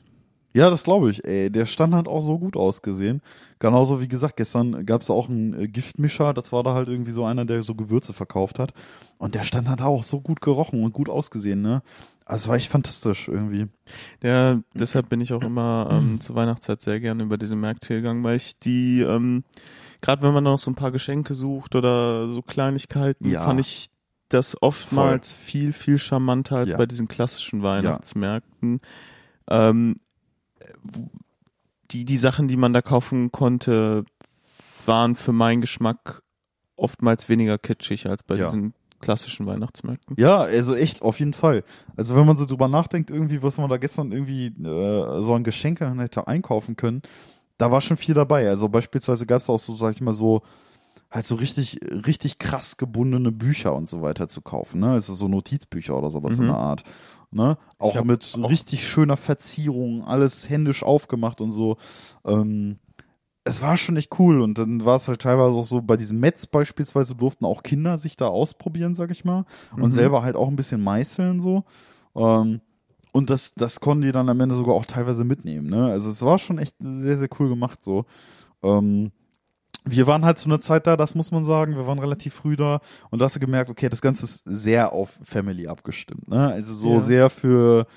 Ja, 0.53 0.69
das 0.69 0.83
glaube 0.83 1.09
ich, 1.09 1.23
ey. 1.23 1.49
Der 1.49 1.65
Stand 1.65 1.93
hat 1.95 2.09
auch 2.09 2.19
so 2.21 2.37
gut 2.37 2.57
ausgesehen. 2.57 3.21
Genauso 3.59 4.01
wie 4.01 4.09
gesagt, 4.09 4.35
gestern 4.35 4.85
gab 4.85 5.01
es 5.01 5.09
auch 5.09 5.29
einen 5.29 5.53
äh, 5.53 5.67
Giftmischer, 5.69 6.33
das 6.33 6.51
war 6.51 6.61
da 6.63 6.73
halt 6.73 6.89
irgendwie 6.89 7.11
so 7.11 7.23
einer, 7.23 7.45
der 7.45 7.63
so 7.63 7.73
Gewürze 7.73 8.11
verkauft 8.11 8.59
hat. 8.59 8.73
Und 9.17 9.33
der 9.35 9.43
Stand 9.43 9.69
hat 9.69 9.81
auch 9.81 10.03
so 10.03 10.19
gut 10.19 10.41
gerochen 10.41 10.83
und 10.83 10.91
gut 10.93 11.07
ausgesehen, 11.09 11.61
ne? 11.61 11.83
Also 12.25 12.49
war 12.49 12.57
echt 12.57 12.69
fantastisch 12.69 13.27
irgendwie. 13.29 13.67
Ja, 14.23 14.59
deshalb 14.73 15.07
bin 15.09 15.21
ich 15.21 15.31
auch 15.33 15.41
immer 15.41 15.87
ähm, 15.91 16.19
zur 16.19 16.35
Weihnachtszeit 16.35 16.81
sehr 16.81 16.99
gerne 16.99 17.23
über 17.23 17.37
diese 17.37 17.55
Märkte 17.55 17.95
gegangen, 17.95 18.23
weil 18.23 18.35
ich 18.37 18.57
die, 18.59 19.01
ähm, 19.01 19.43
gerade 20.01 20.21
wenn 20.23 20.33
man 20.33 20.43
noch 20.43 20.57
so 20.57 20.69
ein 20.71 20.75
paar 20.75 20.91
Geschenke 20.91 21.33
sucht 21.35 21.75
oder 21.75 22.27
so 22.27 22.41
Kleinigkeiten, 22.41 23.29
Ja. 23.29 23.43
fand 23.43 23.59
ich 23.59 23.89
das 24.29 24.61
oftmals 24.61 25.33
viel, 25.33 25.73
viel 25.73 25.97
charmanter 25.99 26.57
als 26.57 26.71
Ja. 26.71 26.77
bei 26.77 26.85
diesen 26.85 27.07
klassischen 27.07 27.63
Weihnachtsmärkten. 27.63 28.79
Ähm, 29.49 29.95
wo- 30.83 31.09
die, 31.91 32.05
die 32.05 32.17
Sachen, 32.17 32.47
die 32.47 32.55
man 32.57 32.71
da 32.73 32.81
kaufen 32.81 33.31
konnte, 33.31 34.05
waren 34.85 35.15
für 35.15 35.33
meinen 35.33 35.59
Geschmack 35.61 36.21
oftmals 36.77 37.27
weniger 37.29 37.57
kitschig 37.57 38.07
als 38.07 38.23
bei 38.23 38.35
Ja. 38.35 38.45
diesen 38.45 38.73
klassischen 39.01 39.45
Weihnachtsmärkten. 39.45 40.15
Ja, 40.17 40.41
also 40.41 40.75
echt, 40.75 41.01
auf 41.01 41.19
jeden 41.19 41.33
Fall. 41.33 41.63
Also 41.97 42.15
wenn 42.15 42.25
man 42.25 42.37
so 42.37 42.45
drüber 42.45 42.67
nachdenkt, 42.67 43.09
irgendwie, 43.11 43.43
was 43.43 43.57
man 43.57 43.69
da 43.69 43.77
gestern 43.77 44.11
irgendwie 44.11 44.47
äh, 44.47 45.23
so 45.23 45.33
an 45.33 45.43
Geschenke 45.43 45.91
hätte 45.99 46.27
einkaufen 46.27 46.75
können, 46.75 47.01
da 47.61 47.71
war 47.71 47.79
schon 47.81 47.97
viel 47.97 48.15
dabei. 48.15 48.49
Also 48.49 48.67
beispielsweise 48.69 49.25
gab 49.25 49.39
es 49.39 49.49
auch 49.49 49.59
so, 49.59 49.73
sag 49.75 49.93
ich 49.93 50.01
mal, 50.01 50.13
so 50.13 50.41
halt 51.11 51.25
so 51.25 51.35
richtig, 51.35 51.79
richtig 52.07 52.39
krass 52.39 52.77
gebundene 52.77 53.31
Bücher 53.31 53.75
und 53.75 53.87
so 53.87 54.01
weiter 54.01 54.27
zu 54.27 54.41
kaufen, 54.41 54.79
ne? 54.79 54.91
Also 54.93 55.13
so 55.13 55.27
Notizbücher 55.27 55.95
oder 55.97 56.09
sowas 56.09 56.37
in 56.39 56.45
Mhm. 56.45 56.49
der 56.49 56.57
Art. 56.57 56.83
Ne? 57.31 57.57
Auch 57.77 58.03
mit 58.03 58.37
auch- 58.41 58.49
richtig 58.49 58.87
schöner 58.87 59.15
Verzierung, 59.17 60.03
alles 60.05 60.49
händisch 60.49 60.83
aufgemacht 60.83 61.39
und 61.41 61.51
so. 61.51 61.77
Ähm, 62.25 62.77
es 63.43 63.61
war 63.61 63.75
schon 63.77 63.97
echt 63.97 64.19
cool 64.19 64.41
und 64.41 64.57
dann 64.57 64.85
war 64.85 64.95
es 64.97 65.07
halt 65.07 65.21
teilweise 65.21 65.55
auch 65.55 65.65
so, 65.65 65.81
bei 65.81 65.97
diesem 65.97 66.19
Metz 66.19 66.45
beispielsweise 66.45 67.15
durften 67.15 67.45
auch 67.45 67.63
Kinder 67.63 67.97
sich 67.97 68.15
da 68.15 68.27
ausprobieren, 68.27 68.95
sag 68.95 69.11
ich 69.11 69.23
mal, 69.25 69.45
und 69.75 69.81
Mhm. 69.85 69.91
selber 69.91 70.23
halt 70.23 70.35
auch 70.35 70.47
ein 70.47 70.55
bisschen 70.55 70.81
meißeln 70.83 71.39
so. 71.39 71.63
Ähm, 72.15 72.61
und 73.11 73.29
das, 73.29 73.53
das 73.55 73.79
konnten 73.79 74.03
die 74.03 74.11
dann 74.11 74.29
am 74.29 74.39
Ende 74.39 74.55
sogar 74.55 74.75
auch 74.75 74.85
teilweise 74.85 75.23
mitnehmen, 75.23 75.69
ne? 75.69 75.87
Also 75.91 76.09
es 76.09 76.21
war 76.21 76.37
schon 76.39 76.57
echt 76.57 76.75
sehr, 76.79 77.17
sehr 77.17 77.29
cool 77.39 77.49
gemacht 77.49 77.81
so. 77.83 78.05
Ähm, 78.63 79.11
wir 79.83 80.05
waren 80.05 80.23
halt 80.25 80.37
zu 80.37 80.47
einer 80.47 80.59
Zeit 80.59 80.85
da, 80.85 80.95
das 80.95 81.15
muss 81.15 81.31
man 81.31 81.43
sagen, 81.43 81.75
wir 81.75 81.87
waren 81.87 81.97
relativ 81.99 82.35
früh 82.35 82.55
da 82.55 82.81
und 83.09 83.19
da 83.19 83.25
hast 83.25 83.35
du 83.35 83.39
gemerkt, 83.39 83.69
okay, 83.69 83.89
das 83.89 84.01
Ganze 84.01 84.25
ist 84.25 84.43
sehr 84.45 84.93
auf 84.93 85.17
Family 85.23 85.67
abgestimmt, 85.67 86.27
ne? 86.27 86.51
Also 86.51 86.73
so 86.73 86.93
Ja. 86.95 86.99
sehr 86.99 87.29
für 87.29 87.87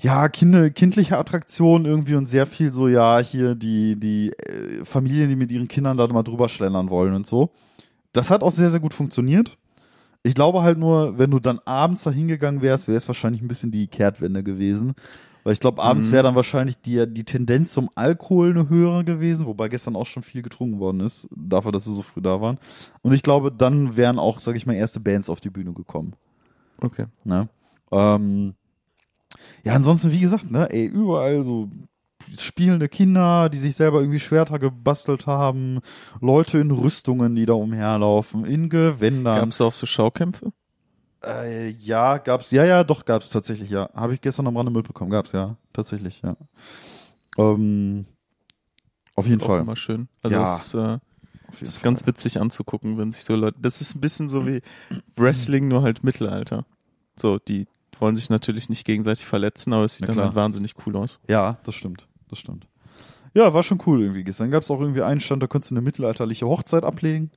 ja, 0.00 0.28
Kinder, 0.28 0.70
kindliche 0.70 1.16
Attraktionen 1.18 1.86
irgendwie 1.86 2.14
und 2.14 2.26
sehr 2.26 2.46
viel 2.46 2.70
so, 2.70 2.86
ja, 2.86 3.18
hier 3.18 3.54
die, 3.54 3.98
die 3.98 4.30
äh, 4.32 4.84
Familien, 4.84 5.28
die 5.30 5.36
mit 5.36 5.50
ihren 5.50 5.68
Kindern 5.68 5.96
da 5.96 6.06
mal 6.08 6.22
drüber 6.22 6.48
schlendern 6.48 6.90
wollen 6.90 7.14
und 7.14 7.26
so. 7.26 7.50
Das 8.12 8.30
hat 8.30 8.42
auch 8.42 8.50
sehr, 8.52 8.70
sehr 8.70 8.80
gut 8.80 8.94
funktioniert. 8.94 9.56
Ich 10.26 10.34
glaube 10.34 10.62
halt 10.62 10.76
nur, 10.76 11.18
wenn 11.18 11.30
du 11.30 11.38
dann 11.38 11.60
abends 11.64 12.02
da 12.02 12.10
hingegangen 12.10 12.60
wärst, 12.60 12.88
wäre 12.88 12.96
es 12.96 13.06
wahrscheinlich 13.06 13.42
ein 13.42 13.48
bisschen 13.48 13.70
die 13.70 13.86
Kehrtwende 13.86 14.42
gewesen. 14.42 14.94
Weil 15.44 15.52
ich 15.52 15.60
glaube, 15.60 15.80
abends 15.80 16.08
Mhm. 16.08 16.14
wäre 16.14 16.22
dann 16.24 16.34
wahrscheinlich 16.34 16.80
die, 16.80 17.06
die 17.06 17.22
Tendenz 17.22 17.70
zum 17.72 17.88
Alkohol 17.94 18.50
eine 18.50 18.68
höhere 18.68 19.04
gewesen, 19.04 19.46
wobei 19.46 19.68
gestern 19.68 19.94
auch 19.94 20.06
schon 20.06 20.24
viel 20.24 20.42
getrunken 20.42 20.80
worden 20.80 20.98
ist, 20.98 21.28
dafür, 21.30 21.70
dass 21.70 21.86
wir 21.86 21.94
so 21.94 22.02
früh 22.02 22.20
da 22.20 22.40
waren. 22.40 22.58
Und 23.02 23.12
ich 23.12 23.22
glaube, 23.22 23.52
dann 23.52 23.96
wären 23.96 24.18
auch, 24.18 24.40
sag 24.40 24.56
ich 24.56 24.66
mal, 24.66 24.74
erste 24.74 24.98
Bands 24.98 25.30
auf 25.30 25.38
die 25.38 25.50
Bühne 25.50 25.72
gekommen. 25.72 26.14
Okay. 26.80 27.04
Ne? 27.22 27.48
Ähm, 27.92 28.54
ja, 29.62 29.74
ansonsten, 29.74 30.10
wie 30.10 30.18
gesagt, 30.18 30.50
ne, 30.50 30.68
ey, 30.72 30.86
überall 30.86 31.44
so 31.44 31.68
spielende 32.38 32.88
Kinder, 32.88 33.48
die 33.48 33.58
sich 33.58 33.76
selber 33.76 34.00
irgendwie 34.00 34.20
Schwerter 34.20 34.58
gebastelt 34.58 35.26
haben, 35.26 35.80
Leute 36.20 36.58
in 36.58 36.70
Rüstungen, 36.70 37.34
die 37.34 37.46
da 37.46 37.54
umherlaufen, 37.54 38.44
in 38.44 38.68
Gewändern. 38.68 39.36
Gab 39.40 39.48
es 39.50 39.60
auch 39.60 39.72
so 39.72 39.86
Schaukämpfe? 39.86 40.52
Äh, 41.24 41.70
ja, 41.70 42.18
gab's, 42.18 42.50
ja, 42.50 42.64
ja, 42.64 42.84
doch, 42.84 43.04
gab's 43.04 43.30
tatsächlich, 43.30 43.70
ja. 43.70 43.88
Habe 43.94 44.14
ich 44.14 44.20
gestern 44.20 44.46
am 44.46 44.56
Rande 44.56 44.70
mitbekommen, 44.70 45.10
gab's, 45.10 45.32
ja, 45.32 45.56
tatsächlich, 45.72 46.22
ja. 46.22 46.36
Ähm, 47.38 48.06
auf 49.14 49.26
jeden 49.26 49.40
Auch 49.42 49.46
Fall. 49.46 49.60
immer 49.60 49.76
schön. 49.76 50.08
Also 50.22 50.36
Ja. 50.36 50.44
es 50.44 50.66
ist, 50.66 50.74
äh, 50.74 50.98
es 51.52 51.62
ist 51.62 51.82
ganz 51.82 52.06
witzig 52.06 52.40
anzugucken, 52.40 52.98
wenn 52.98 53.12
sich 53.12 53.24
so 53.24 53.34
Leute. 53.34 53.56
Das 53.60 53.80
ist 53.80 53.94
ein 53.94 54.00
bisschen 54.00 54.28
so 54.28 54.46
wie 54.46 54.60
Wrestling, 55.16 55.68
nur 55.68 55.82
halt 55.82 56.04
Mittelalter. 56.04 56.66
So, 57.18 57.38
die 57.38 57.66
wollen 57.98 58.14
sich 58.16 58.28
natürlich 58.28 58.68
nicht 58.68 58.84
gegenseitig 58.84 59.24
verletzen, 59.24 59.72
aber 59.72 59.84
es 59.84 59.94
sieht 59.94 60.08
dann 60.08 60.18
halt 60.18 60.34
wahnsinnig 60.34 60.74
cool 60.86 60.96
aus. 60.96 61.18
Ja, 61.28 61.56
das 61.62 61.74
stimmt. 61.74 62.06
Das 62.28 62.38
stimmt. 62.38 62.66
Ja, 63.36 63.52
war 63.52 63.62
schon 63.62 63.82
cool 63.86 64.00
irgendwie 64.00 64.24
gestern. 64.24 64.50
Gab 64.50 64.62
es 64.62 64.70
auch 64.70 64.80
irgendwie 64.80 65.02
einen 65.02 65.20
Stand, 65.20 65.42
da 65.42 65.46
konntest 65.46 65.70
du 65.70 65.74
eine 65.74 65.82
mittelalterliche 65.82 66.46
Hochzeit 66.46 66.84
ablegen. 66.84 67.30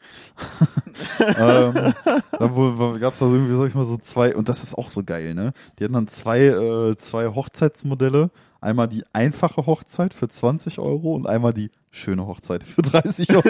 ähm, 1.20 1.94
dann 2.32 3.00
gab 3.02 3.14
es 3.14 3.20
da 3.20 3.26
irgendwie, 3.26 3.54
sag 3.54 3.68
ich 3.68 3.76
mal, 3.76 3.84
so 3.84 3.98
zwei, 3.98 4.34
und 4.34 4.48
das 4.48 4.64
ist 4.64 4.78
auch 4.78 4.88
so 4.88 5.04
geil, 5.04 5.34
ne? 5.34 5.52
Die 5.78 5.84
hatten 5.84 5.96
dann 5.96 6.08
zwei, 6.08 6.46
äh, 6.46 6.96
zwei 6.96 7.28
Hochzeitsmodelle. 7.28 8.32
Einmal 8.62 8.88
die 8.88 9.04
einfache 9.12 9.66
Hochzeit 9.66 10.14
für 10.14 10.30
20 10.30 10.80
Euro 10.80 11.16
und 11.16 11.28
einmal 11.28 11.54
die 11.54 11.70
schöne 11.92 12.26
Hochzeit 12.28 12.64
für 12.64 12.82
30 12.82 13.36
Euro. 13.36 13.44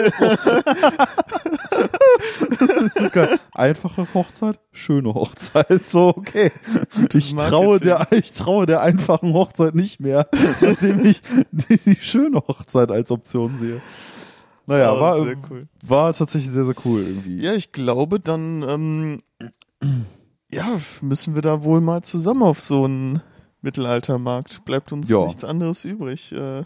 Einfache 3.54 4.06
Hochzeit, 4.14 4.58
schöne 4.72 5.14
Hochzeit. 5.14 5.86
So, 5.86 6.08
okay. 6.08 6.50
Ich 7.12 7.34
traue, 7.34 7.80
der, 7.80 8.06
ich 8.12 8.32
traue 8.32 8.66
der 8.66 8.80
einfachen 8.82 9.32
Hochzeit 9.32 9.74
nicht 9.74 10.00
mehr, 10.00 10.28
nachdem 10.60 11.04
ich 11.04 11.20
die, 11.50 11.78
die 11.78 11.96
schöne 12.00 12.38
Hochzeit 12.38 12.90
als 12.90 13.10
Option 13.10 13.58
sehe. 13.60 13.80
Naja, 14.66 14.92
Oh, 14.94 15.00
war, 15.00 15.16
cool. 15.50 15.68
war 15.82 16.12
tatsächlich 16.14 16.50
sehr, 16.52 16.64
sehr 16.64 16.74
cool 16.84 17.02
irgendwie. 17.02 17.40
Ja, 17.42 17.54
ich 17.54 17.72
glaube, 17.72 18.20
dann 18.20 18.62
ähm, 18.68 19.18
ja, 20.50 20.66
müssen 21.00 21.34
wir 21.34 21.42
da 21.42 21.64
wohl 21.64 21.80
mal 21.80 22.02
zusammen 22.02 22.42
auf 22.42 22.60
so 22.60 22.84
einen 22.84 23.20
Mittelaltermarkt. 23.62 24.64
Bleibt 24.64 24.92
uns 24.92 25.08
Ja. 25.10 25.24
nichts 25.24 25.44
anderes 25.44 25.84
übrig. 25.84 26.32
Äh, 26.32 26.62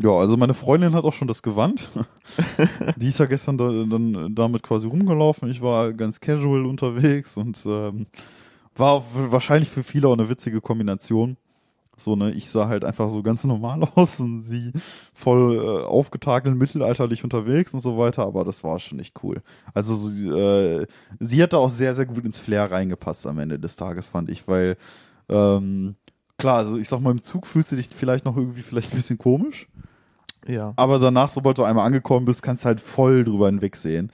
Ja, 0.00 0.10
also 0.10 0.36
meine 0.36 0.54
Freundin 0.54 0.94
hat 0.94 1.04
auch 1.04 1.12
schon 1.12 1.26
das 1.28 1.42
Gewand. 1.42 1.90
Die 2.96 3.08
ist 3.08 3.18
ja 3.18 3.26
gestern 3.26 3.58
da, 3.58 3.68
dann 3.68 4.34
damit 4.34 4.62
quasi 4.62 4.86
rumgelaufen. 4.86 5.50
Ich 5.50 5.60
war 5.60 5.92
ganz 5.92 6.20
casual 6.20 6.66
unterwegs 6.66 7.36
und 7.36 7.60
ähm, 7.66 8.06
war 8.76 9.04
wahrscheinlich 9.12 9.70
für 9.70 9.82
viele 9.82 10.06
auch 10.08 10.12
eine 10.12 10.28
witzige 10.28 10.60
Kombination. 10.60 11.36
So, 11.96 12.14
ne, 12.14 12.30
ich 12.30 12.48
sah 12.48 12.68
halt 12.68 12.84
einfach 12.84 13.10
so 13.10 13.22
ganz 13.24 13.42
normal 13.46 13.82
aus 13.96 14.20
und 14.20 14.42
sie 14.42 14.72
voll 15.12 15.56
äh, 15.56 15.84
aufgetakelt, 15.84 16.56
mittelalterlich 16.56 17.24
unterwegs 17.24 17.74
und 17.74 17.80
so 17.80 17.98
weiter, 17.98 18.24
aber 18.24 18.44
das 18.44 18.62
war 18.62 18.78
schon 18.78 19.00
echt 19.00 19.14
cool. 19.24 19.42
Also 19.74 19.96
sie, 19.96 20.28
äh, 20.28 20.86
sie 21.18 21.42
hat 21.42 21.52
da 21.52 21.56
auch 21.58 21.70
sehr, 21.70 21.96
sehr 21.96 22.06
gut 22.06 22.24
ins 22.24 22.38
Flair 22.38 22.70
reingepasst 22.70 23.26
am 23.26 23.40
Ende 23.40 23.58
des 23.58 23.74
Tages, 23.74 24.08
fand 24.10 24.30
ich, 24.30 24.46
weil 24.46 24.76
ähm, 25.28 25.96
klar, 26.38 26.58
also 26.58 26.78
ich 26.78 26.88
sag 26.88 27.00
mal, 27.00 27.10
im 27.10 27.22
Zug 27.22 27.46
fühlst 27.48 27.72
du 27.72 27.76
dich 27.76 27.88
vielleicht 27.90 28.24
noch 28.24 28.36
irgendwie 28.36 28.62
vielleicht 28.62 28.92
ein 28.92 28.96
bisschen 28.96 29.18
komisch. 29.18 29.68
Ja. 30.46 30.72
Aber 30.76 30.98
danach, 30.98 31.28
sobald 31.28 31.58
du 31.58 31.64
einmal 31.64 31.86
angekommen 31.86 32.26
bist, 32.26 32.42
kannst 32.42 32.64
du 32.64 32.68
halt 32.68 32.80
voll 32.80 33.24
drüber 33.24 33.46
hinwegsehen. 33.46 34.10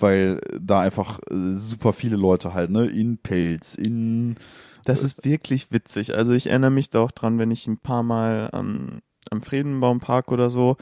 Weil 0.00 0.40
da 0.60 0.80
einfach 0.80 1.18
äh, 1.30 1.54
super 1.54 1.92
viele 1.92 2.16
Leute 2.16 2.54
halt, 2.54 2.70
ne, 2.70 2.86
in 2.86 3.18
Pelz, 3.18 3.74
in 3.74 4.36
Das 4.84 5.02
ist 5.02 5.24
wirklich 5.24 5.72
witzig. 5.72 6.14
Also 6.14 6.32
ich 6.32 6.48
erinnere 6.48 6.70
mich 6.70 6.90
da 6.90 7.00
auch 7.00 7.10
dran, 7.10 7.38
wenn 7.38 7.50
ich 7.50 7.66
ein 7.66 7.78
paar 7.78 8.04
Mal 8.04 8.48
ähm, 8.52 9.00
am 9.30 9.42
Friedenbaumpark 9.42 10.30
oder 10.30 10.50
so 10.50 10.76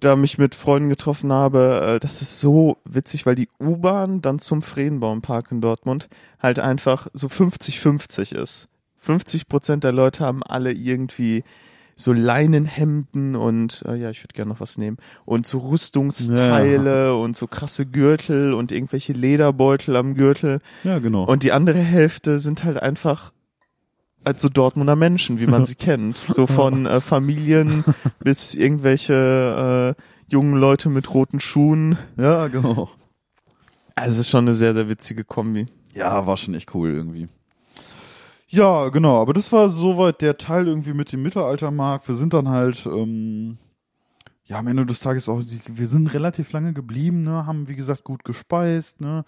da 0.00 0.16
mich 0.16 0.38
mit 0.38 0.54
Freunden 0.54 0.88
getroffen 0.88 1.32
habe. 1.32 1.96
Äh, 1.96 1.98
das 1.98 2.22
ist 2.22 2.40
so 2.40 2.78
witzig, 2.84 3.26
weil 3.26 3.34
die 3.34 3.48
U-Bahn 3.60 4.20
dann 4.20 4.38
zum 4.38 4.62
Friedenbaumpark 4.62 5.50
in 5.52 5.60
Dortmund 5.60 6.08
halt 6.40 6.58
einfach 6.58 7.08
so 7.12 7.28
50-50 7.28 8.34
ist. 8.34 8.68
50 8.98 9.48
Prozent 9.48 9.84
der 9.84 9.92
Leute 9.92 10.24
haben 10.24 10.42
alle 10.42 10.72
irgendwie 10.72 11.44
so 11.98 12.12
Leinenhemden 12.12 13.34
und 13.34 13.84
äh, 13.86 13.96
ja, 13.96 14.10
ich 14.10 14.22
würde 14.22 14.32
gerne 14.32 14.50
noch 14.50 14.60
was 14.60 14.78
nehmen 14.78 14.98
und 15.24 15.46
so 15.46 15.58
Rüstungsteile 15.58 17.16
und 17.16 17.36
so 17.36 17.48
krasse 17.48 17.86
Gürtel 17.86 18.54
und 18.54 18.70
irgendwelche 18.70 19.12
Lederbeutel 19.12 19.96
am 19.96 20.14
Gürtel. 20.14 20.60
Ja, 20.84 21.00
genau. 21.00 21.24
Und 21.24 21.42
die 21.42 21.50
andere 21.50 21.80
Hälfte 21.80 22.38
sind 22.38 22.62
halt 22.62 22.80
einfach 22.80 23.32
also 24.24 24.48
Dortmunder 24.48 24.94
Menschen, 24.94 25.40
wie 25.40 25.46
man 25.48 25.66
sie 25.66 25.74
kennt. 25.74 26.16
So 26.16 26.46
von 26.46 26.86
äh, 26.86 27.00
Familien 27.00 27.84
bis 28.20 28.54
irgendwelche 28.54 29.96
äh, 29.98 30.02
jungen 30.30 30.54
Leute 30.54 30.90
mit 30.90 31.12
roten 31.12 31.40
Schuhen. 31.40 31.98
ja, 32.16 32.46
genau. 32.46 32.90
Also 33.96 34.12
es 34.12 34.18
ist 34.26 34.30
schon 34.30 34.44
eine 34.44 34.54
sehr, 34.54 34.74
sehr 34.74 34.88
witzige 34.88 35.24
Kombi. 35.24 35.66
Ja, 35.92 36.24
war 36.28 36.36
schon 36.36 36.54
echt 36.54 36.72
cool 36.72 36.90
irgendwie. 36.90 37.28
Ja, 38.50 38.88
genau, 38.88 39.20
aber 39.20 39.34
das 39.34 39.52
war 39.52 39.68
soweit 39.68 40.22
der 40.22 40.38
Teil 40.38 40.68
irgendwie 40.68 40.94
mit 40.94 41.12
dem 41.12 41.22
Mittelaltermarkt. 41.22 42.08
Wir 42.08 42.14
sind 42.14 42.32
dann 42.32 42.48
halt, 42.48 42.86
ähm, 42.86 43.58
ja, 44.44 44.58
am 44.58 44.66
Ende 44.68 44.86
des 44.86 45.00
Tages 45.00 45.28
auch, 45.28 45.42
wir 45.66 45.86
sind 45.86 46.14
relativ 46.14 46.52
lange 46.52 46.72
geblieben, 46.72 47.24
ne, 47.24 47.44
haben 47.44 47.68
wie 47.68 47.76
gesagt 47.76 48.04
gut 48.04 48.24
gespeist, 48.24 49.02
ne, 49.02 49.26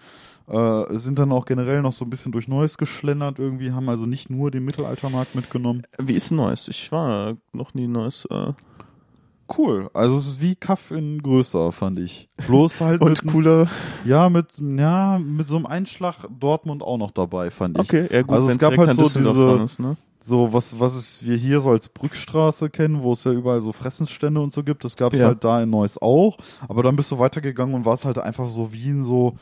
äh, 0.48 0.84
sind 0.98 1.18
dann 1.18 1.32
auch 1.32 1.44
generell 1.44 1.82
noch 1.82 1.92
so 1.92 2.06
ein 2.06 2.10
bisschen 2.10 2.32
durch 2.32 2.48
Neues 2.48 2.78
geschlendert 2.78 3.38
irgendwie, 3.38 3.72
haben 3.72 3.90
also 3.90 4.06
nicht 4.06 4.30
nur 4.30 4.50
den 4.50 4.64
Mittelaltermarkt 4.64 5.34
mitgenommen. 5.34 5.82
Wie 5.98 6.14
ist 6.14 6.30
Neues? 6.30 6.68
Ich 6.68 6.90
war 6.90 7.36
noch 7.52 7.74
nie 7.74 7.86
Neues. 7.88 8.24
Äh, 8.30 8.54
Cool, 9.56 9.90
also 9.94 10.16
es 10.16 10.26
ist 10.28 10.40
wie 10.40 10.54
Kaff 10.54 10.90
in 10.92 11.20
größer, 11.22 11.72
fand 11.72 11.98
ich. 11.98 12.28
Bloß 12.46 12.80
halt 12.80 13.00
und 13.02 13.24
mit, 13.24 13.32
cooler. 13.32 13.66
ja, 14.04 14.28
mit, 14.28 14.46
ja, 14.58 15.18
mit 15.18 15.48
so 15.48 15.56
einem 15.56 15.66
Einschlag 15.66 16.16
Dortmund 16.38 16.82
auch 16.82 16.98
noch 16.98 17.10
dabei, 17.10 17.50
fand 17.50 17.76
ich. 17.78 17.82
Okay, 17.84 18.06
ja 18.10 18.22
gut, 18.22 18.30
Also 18.36 18.48
es 18.48 18.58
gab 18.58 18.76
halt 18.76 18.92
so 18.94 19.02
diese- 19.02 19.62
ist, 19.64 19.80
ne? 19.80 19.96
so 20.22 20.52
was 20.52 20.78
was 20.78 20.94
es 20.94 21.24
wir 21.26 21.34
hier 21.36 21.60
so 21.60 21.70
als 21.70 21.88
Brückstraße 21.88 22.68
kennen, 22.70 23.02
wo 23.02 23.14
es 23.14 23.24
ja 23.24 23.32
überall 23.32 23.60
so 23.62 23.72
Fressensstände 23.72 24.40
und 24.40 24.52
so 24.52 24.62
gibt, 24.62 24.84
das 24.84 24.94
gab 24.96 25.14
es 25.14 25.20
Ja. 25.20 25.26
halt 25.28 25.42
da 25.42 25.62
in 25.62 25.70
Neuss 25.70 25.96
auch, 26.00 26.36
aber 26.68 26.82
dann 26.82 26.94
bist 26.94 27.10
du 27.10 27.18
weitergegangen 27.18 27.74
und 27.74 27.84
war 27.86 27.94
es 27.94 28.04
halt 28.04 28.18
einfach 28.18 28.50
so 28.50 28.72
wie 28.72 28.90
in 28.90 29.02
so 29.02 29.34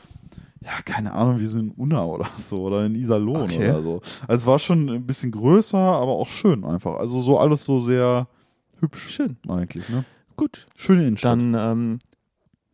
ja, 0.61 0.71
keine 0.83 1.13
Ahnung, 1.13 1.39
wie 1.39 1.45
so 1.45 1.59
in 1.59 1.71
Unna 1.71 2.03
oder 2.05 2.25
so 2.37 2.57
oder 2.57 2.85
in 2.85 2.95
Iserlohn 2.95 3.43
Okay. 3.43 3.69
oder 3.69 3.81
so. 3.83 4.01
Also 4.27 4.41
es 4.41 4.45
war 4.45 4.59
schon 4.59 4.89
ein 4.89 5.05
bisschen 5.05 5.31
größer, 5.31 5.77
aber 5.77 6.13
auch 6.13 6.27
schön 6.27 6.65
einfach. 6.65 6.95
Also 6.95 7.21
so 7.21 7.37
alles 7.39 7.63
so 7.63 7.79
sehr 7.79 8.27
hübsch 8.79 9.09
Schön. 9.09 9.37
eigentlich, 9.47 9.89
ne? 9.89 10.05
Gut. 10.35 10.67
Schöne 10.75 11.05
Innenstadt. 11.07 11.31
Dann 11.33 11.53
ähm, 11.53 11.99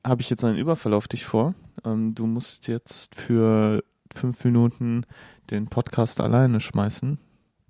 habe 0.05 0.21
ich 0.21 0.29
jetzt 0.29 0.43
einen 0.43 0.57
Überfall 0.57 0.93
auf 0.93 1.07
dich 1.07 1.25
vor. 1.25 1.55
Ähm, 1.83 2.13
du 2.15 2.27
musst 2.27 2.67
jetzt 2.67 3.15
für 3.15 3.83
fünf 4.13 4.43
Minuten 4.45 5.05
den 5.49 5.65
Podcast 5.67 6.21
alleine 6.21 6.59
schmeißen. 6.59 7.17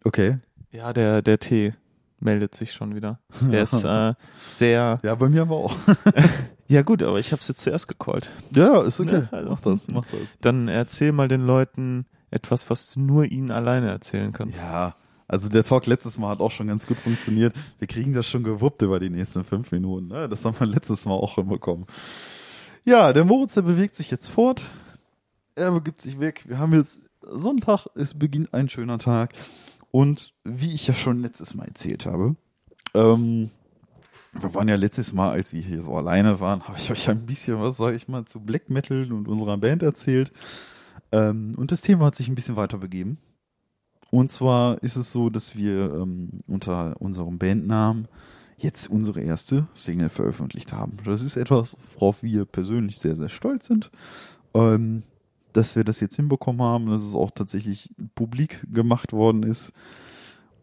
okay. 0.03 0.39
Ja, 0.71 0.91
der, 0.91 1.21
der 1.21 1.39
Tee 1.39 1.73
meldet 2.19 2.53
sich 2.53 2.73
schon 2.73 2.95
wieder. 2.95 3.19
Der 3.39 3.63
ist 3.63 3.73
äh, 3.85 4.13
sehr. 4.49 4.99
Ja, 5.03 5.15
bei 5.15 5.29
mir 5.29 5.43
aber 5.43 5.55
auch. 5.55 5.75
Ja, 6.67 6.81
gut, 6.81 7.03
aber 7.03 7.19
ich 7.19 7.31
habe 7.31 7.41
es 7.43 7.47
jetzt 7.47 7.61
zuerst 7.61 7.87
gecallt. 7.87 8.31
Ja, 8.55 8.81
ist 8.81 8.99
okay. 8.99 9.19
Ne, 9.19 9.29
also- 9.31 9.49
mach 9.51 9.59
das, 9.59 9.87
mach 9.87 10.05
das. 10.05 10.19
Dann 10.41 10.67
erzähl 10.67 11.11
mal 11.11 11.27
den 11.27 11.45
Leuten 11.45 12.07
etwas, 12.31 12.71
was 12.71 12.91
du 12.91 13.01
nur 13.01 13.25
ihnen 13.25 13.51
alleine 13.51 13.87
erzählen 13.91 14.33
kannst. 14.33 14.63
Ja, 14.63 14.95
also 15.27 15.49
der 15.49 15.63
Talk 15.63 15.85
letztes 15.87 16.19
Mal 16.19 16.29
hat 16.29 16.39
auch 16.39 16.51
schon 16.51 16.67
ganz 16.67 16.85
gut 16.85 16.97
funktioniert. 16.97 17.53
Wir 17.79 17.87
kriegen 17.87 18.13
das 18.13 18.27
schon 18.27 18.43
gewuppt 18.43 18.81
über 18.81 18.99
die 18.99 19.09
nächsten 19.09 19.43
fünf 19.43 19.71
Minuten. 19.71 20.07
Ne? 20.07 20.29
Das 20.29 20.45
haben 20.45 20.59
wir 20.59 20.67
letztes 20.67 21.05
Mal 21.05 21.13
auch 21.13 21.35
hinbekommen. 21.35 21.85
Ja, 22.83 23.13
der 23.13 23.25
Moritz, 23.25 23.55
der 23.55 23.63
bewegt 23.63 23.95
sich 23.95 24.11
jetzt 24.11 24.27
fort. 24.27 24.69
Er 25.55 25.71
begibt 25.71 26.01
sich 26.01 26.19
weg. 26.19 26.43
Wir 26.47 26.59
haben 26.59 26.73
jetzt 26.73 27.01
Sonntag, 27.21 27.87
es 27.95 28.13
beginnt 28.13 28.53
ein 28.53 28.69
schöner 28.69 28.99
Tag. 28.99 29.33
Und 29.89 30.33
wie 30.43 30.73
ich 30.73 30.87
ja 30.87 30.93
schon 30.93 31.21
letztes 31.21 31.55
Mal 31.55 31.65
erzählt 31.65 32.05
habe, 32.05 32.35
ähm, 32.93 33.49
wir 34.33 34.53
waren 34.53 34.67
ja 34.67 34.75
letztes 34.75 35.13
Mal, 35.13 35.31
als 35.31 35.53
wir 35.53 35.61
hier 35.61 35.81
so 35.81 35.95
alleine 35.95 36.39
waren, 36.39 36.67
habe 36.67 36.77
ich 36.77 36.91
euch 36.91 37.09
ein 37.09 37.25
bisschen 37.25 37.59
was, 37.61 37.77
sage 37.77 37.95
ich 37.95 38.07
mal, 38.07 38.25
zu 38.25 38.41
Black 38.41 38.69
Metal 38.69 39.11
und 39.11 39.27
unserer 39.27 39.57
Band 39.57 39.81
erzählt. 39.81 40.31
Ähm, 41.11 41.53
und 41.57 41.71
das 41.71 41.81
Thema 41.81 42.05
hat 42.05 42.15
sich 42.15 42.27
ein 42.27 42.35
bisschen 42.35 42.57
weiter 42.57 42.77
begeben. 42.77 43.17
Und 44.15 44.31
zwar 44.31 44.81
ist 44.81 44.95
es 44.95 45.11
so, 45.11 45.29
dass 45.29 45.57
wir 45.57 45.93
ähm, 45.93 46.29
unter 46.47 46.95
unserem 47.01 47.37
Bandnamen 47.37 48.07
jetzt 48.55 48.89
unsere 48.89 49.19
erste 49.19 49.67
Single 49.73 50.07
veröffentlicht 50.07 50.71
haben. 50.71 50.95
Das 51.03 51.21
ist 51.21 51.35
etwas, 51.35 51.75
worauf 51.93 52.23
wir 52.23 52.45
persönlich 52.45 52.97
sehr, 52.97 53.17
sehr 53.17 53.27
stolz 53.27 53.65
sind, 53.65 53.91
ähm, 54.53 55.03
dass 55.51 55.75
wir 55.75 55.83
das 55.83 55.99
jetzt 55.99 56.15
hinbekommen 56.15 56.61
haben, 56.61 56.85
dass 56.85 57.01
es 57.01 57.13
auch 57.13 57.29
tatsächlich 57.29 57.89
publik 58.15 58.65
gemacht 58.71 59.11
worden 59.11 59.43
ist. 59.43 59.73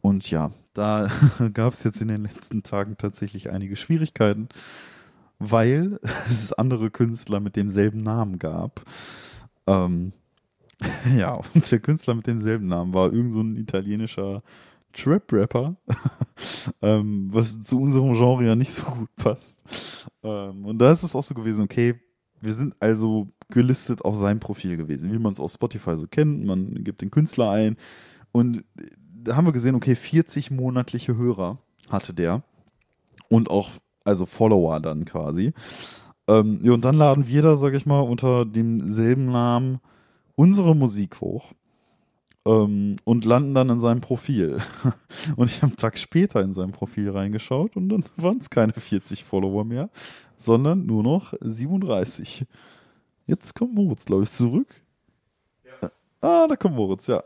Und 0.00 0.30
ja, 0.30 0.50
da 0.72 1.10
gab 1.52 1.74
es 1.74 1.84
jetzt 1.84 2.00
in 2.00 2.08
den 2.08 2.22
letzten 2.22 2.62
Tagen 2.62 2.96
tatsächlich 2.96 3.50
einige 3.50 3.76
Schwierigkeiten, 3.76 4.48
weil 5.38 6.00
es 6.26 6.54
andere 6.54 6.90
Künstler 6.90 7.38
mit 7.40 7.56
demselben 7.56 7.98
Namen 7.98 8.38
gab. 8.38 8.82
Ähm, 9.66 10.14
ja, 11.16 11.40
und 11.54 11.70
der 11.70 11.80
Künstler 11.80 12.14
mit 12.14 12.26
demselben 12.26 12.66
Namen 12.66 12.92
war 12.94 13.12
irgend 13.12 13.32
so 13.32 13.40
ein 13.40 13.56
italienischer 13.56 14.42
Trap-Rapper, 14.92 15.76
ähm, 16.82 17.28
was 17.32 17.60
zu 17.60 17.80
unserem 17.80 18.12
Genre 18.12 18.44
ja 18.46 18.54
nicht 18.54 18.72
so 18.72 18.84
gut 18.84 19.14
passt. 19.16 20.08
Ähm, 20.22 20.66
und 20.66 20.78
da 20.78 20.90
ist 20.90 21.02
es 21.02 21.14
auch 21.14 21.24
so 21.24 21.34
gewesen, 21.34 21.64
okay, 21.64 22.00
wir 22.40 22.52
sind 22.52 22.74
also 22.80 23.28
gelistet 23.48 24.04
auf 24.04 24.16
seinem 24.16 24.40
Profil 24.40 24.76
gewesen, 24.76 25.12
wie 25.12 25.18
man 25.18 25.32
es 25.32 25.40
auf 25.40 25.52
Spotify 25.52 25.96
so 25.96 26.06
kennt. 26.06 26.44
Man 26.44 26.82
gibt 26.84 27.00
den 27.00 27.10
Künstler 27.10 27.50
ein 27.50 27.76
und 28.32 28.64
da 29.24 29.36
haben 29.36 29.46
wir 29.46 29.52
gesehen, 29.52 29.76
okay, 29.76 29.94
40 29.94 30.50
monatliche 30.50 31.16
Hörer 31.16 31.58
hatte 31.88 32.12
der 32.12 32.42
und 33.28 33.50
auch, 33.50 33.70
also 34.04 34.26
Follower 34.26 34.80
dann 34.80 35.04
quasi. 35.04 35.52
Ähm, 36.28 36.60
ja, 36.62 36.72
und 36.72 36.84
dann 36.84 36.96
laden 36.96 37.28
wir 37.28 37.42
da, 37.42 37.56
sag 37.56 37.74
ich 37.74 37.86
mal, 37.86 38.00
unter 38.00 38.44
demselben 38.44 39.26
Namen 39.26 39.80
unsere 40.34 40.74
Musik 40.74 41.20
hoch 41.20 41.52
ähm, 42.44 42.96
und 43.04 43.24
landen 43.24 43.54
dann 43.54 43.70
in 43.70 43.80
seinem 43.80 44.00
Profil. 44.00 44.60
Und 45.36 45.48
ich 45.48 45.58
habe 45.58 45.72
einen 45.72 45.76
Tag 45.76 45.98
später 45.98 46.40
in 46.40 46.54
sein 46.54 46.72
Profil 46.72 47.10
reingeschaut 47.10 47.76
und 47.76 47.88
dann 47.88 48.04
waren 48.16 48.38
es 48.38 48.50
keine 48.50 48.72
40 48.72 49.24
Follower 49.24 49.64
mehr, 49.64 49.90
sondern 50.36 50.86
nur 50.86 51.02
noch 51.02 51.34
37. 51.40 52.46
Jetzt 53.26 53.54
kommt 53.54 53.74
Moritz, 53.74 54.04
glaube 54.04 54.24
ich, 54.24 54.30
zurück. 54.30 54.68
Ah, 56.20 56.46
da 56.46 56.54
kommt 56.54 56.76
Moritz, 56.76 57.08
ja. 57.08 57.22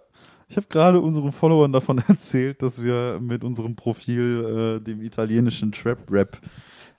Ich 0.48 0.56
habe 0.56 0.66
gerade 0.68 1.00
unseren 1.00 1.32
Followern 1.32 1.72
davon 1.72 1.98
erzählt, 2.08 2.62
dass 2.62 2.82
wir 2.82 3.18
mit 3.20 3.44
unserem 3.44 3.76
Profil 3.76 4.78
äh, 4.78 4.82
dem 4.82 5.02
italienischen 5.02 5.72
Trap-Rap 5.72 6.40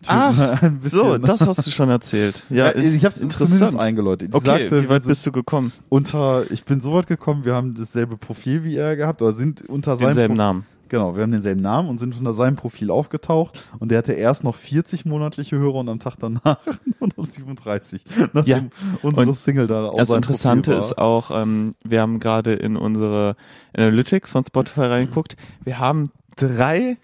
Ach, 0.05 0.61
so, 0.81 1.17
das 1.17 1.47
hast 1.47 1.65
du 1.65 1.71
schon 1.71 1.89
erzählt. 1.89 2.43
Ja, 2.49 2.67
Ja, 2.67 2.75
ich 2.75 3.03
habe 3.03 3.19
interessant. 3.19 3.49
zumindest 3.49 3.79
eingeläutet. 3.79 4.29
Ich 4.29 4.35
Okay, 4.35 4.45
sagte, 4.45 4.83
wie 4.83 4.89
weit 4.89 5.03
wir 5.03 5.07
bist 5.09 5.25
du 5.25 5.31
gekommen? 5.31 5.71
unter, 5.89 6.43
ich 6.51 6.63
bin 6.65 6.79
so 6.81 6.93
weit 6.93 7.07
gekommen, 7.07 7.45
wir 7.45 7.55
haben 7.55 7.73
dasselbe 7.73 8.15
Profil 8.17 8.63
wie 8.63 8.75
er 8.75 8.95
gehabt, 8.95 9.21
oder 9.21 9.33
sind 9.33 9.67
unter 9.67 9.97
seinem 9.97 10.07
Denselben 10.09 10.35
Profil, 10.35 10.45
Namen. 10.45 10.65
Genau, 10.89 11.15
wir 11.17 11.23
haben 11.23 11.31
denselben 11.33 11.61
Namen 11.61 11.89
und 11.89 11.97
sind 11.97 12.15
unter 12.17 12.33
seinem 12.33 12.55
Profil 12.55 12.91
aufgetaucht 12.91 13.61
und 13.79 13.89
der 13.91 13.97
hatte 13.97 14.13
erst 14.13 14.45
noch 14.45 14.55
40 14.55 15.03
monatliche 15.05 15.57
Hörer 15.57 15.75
und 15.75 15.89
am 15.89 15.99
Tag 15.99 16.15
danach 16.19 16.59
nur 17.01 17.09
noch 17.17 17.25
37, 17.25 18.03
nachdem 18.31 18.45
Ja. 18.45 18.63
unsere 19.01 19.27
Und 19.27 19.33
Single 19.35 19.67
da 19.67 19.83
auf 19.83 19.97
Das 19.97 20.11
Interessante 20.11 20.73
ist 20.73 20.97
auch, 20.97 21.29
ähm, 21.31 21.71
wir 21.83 21.99
haben 22.01 22.19
gerade 22.21 22.53
in 22.53 22.77
unsere 22.77 23.35
Analytics 23.75 24.31
von 24.31 24.45
Spotify 24.45 24.81
reingeguckt. 24.81 25.35
Wir 25.65 25.79
haben 25.79 26.05
drei 26.37 26.97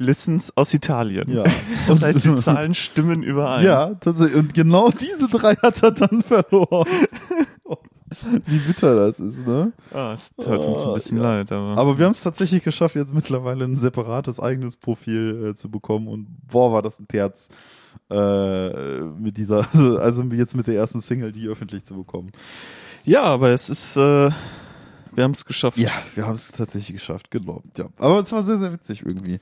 Listens 0.00 0.56
aus 0.56 0.72
Italien. 0.72 1.30
Ja. 1.30 1.44
Das 1.86 2.02
heißt, 2.02 2.24
die 2.24 2.34
Zahlen 2.36 2.74
stimmen 2.74 3.22
überein. 3.22 3.64
Ja, 3.66 3.94
tatsächlich. 3.94 4.36
Und 4.36 4.54
genau 4.54 4.90
diese 4.90 5.28
drei 5.28 5.54
hat 5.56 5.82
er 5.82 5.90
dann 5.92 6.22
verloren. 6.26 6.88
Wie 8.46 8.58
bitter 8.58 8.96
das 8.96 9.20
ist, 9.20 9.46
ne? 9.46 9.72
Ah, 9.92 10.14
es 10.14 10.34
tut 10.34 10.64
uns 10.64 10.84
ein 10.84 10.94
bisschen 10.94 11.18
Ja. 11.18 11.24
leid, 11.24 11.52
aber. 11.52 11.76
Aber 11.78 11.98
wir 11.98 12.06
haben 12.06 12.12
es 12.12 12.22
tatsächlich 12.22 12.64
geschafft, 12.64 12.96
jetzt 12.96 13.14
mittlerweile 13.14 13.64
ein 13.64 13.76
separates 13.76 14.40
eigenes 14.40 14.76
Profil 14.76 15.50
äh, 15.50 15.54
zu 15.54 15.70
bekommen. 15.70 16.08
Und 16.08 16.26
boah, 16.48 16.72
war 16.72 16.82
das 16.82 16.98
ein 16.98 17.06
Terz 17.06 17.48
äh, 18.10 19.00
mit 19.00 19.36
dieser, 19.36 19.68
also 20.00 20.22
jetzt 20.24 20.56
mit 20.56 20.66
der 20.66 20.74
ersten 20.76 21.00
Single, 21.00 21.30
die 21.32 21.46
öffentlich 21.46 21.84
zu 21.84 21.94
bekommen. 21.94 22.32
ja, 23.04 23.22
aber 23.22 23.50
es 23.50 23.68
ist, 23.70 23.96
äh, 23.96 24.30
wir 25.12 25.24
haben 25.24 25.32
es 25.32 25.44
geschafft. 25.44 25.76
Ja, 25.78 25.90
wir 26.14 26.26
haben 26.26 26.34
es 26.36 26.50
tatsächlich 26.52 26.96
geschafft, 26.96 27.30
genau. 27.30 27.62
Ja. 27.76 27.86
Aber 27.98 28.20
es 28.20 28.32
war 28.32 28.42
sehr, 28.42 28.58
sehr 28.58 28.72
witzig 28.72 29.02
irgendwie. 29.04 29.40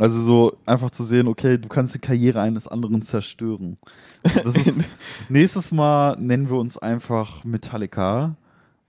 Also 0.00 0.20
so 0.20 0.56
einfach 0.66 0.90
zu 0.90 1.04
sehen, 1.04 1.28
okay, 1.28 1.58
du 1.58 1.68
kannst 1.68 1.94
die 1.94 1.98
Karriere 1.98 2.40
eines 2.40 2.66
anderen 2.66 3.02
zerstören. 3.02 3.76
Das 4.22 4.54
ist, 4.56 4.80
nächstes 5.28 5.72
Mal 5.72 6.16
nennen 6.18 6.48
wir 6.48 6.56
uns 6.56 6.78
einfach 6.78 7.44
Metallica 7.44 8.34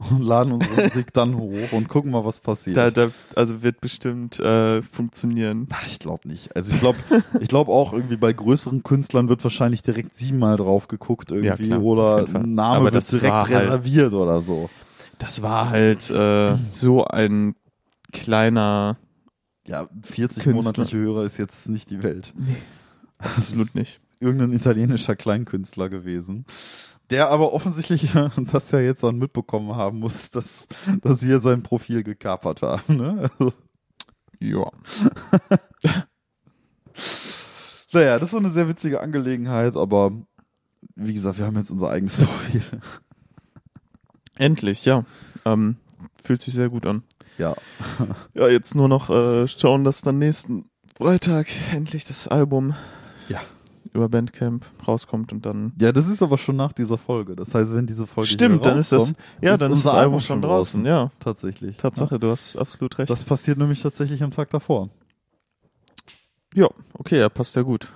und 0.09 0.21
laden 0.23 0.53
unsere 0.53 0.83
Musik 0.83 1.13
dann 1.13 1.35
hoch 1.37 1.71
und 1.73 1.87
gucken 1.89 2.11
mal, 2.11 2.25
was 2.25 2.39
passiert. 2.39 2.77
Da, 2.77 2.89
da, 2.91 3.09
also 3.35 3.61
wird 3.61 3.81
bestimmt 3.81 4.39
äh, 4.39 4.81
funktionieren. 4.81 5.67
Ach, 5.71 5.85
ich 5.85 5.99
glaube 5.99 6.27
nicht. 6.27 6.55
Also 6.55 6.73
ich 6.73 6.79
glaube, 6.79 6.97
ich 7.39 7.47
glaube 7.49 7.71
auch 7.71 7.93
irgendwie 7.93 8.17
bei 8.17 8.33
größeren 8.33 8.81
Künstlern 8.81 9.29
wird 9.29 9.43
wahrscheinlich 9.43 9.83
direkt 9.83 10.15
siebenmal 10.15 10.57
drauf 10.57 10.87
geguckt 10.87 11.31
irgendwie 11.31 11.67
klar, 11.67 11.79
auf 11.79 11.85
oder 11.85 12.25
ein 12.33 12.55
Name 12.55 12.77
Aber 12.77 12.93
wird 12.93 13.11
direkt 13.11 13.31
halt- 13.33 13.49
reserviert 13.51 14.13
oder 14.13 14.41
so. 14.41 14.69
Das 15.19 15.43
war 15.43 15.69
halt 15.69 16.09
äh, 16.09 16.55
so 16.71 17.05
ein 17.05 17.53
kleiner. 18.11 18.97
Ja, 19.71 19.87
40 20.03 20.43
Künstler. 20.43 20.53
monatliche 20.53 20.97
Hörer 20.97 21.23
ist 21.23 21.37
jetzt 21.37 21.69
nicht 21.69 21.89
die 21.89 22.03
Welt. 22.03 22.33
Nee, 22.37 22.57
absolut 23.17 23.73
nicht. 23.73 24.01
Irgendein 24.19 24.51
italienischer 24.51 25.15
Kleinkünstler 25.15 25.87
gewesen. 25.87 26.45
Der 27.09 27.29
aber 27.29 27.53
offensichtlich 27.53 28.11
das 28.51 28.71
ja 28.71 28.81
jetzt 28.81 29.01
dann 29.01 29.17
mitbekommen 29.17 29.73
haben 29.77 29.99
muss, 29.99 30.29
dass, 30.29 30.67
dass 31.01 31.23
wir 31.23 31.39
sein 31.39 31.63
Profil 31.63 32.03
gekapert 32.03 32.61
haben. 32.63 32.97
Ne? 32.97 33.29
Also, 33.39 33.53
Ja. 34.39 34.69
naja, 37.93 38.19
das 38.19 38.33
war 38.33 38.41
eine 38.41 38.51
sehr 38.51 38.67
witzige 38.67 38.99
Angelegenheit, 38.99 39.77
aber 39.77 40.11
wie 40.95 41.13
gesagt, 41.13 41.37
wir 41.37 41.45
haben 41.45 41.55
jetzt 41.57 41.71
unser 41.71 41.89
eigenes 41.89 42.17
Profil. 42.21 42.61
Endlich, 44.35 44.83
ja. 44.83 45.05
Ähm, 45.45 45.77
fühlt 46.21 46.41
sich 46.41 46.53
sehr 46.53 46.67
gut 46.69 46.85
an. 46.85 47.03
Ja. 47.37 47.55
Ja, 48.33 48.47
jetzt 48.47 48.75
nur 48.75 48.87
noch 48.87 49.09
äh, 49.09 49.47
schauen, 49.47 49.83
dass 49.83 50.01
dann 50.01 50.19
nächsten 50.19 50.65
Freitag 50.97 51.47
endlich 51.73 52.05
das 52.05 52.27
Album 52.27 52.75
Ja. 53.29 53.39
über 53.93 54.07
Bandcamp 54.09 54.65
rauskommt 54.87 55.31
und 55.33 55.45
dann. 55.45 55.73
Ja, 55.81 55.91
das 55.91 56.07
ist 56.07 56.21
aber 56.21 56.37
schon 56.37 56.55
nach 56.55 56.73
dieser 56.73 56.97
Folge. 56.97 57.35
Das 57.35 57.53
heißt, 57.55 57.73
wenn 57.75 57.87
diese 57.87 58.05
Folge 58.07 58.29
Stimmt, 58.29 58.65
dann 58.65 58.77
ist 58.77 58.91
das. 58.91 59.13
Ja, 59.41 59.57
dann 59.57 59.71
ist 59.71 59.79
unser 59.79 59.89
das 59.91 59.99
Album 59.99 60.19
schon 60.19 60.41
draußen. 60.41 60.85
Ja, 60.85 61.11
Tatsächlich. 61.19 61.77
Tatsache, 61.77 62.19
du 62.19 62.29
hast 62.31 62.55
absolut 62.55 62.97
recht. 62.99 63.09
Das 63.09 63.23
passiert 63.23 63.57
nämlich 63.57 63.81
tatsächlich 63.81 64.21
am 64.23 64.31
Tag 64.31 64.49
davor. 64.51 64.89
ja, 66.53 66.67
okay, 66.93 67.19
ja, 67.19 67.29
passt 67.29 67.55
ja 67.55 67.61
gut. 67.63 67.87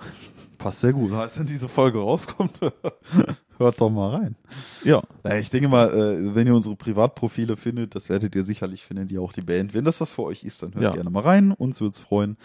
Passt 0.58 0.80
sehr 0.80 0.92
gut. 0.92 1.12
Heißt, 1.12 1.38
wenn 1.38 1.46
diese 1.46 1.68
Folge 1.68 1.98
rauskommt, 1.98 2.52
hört 3.58 3.80
doch 3.80 3.90
mal 3.90 4.16
rein. 4.16 4.36
Ja, 4.84 5.02
Naja, 5.22 5.38
ich 5.38 5.50
denke 5.50 5.68
mal, 5.68 5.88
äh, 5.92 6.34
wenn 6.34 6.46
ihr 6.46 6.54
unsere 6.54 6.76
Privatprofile 6.76 7.56
findet, 7.56 7.94
das 7.94 8.08
werdet 8.08 8.34
ihr 8.34 8.44
sicherlich 8.44 8.84
finden, 8.84 9.06
die 9.06 9.18
auch 9.18 9.32
die 9.32 9.42
Band. 9.42 9.74
Wenn 9.74 9.84
das 9.84 10.00
was 10.00 10.14
für 10.14 10.22
euch 10.22 10.44
ist, 10.44 10.62
dann 10.62 10.74
hört 10.74 10.82
Ja. 10.84 10.90
gerne 10.92 11.10
mal 11.10 11.22
rein. 11.22 11.52
Uns 11.52 11.80
wird's 11.80 11.98
freuen. 11.98 12.36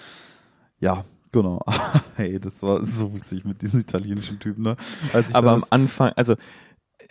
Ja, 0.80 1.04
genau. 1.32 1.62
hey, 2.16 2.40
das 2.40 2.62
war 2.62 2.84
so 2.86 3.14
witzig 3.14 3.46
mit 3.46 3.62
diesem 3.62 3.80
italienischen 3.80 4.40
Typen, 4.40 4.64
ne? 4.64 4.76
Als 5.14 5.30
ich 5.30 5.36
aber 5.36 5.52
dann 5.52 5.62
am 5.64 5.68
Anfang, 5.70 6.12
also 6.16 6.36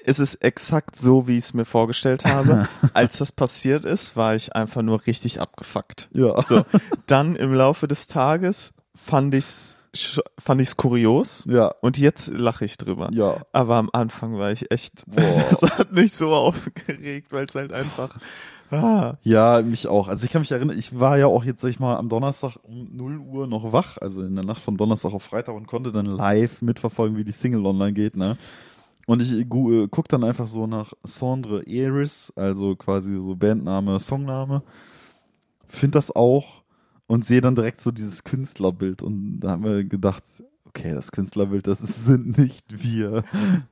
es 0.05 0.19
ist 0.19 0.37
exakt 0.37 0.97
so, 0.97 1.27
wie 1.29 1.37
ich 1.37 1.45
es 1.45 1.55
mir 1.55 1.67
vorgestellt 1.67 2.25
habe. 2.25 2.69
Als 2.95 3.19
das 3.19 3.33
passiert 3.33 3.85
ist, 3.85 4.17
war 4.17 4.35
ich 4.35 4.55
einfach 4.57 4.81
nur 4.81 5.07
richtig 5.07 5.41
abgefuckt. 5.43 6.09
ja. 6.15 6.41
So, 6.43 6.63
dann 7.07 7.37
im 7.37 7.53
Laufe 7.53 7.87
des 7.87 8.07
Tages 8.09 8.73
fand 8.95 9.35
ich's 9.35 9.77
sch- 9.77 9.80
fand 10.39 10.61
ich's 10.61 10.77
kurios 10.77 11.45
ja, 11.49 11.67
und 11.81 11.99
jetzt 11.99 12.29
lache 12.29 12.65
ich 12.65 12.77
drüber. 12.79 13.11
ja. 13.13 13.39
Aber 13.53 13.77
am 13.77 13.91
Anfang 13.93 14.39
war 14.39 14.53
ich 14.53 14.71
echt, 14.71 15.05
Boah. 15.07 15.45
das 15.51 15.63
hat 15.79 15.93
mich 15.93 16.13
so 16.13 16.33
aufgeregt, 16.33 17.33
weil 17.33 17.47
es 17.47 17.55
halt 17.55 17.73
einfach, 17.73 18.17
ah, 18.71 19.15
Ja, 19.23 19.63
mich 19.63 19.89
auch. 19.89 20.09
Also 20.09 20.25
ich 20.25 20.31
kann 20.31 20.43
mich 20.43 20.53
erinnern, 20.53 20.79
ich 20.79 20.99
war 20.99 21.19
ja 21.19 21.27
auch 21.27 21.45
jetzt, 21.45 21.61
sag 21.61 21.71
ich 21.71 21.81
mal, 21.81 21.97
am 21.97 22.09
Donnerstag 22.09 22.57
um 22.63 22.89
0 22.97 23.19
Uhr 23.19 23.47
noch 23.47 23.73
wach, 23.73 23.99
also 23.99 24.23
in 24.23 24.35
der 24.37 24.45
Nacht 24.45 24.61
von 24.63 24.77
Donnerstag 24.77 25.13
auf 25.13 25.25
Freitag 25.25 25.55
und 25.55 25.67
konnte 25.67 25.91
dann 25.93 26.07
live 26.07 26.63
mitverfolgen, 26.63 27.17
wie 27.17 27.25
die 27.25 27.33
Single 27.33 27.67
online 27.67 27.93
geht, 27.93 28.17
ne? 28.17 28.37
Und 29.07 29.21
ich 29.23 29.33
äh, 29.33 29.89
guck 29.91 30.09
dann 30.09 30.23
einfach 30.23 30.47
so 30.47 30.69
nach 30.69 30.93
Sandre 31.03 31.67
Eris, 31.67 32.33
also 32.37 32.77
quasi 32.77 33.21
so 33.21 33.35
Bandname, 33.35 33.99
Songname, 33.99 34.63
find 35.67 35.97
das 35.97 36.15
auch 36.15 36.60
und 37.11 37.25
sehe 37.25 37.41
dann 37.41 37.57
direkt 37.57 37.81
so 37.81 37.91
dieses 37.91 38.23
Künstlerbild 38.23 39.03
und 39.03 39.41
da 39.41 39.51
haben 39.51 39.65
wir 39.65 39.83
gedacht, 39.83 40.23
okay, 40.67 40.95
das 40.95 41.11
Künstlerbild, 41.11 41.67
das 41.67 41.81
sind 42.05 42.39
nicht 42.39 42.85
wir. 42.85 43.25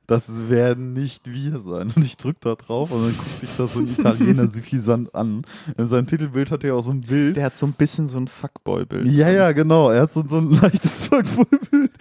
Das 0.07 0.49
werden 0.49 0.91
nicht 0.91 1.31
wir 1.31 1.61
sein. 1.61 1.93
Und 1.95 2.03
ich 2.03 2.17
drück 2.17 2.41
da 2.41 2.55
drauf 2.55 2.91
und 2.91 3.01
dann 3.01 3.17
guckt 3.17 3.39
sich 3.39 3.49
das 3.55 3.75
so 3.75 3.79
ein 3.79 3.87
Italiener 3.87 4.47
suffisant 4.49 5.15
an. 5.15 5.43
In 5.77 5.85
seinem 5.85 6.05
Titelbild 6.05 6.51
hat 6.51 6.65
er 6.65 6.75
auch 6.75 6.81
so 6.81 6.91
ein 6.91 6.99
Bild. 6.99 7.37
der 7.37 7.45
hat 7.45 7.57
so 7.57 7.65
ein 7.65 7.71
bisschen 7.71 8.07
so 8.07 8.19
ein 8.19 8.27
Fuckboy-Bild. 8.27 9.07
Ja, 9.07 9.29
ja, 9.29 9.53
genau. 9.53 9.89
Er 9.89 10.01
hat 10.01 10.11
so, 10.11 10.27
so 10.27 10.39
ein 10.39 10.51
leichtes 10.51 10.97
Zeugbild 11.09 11.91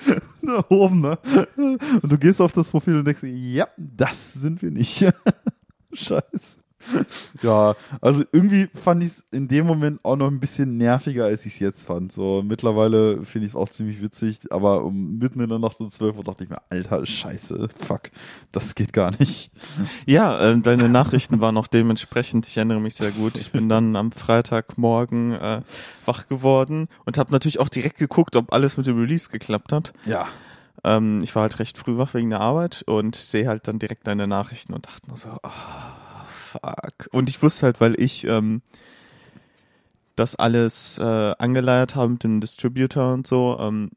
da 0.43 0.65
oben, 0.71 1.03
ne? 1.03 1.19
Und 2.03 2.11
du 2.11 2.19
gehst 2.19 2.41
auf 2.41 2.51
das 2.51 2.69
Profil 2.71 2.97
und 2.97 3.05
denkst, 3.05 3.23
ja, 3.23 3.69
das 3.77 4.33
sind 4.33 4.61
wir 4.61 4.73
nicht. 4.73 5.09
Scheiße. 5.93 6.59
Ja, 7.43 7.77
also 8.01 8.25
irgendwie 8.33 8.69
fand 8.83 9.03
ich 9.03 9.11
es 9.11 9.25
in 9.31 9.49
dem 9.49 9.67
Moment 9.67 10.01
auch 10.05 10.17
noch 10.17 10.29
ein 10.29 10.41
bisschen 10.41 10.77
nerviger, 10.77 11.27
als 11.27 11.47
ich 11.47 11.55
es 11.55 11.59
jetzt 11.61 11.87
fand. 11.87 12.13
So, 12.13 12.43
mittlerweile 12.43 13.25
finde 13.25 13.47
ich 13.47 13.53
es 13.53 13.57
auch 13.57 13.69
ziemlich 13.69 14.03
witzig, 14.03 14.41
aber 14.51 14.85
um 14.85 15.19
mitten 15.19 15.41
in 15.41 15.49
der 15.49 15.59
Nacht 15.59 15.81
um 15.81 15.91
12 15.91 16.17
Uhr 16.17 16.25
dachte 16.25 16.45
ich 16.45 16.51
mir, 16.51 16.61
alter 16.71 17.05
Scheiße, 17.05 17.69
fuck, 17.85 18.11
das 18.53 18.75
geht 18.75 18.93
gar 18.93 19.13
nicht. 19.19 19.51
Ja, 20.07 20.41
äh, 20.41 20.59
deine 20.61 20.89
Nachrichten 20.89 21.41
waren 21.41 21.57
auch 21.57 21.67
dementsprechend, 21.67 22.47
ich 22.49 22.57
erinnere 22.57 22.81
mich 22.81 22.95
sehr 22.95 23.11
gut. 23.11 23.37
Ich 23.37 23.53
bin 23.53 23.69
dann 23.69 23.95
am 23.97 24.11
Freitagmorgen 24.13 25.33
äh, 25.33 25.61
wach 26.07 26.29
geworden 26.29 26.89
und 27.05 27.19
habe 27.19 27.33
natürlich 27.33 27.61
auch 27.61 27.69
direkt 27.69 27.99
geguckt, 27.99 28.37
ob 28.37 28.53
alles 28.53 28.77
mit 28.77 28.87
dem 28.87 28.99
Release 28.99 29.29
geklappt 29.29 29.73
hat. 29.73 29.93
Ja. 30.07 30.29
Ähm, 30.85 31.23
ich 31.23 31.35
war 31.35 31.43
halt 31.43 31.59
recht 31.59 31.79
früh 31.79 31.99
wach 31.99 32.15
wegen 32.15 32.31
der 32.31 32.41
Arbeit 32.41 32.83
und 32.87 33.17
sehe 33.17 33.49
halt 33.49 33.69
dann 33.69 33.79
direkt 33.79 34.07
deine 34.07 34.27
Nachrichten 34.27 34.73
und 34.73 34.87
dachte 34.87 35.09
nur 35.09 35.17
so, 35.17 35.29
oh, 35.43 35.49
fuck. 36.61 37.09
Und 37.13 37.29
ich 37.31 37.43
wusste 37.43 37.67
halt, 37.67 37.81
weil 37.81 38.01
ich 38.01 38.25
ähm, 38.25 38.63
das 40.17 40.35
alles 40.35 40.99
äh, 40.99 41.35
angeleiert 41.39 41.95
habe 41.95 42.11
mit 42.11 42.25
dem 42.25 42.41
Distributor 42.41 43.13
und 43.15 43.27
so, 43.27 43.57
ähm, 43.61 43.91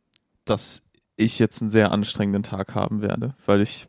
dass 0.45 0.83
ich 1.17 1.39
jetzt 1.39 1.61
einen 1.61 1.71
sehr 1.71 1.91
anstrengenden 1.91 2.43
Tag 2.43 2.75
haben 2.75 3.01
werde, 3.01 3.35
weil 3.45 3.61
ich 3.61 3.87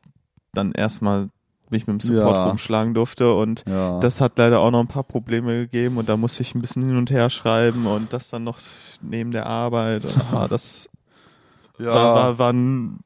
dann 0.53 0.73
erstmal 0.73 1.29
mich 1.71 1.87
mit 1.87 1.95
dem 1.95 2.01
Support 2.01 2.37
Ja. 2.37 2.45
rumschlagen 2.49 2.93
durfte 2.95 3.35
und 3.35 3.65
Ja. 3.67 3.99
das 4.01 4.21
hat 4.21 4.37
leider 4.37 4.61
auch 4.61 4.71
noch 4.71 4.81
ein 4.81 4.89
paar 4.89 5.05
Probleme 5.05 5.61
gegeben 5.63 5.97
und 5.97 6.09
da 6.09 6.17
musste 6.19 6.43
ich 6.43 6.55
ein 6.55 6.61
bisschen 6.61 6.83
hin 6.87 6.97
und 6.97 7.11
her 7.11 7.31
schreiben 7.31 7.87
und 7.87 8.13
das 8.13 8.29
dann 8.29 8.45
noch 8.45 8.59
neben 9.01 9.31
der 9.31 9.47
Arbeit. 9.47 10.05
Und, 10.05 10.15
ah, 10.33 10.49
das 10.49 10.91
ja. 11.79 11.87
war, 11.87 12.15
war, 12.15 12.39
war, 12.39 12.53
ein, 12.53 13.01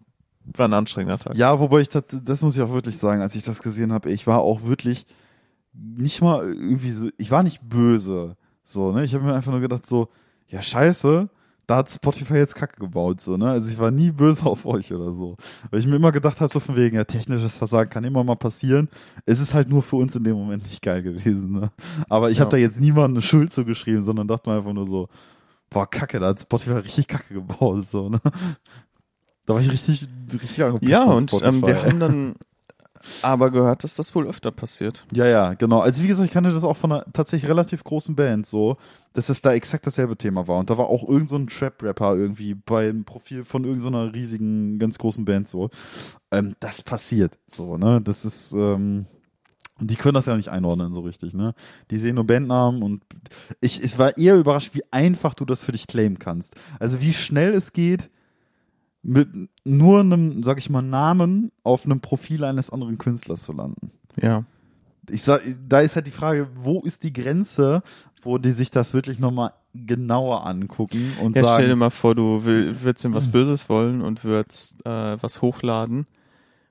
war 0.45 0.67
ein 0.67 0.75
anstrengender 0.75 1.19
Tag. 1.19 1.37
Ja, 1.37 1.61
wobei 1.61 1.81
ich 1.81 1.89
das, 1.89 2.05
das 2.09 2.43
muss 2.43 2.57
ich 2.57 2.63
auch 2.63 2.73
wirklich 2.73 2.99
sagen, 2.99 3.23
als 3.23 3.37
ich 3.37 3.45
das 3.45 3.61
gesehen 3.63 3.93
habe, 3.93 4.11
ich 4.11 4.27
war 4.27 4.41
auch 4.41 4.65
wirklich 4.65 5.07
nicht 5.79 6.23
mal 6.23 6.45
irgendwie 6.53 6.93
so, 6.93 7.09
ich 7.19 7.31
war 7.31 7.43
nicht 7.43 7.61
böse, 7.69 8.37
so, 8.63 8.93
ne? 8.93 9.05
Ich 9.05 9.15
habe 9.15 9.25
mir 9.25 9.35
einfach 9.35 9.53
nur 9.53 9.61
gedacht 9.61 9.87
so, 9.87 10.09
ja 10.49 10.63
scheiße, 10.63 11.29
da 11.67 11.77
hat 11.79 11.91
Spotify 11.91 12.35
jetzt 12.35 12.55
Kacke 12.55 12.79
gebaut, 12.81 13.21
so, 13.21 13.37
ne? 13.37 13.51
Also 13.51 13.71
ich 13.71 13.79
war 13.79 13.91
nie 13.91 14.11
böse 14.13 14.47
auf 14.47 14.65
euch 14.67 14.93
oder 14.93 15.13
so. 15.13 15.37
Weil 15.71 15.81
ich 15.81 15.87
mir 15.87 15.97
immer 15.97 16.13
gedacht 16.13 16.41
habe, 16.41 16.51
so 16.51 16.61
von 16.61 16.77
wegen, 16.77 16.97
ja, 16.97 17.05
technisches 17.05 17.59
Versagen 17.59 17.91
kann 17.91 18.05
immer 18.05 18.23
mal 18.25 18.37
passieren. 18.37 18.89
Es 19.25 19.41
ist 19.41 19.53
halt 19.55 19.69
nur 19.69 19.83
für 19.83 19.97
uns 19.97 20.15
in 20.15 20.25
dem 20.25 20.37
Moment 20.37 20.63
nicht 20.65 20.83
geil 20.83 21.03
gewesen, 21.03 21.53
ne? 21.53 21.71
Aber 22.09 22.31
ich 22.31 22.39
Ja. 22.39 22.43
habe 22.45 22.53
da 22.53 22.57
jetzt 22.57 22.81
niemandem 22.81 23.17
eine 23.17 23.23
Schuld 23.23 23.53
zugeschrieben, 23.53 24.05
sondern 24.05 24.29
dachte 24.29 24.49
mir 24.49 24.57
einfach 24.57 24.73
nur 24.73 24.87
so, 24.87 25.09
boah, 25.71 25.91
Kacke, 25.91 26.21
da 26.21 26.29
hat 26.29 26.41
Spotify 26.41 26.79
richtig 26.79 27.09
Kacke 27.09 27.35
gebaut, 27.35 27.87
so, 27.87 28.09
ne? 28.09 28.21
Da 29.45 29.55
war 29.55 29.61
ich 29.61 29.71
richtig, 29.71 30.09
richtig 30.33 30.63
angepisst 30.65 30.91
Ja, 30.91 31.05
und 31.05 31.33
ähm, 31.45 31.65
wir 31.65 31.83
haben 31.83 32.01
dann 32.01 32.35
aber 33.23 33.51
gehört, 33.51 33.85
dass 33.85 33.95
das 33.95 34.15
wohl 34.15 34.27
öfter 34.27 34.51
passiert. 34.51 35.07
Ja, 35.13 35.27
ja, 35.27 35.55
genau. 35.55 35.81
Also 35.81 36.03
wie 36.03 36.09
gesagt, 36.09 36.27
ich 36.27 36.33
kannte 36.33 36.53
das 36.53 36.65
auch 36.65 36.77
von 36.77 36.93
einer 36.93 37.05
tatsächlich 37.13 37.51
relativ 37.51 37.85
großen 37.85 38.15
Band 38.15 38.47
so, 38.47 38.77
dass 39.13 39.29
es 39.29 39.41
da 39.41 39.53
exakt 39.53 39.87
dasselbe 39.87 40.17
Thema 40.17 40.47
war. 40.49 40.59
Und 40.59 40.71
da 40.71 40.79
war 40.79 40.87
auch 40.87 41.09
irgend 41.09 41.29
so 41.29 41.39
Trap-Rapper 41.39 42.17
irgendwie 42.17 42.55
beim 42.55 43.05
Profil 43.05 43.45
von 43.45 43.65
irgendeiner 43.65 44.13
riesigen, 44.13 44.79
ganz 44.79 44.99
großen 44.99 45.25
Band 45.25 45.49
so. 45.49 45.71
Ähm, 46.31 46.55
das 46.61 46.83
passiert 46.83 47.39
so, 47.49 47.77
ne? 47.77 48.01
Das 48.03 48.25
ist, 48.25 48.53
ähm, 48.53 49.07
und 49.79 49.91
die 49.91 49.97
können 49.97 50.15
das 50.15 50.27
ja 50.27 50.37
nicht 50.37 50.49
einordnen 50.49 50.95
so 50.95 51.01
richtig, 51.01 51.35
ne? 51.35 51.55
Die 51.91 51.99
sehen 51.99 52.15
nur 52.15 52.27
Bandnamen 52.27 52.83
und 52.83 53.03
ich, 53.61 53.83
es 53.83 53.99
war 53.99 54.17
eher 54.17 54.37
überrascht, 54.37 54.75
wie 54.75 54.83
einfach 54.91 55.35
du 55.35 55.45
das 55.45 55.63
für 55.63 55.73
dich 55.73 55.87
claimen 55.87 56.19
kannst. 56.19 56.55
Also 56.79 57.01
wie 57.01 57.13
schnell 57.13 57.53
es 57.53 57.73
geht, 57.73 58.09
mit 59.09 59.29
nur 59.65 60.01
einem, 60.01 60.43
sag 60.43 60.59
ich 60.59 60.69
mal, 60.69 60.83
Namen 60.83 61.53
auf 61.63 61.85
einem 61.85 62.01
Profil 62.01 62.43
eines 62.45 62.71
anderen 62.71 62.99
Künstlers 62.99 63.43
zu 63.43 63.53
landen 63.53 63.93
Ja. 64.21 64.45
ich 65.11 65.23
sag, 65.23 65.43
da 65.69 65.81
ist 65.81 65.95
halt 65.95 66.07
die 66.09 66.11
Frage, 66.13 66.49
wo 66.57 66.81
ist 66.81 67.05
die 67.05 67.13
Grenze, 67.13 67.83
wo 68.23 68.39
die 68.39 68.51
sich 68.51 68.73
das 68.73 68.95
wirklich 68.95 69.21
nochmal 69.21 69.53
genauer 69.75 70.45
angucken 70.47 71.13
und 71.23 71.37
Ja, 71.37 71.43
stell 71.45 71.57
dir 71.59 71.67
sagen, 71.69 71.79
mal 71.79 71.91
vor, 71.91 72.15
du 72.17 72.45
will, 72.45 72.75
würdest 72.83 73.05
ihm 73.05 73.15
was 73.15 73.29
Böses 73.29 73.69
wollen 73.69 74.03
und 74.03 74.25
würdest 74.25 74.75
äh, 74.85 75.17
was 75.23 75.41
hochladen, 75.43 76.07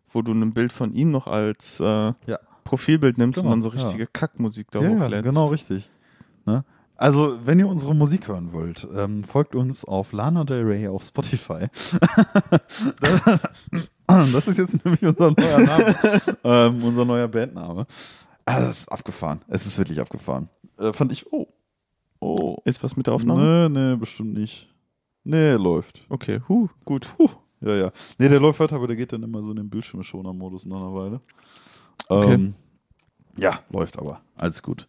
wo 0.10 0.22
du 0.22 0.34
ein 0.34 0.54
Bild 0.54 0.74
von 0.74 0.94
ihm 0.94 1.12
noch 1.12 1.28
als 1.28 1.80
äh, 1.80 1.84
Ja. 1.86 2.40
Profilbild 2.66 3.18
nimmst 3.18 3.38
Genau, 3.40 3.54
und 3.54 3.62
dann 3.64 3.72
so 3.72 3.78
ja. 3.78 3.82
richtige 3.84 4.08
Kackmusik 4.08 4.72
da 4.72 4.82
ja, 4.82 4.90
ja, 4.90 5.04
hochlädst. 5.06 5.24
genau 5.24 5.46
richtig. 5.48 5.90
Ne? 6.46 6.66
Also, 6.98 7.38
wenn 7.46 7.60
ihr 7.60 7.68
unsere 7.68 7.94
Musik 7.94 8.28
hören 8.30 8.54
wollt, 8.54 8.88
ähm, 8.96 9.24
folgt 9.24 9.54
uns 9.54 9.84
auf 9.84 10.14
Lana 10.14 10.46
Del 10.46 10.64
Rey 10.64 10.88
auf 10.88 11.04
Spotify. 11.04 11.68
das 14.08 14.48
ist 14.48 14.58
jetzt 14.58 14.86
nämlich 14.86 15.04
unser 15.04 15.32
neuer 15.32 15.60
Name, 15.60 15.96
ähm, 16.44 16.84
unser 16.84 17.06
neuer 17.06 17.28
Bandname. 17.28 17.86
Ah, 18.46 18.60
das 18.62 18.80
ist 18.82 18.92
abgefahren. 18.92 19.42
Es 19.48 19.66
ist 19.66 19.78
wirklich 19.78 20.00
abgefahren. 20.00 20.50
Äh, 20.78 20.94
fand 20.94 21.12
ich, 21.12 21.32
oh, 21.34 21.48
oh, 22.20 22.58
Ist 22.64 22.84
was 22.84 22.96
mit 22.96 23.08
der 23.08 23.14
Aufnahme? 23.14 23.70
Nee, 23.70 23.92
nee, 23.92 23.96
bestimmt 23.98 24.34
nicht. 24.34 24.70
Nee, 25.24 25.54
läuft. 25.54 26.06
Okay, 26.10 26.42
huh, 26.48 26.70
gut. 26.86 27.14
Puh. 27.18 27.30
Ja, 27.62 27.76
ja. 27.76 27.92
Nee, 28.20 28.30
der 28.30 28.40
läuft 28.40 28.60
weiter, 28.60 28.76
aber 28.76 28.88
der 28.88 28.96
geht 28.96 29.12
dann 29.12 29.24
immer 29.24 29.42
so 29.42 29.50
in 29.50 29.58
den 29.58 29.70
Bildschirmschoner-Modus 29.70 30.66
nach 30.66 30.78
einer 30.78 30.94
Weile. 30.94 31.22
Okay. 32.08 32.34
Ähm, 32.34 32.54
ja, 33.38 33.60
läuft 33.70 33.98
aber. 33.98 34.22
Alles 34.36 34.62
gut. 34.62 34.88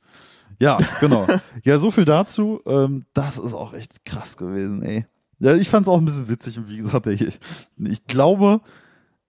Ja, 0.59 0.79
genau. 1.01 1.27
ja, 1.65 1.79
so 1.79 1.91
viel 1.91 2.05
dazu. 2.05 2.61
Ähm, 2.67 3.05
das 3.15 3.39
ist 3.39 3.53
auch 3.55 3.73
echt 3.75 4.05
krass 4.05 4.37
gewesen, 4.37 4.83
ey. 4.83 5.07
Ja, 5.39 5.55
ich 5.55 5.69
fand 5.69 5.87
es 5.87 5.89
auch 5.89 5.99
ein 5.99 6.05
bisschen 6.05 6.29
witzig 6.29 6.57
und 6.59 6.69
wie 6.69 6.79
gesagt, 6.79 7.07
ich, 7.09 7.39
ich 7.79 8.05
glaube, 8.07 8.61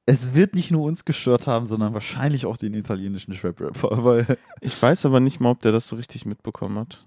es 0.06 0.34
wird 0.34 0.56
nicht 0.56 0.72
nur 0.72 0.84
uns 0.84 1.04
gestört 1.04 1.48
haben, 1.48 1.66
sondern 1.66 1.94
wahrscheinlich 1.94 2.46
auch 2.46 2.56
den 2.56 2.74
italienischen 2.74 3.34
Trap-Rapper, 3.34 3.90
weil 4.06 4.38
Ich 4.62 4.82
weiß 4.82 5.06
aber 5.06 5.20
nicht 5.20 5.42
mal, 5.42 5.52
ob 5.52 5.62
der 5.62 5.74
das 5.74 5.88
so 5.90 5.98
richtig 5.98 6.26
mitbekommen 6.26 6.80
hat. 6.80 7.06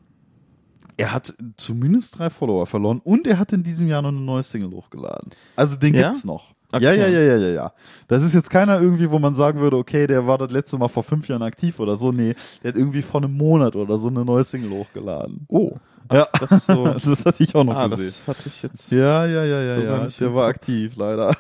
er 0.99 1.13
hat 1.13 1.35
zumindest 1.57 2.19
drei 2.19 2.29
Follower 2.29 2.67
verloren 2.67 3.01
und 3.03 3.27
er 3.27 3.39
hat 3.39 3.55
in 3.55 3.63
diesem 3.63 3.89
Jahr 3.89 4.03
noch 4.03 4.11
eine 4.11 4.21
neue 4.21 4.43
Single 4.43 4.71
hochgeladen. 4.73 5.31
Also 5.57 5.79
den 5.79 5.95
Ja? 5.95 6.11
gibt's 6.11 6.25
noch. 6.27 6.55
Okay. 6.73 6.85
Ja, 6.85 6.93
ja, 6.93 7.09
ja, 7.09 7.21
ja, 7.21 7.37
ja, 7.37 7.49
ja. 7.49 7.73
Das 8.07 8.23
ist 8.23 8.33
jetzt 8.33 8.49
keiner 8.49 8.81
irgendwie, 8.81 9.11
wo 9.11 9.19
man 9.19 9.35
sagen 9.35 9.61
würde, 9.61 9.77
okay, 9.77 10.07
der 10.07 10.27
war 10.27 10.39
das 10.39 10.53
letzte 10.53 10.79
Mal 10.79 10.89
vor 10.89 11.03
fünf 11.03 11.27
Jahren 11.29 11.43
aktiv 11.43 11.81
oder 11.81 11.97
so. 11.97 12.13
Nee, 12.13 12.35
der 12.63 12.73
hat 12.73 12.77
irgendwie 12.79 13.03
vor 13.03 13.23
einem 13.23 13.37
Monat 13.37 13.75
oder 13.75 13.99
so 13.99 14.09
eine 14.09 14.25
neue 14.25 14.45
Single 14.45 14.71
hochgeladen. 14.71 15.47
Oh. 15.49 15.77
ja, 16.13 16.29
Das 16.49 16.67
so. 16.67 16.85
das 17.05 17.25
hatte 17.25 17.43
ich 17.43 17.55
auch 17.55 17.65
noch 17.65 17.75
ah, 17.75 17.89
gesehen. 17.89 18.07
das 18.07 18.29
hatte 18.29 18.49
ich 18.49 18.63
jetzt. 18.63 18.93
Ja, 18.93 19.27
ja, 19.27 19.45
ja, 19.45 19.63
ja, 19.63 19.75
So 19.75 19.81
ja. 19.81 20.07
Der 20.07 20.35
war 20.35 20.47
aktiv, 20.47 20.95
leider. 20.97 21.35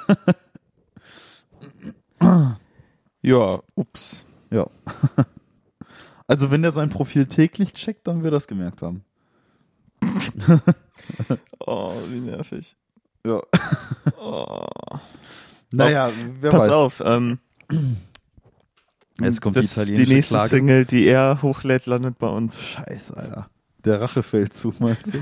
Ja, 3.23 3.61
ups. 3.75 4.25
ja. 4.51 4.67
Also 6.27 6.51
wenn 6.53 6.63
der 6.63 6.71
sein 6.71 6.91
Profil 6.91 7.27
täglich 7.27 7.73
checkt, 7.73 8.07
dann 8.07 8.23
wird 8.23 8.33
er 8.33 8.37
das 8.37 8.47
gemerkt 8.47 8.83
haben. 8.83 9.05
Oh, 11.67 11.93
wie 12.09 12.21
nervig. 12.21 12.77
Ja. 13.27 13.41
Oh. 14.21 14.67
Naja, 15.73 16.11
wer 16.41 16.51
Pass 16.51 16.63
weiß. 16.63 16.69
auf, 16.71 17.03
ähm, 17.05 17.39
Jetzt 19.21 19.41
kommt 19.41 19.57
das, 19.57 19.75
die 19.75 19.81
italienische 19.81 20.07
die 20.07 20.15
nächste 20.15 20.35
Klage. 20.35 20.49
Single, 20.49 20.85
die 20.87 21.07
er 21.07 21.43
hochlädt, 21.43 21.87
landet 21.87 22.19
bei 22.19 22.29
uns. 22.29 22.63
Scheiße, 22.63 23.17
Alter. 23.17 23.51
Der 23.85 24.01
Rachefeldzug, 24.01 24.81
meinst 24.81 25.15
du? 25.15 25.19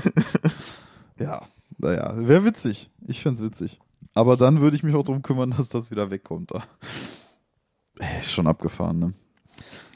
ja, 1.19 1.41
naja, 1.77 2.13
wäre 2.15 2.45
witzig. 2.45 2.89
Ich 3.07 3.21
find's 3.21 3.41
witzig. 3.41 3.79
Aber 4.13 4.37
dann 4.37 4.61
würde 4.61 4.75
ich 4.75 4.83
mich 4.83 4.95
auch 4.95 5.03
darum 5.03 5.21
kümmern, 5.21 5.53
dass 5.57 5.69
das 5.69 5.91
wieder 5.91 6.09
wegkommt. 6.09 6.51
Da. 6.51 6.63
Ey, 7.99 8.21
ist 8.21 8.31
schon 8.31 8.47
abgefahren, 8.47 8.99
ne? 8.99 9.13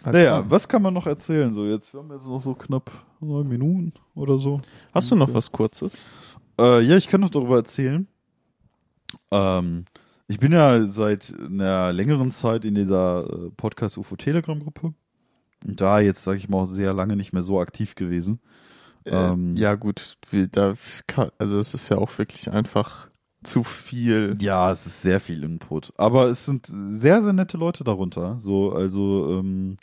Alles 0.04 0.18
naja, 0.18 0.40
klar. 0.40 0.52
was 0.52 0.68
kann 0.68 0.82
man 0.82 0.94
noch 0.94 1.08
erzählen? 1.08 1.54
So, 1.54 1.66
jetzt, 1.66 1.94
wir 1.94 2.02
haben 2.02 2.12
jetzt 2.12 2.28
noch 2.28 2.40
so 2.40 2.54
knapp 2.54 2.92
neun 3.22 3.48
Minuten 3.48 3.94
oder 4.16 4.38
so. 4.38 4.62
Hast 4.94 5.10
du 5.12 5.16
noch 5.16 5.34
was 5.34 5.50
Kurzes? 5.52 6.08
Äh, 6.60 6.82
ja, 6.82 6.96
ich 6.98 7.08
kann 7.08 7.22
noch 7.22 7.30
darüber 7.30 7.58
erzählen. 7.58 8.08
Ähm, 9.32 9.86
ich 10.28 10.40
bin 10.40 10.52
ja 10.52 10.86
seit 10.86 11.34
einer 11.40 11.92
längeren 11.94 12.32
Zeit 12.32 12.66
in 12.66 12.76
dieser 12.76 13.28
äh, 13.30 13.50
Podcast 13.56 13.98
UFO 13.98 14.16
Telegram 14.16 14.60
Gruppe. 14.60 14.94
Und 15.66 15.80
da 15.82 16.00
jetzt, 16.00 16.24
sage 16.24 16.38
ich 16.38 16.50
mal, 16.50 16.60
auch 16.64 16.66
sehr 16.66 16.94
lange 16.94 17.16
nicht 17.16 17.34
mehr 17.34 17.44
so 17.44 17.60
aktiv 17.60 17.96
gewesen. 17.96 18.40
Ähm, 19.06 19.56
Äh, 19.56 19.60
ja, 19.62 19.76
gut, 19.76 20.18
da, 20.52 20.76
kann- 21.08 21.32
also 21.38 21.60
es 21.60 21.74
ist 21.74 21.90
ja 21.90 21.98
auch 21.98 22.18
wirklich 22.18 22.52
einfach 22.52 23.10
zu 23.44 23.64
viel. 23.64 24.38
Ja, 24.42 24.72
es 24.72 24.86
ist 24.86 25.02
sehr 25.02 25.20
viel 25.20 25.44
Input. 25.44 25.94
Aber 25.98 26.28
es 26.28 26.46
sind 26.46 26.68
sehr, 26.90 27.22
sehr 27.22 27.34
nette 27.34 27.58
Leute 27.58 27.84
darunter. 27.84 28.40
So, 28.40 28.72
also, 28.74 29.40
ähm, 29.40 29.78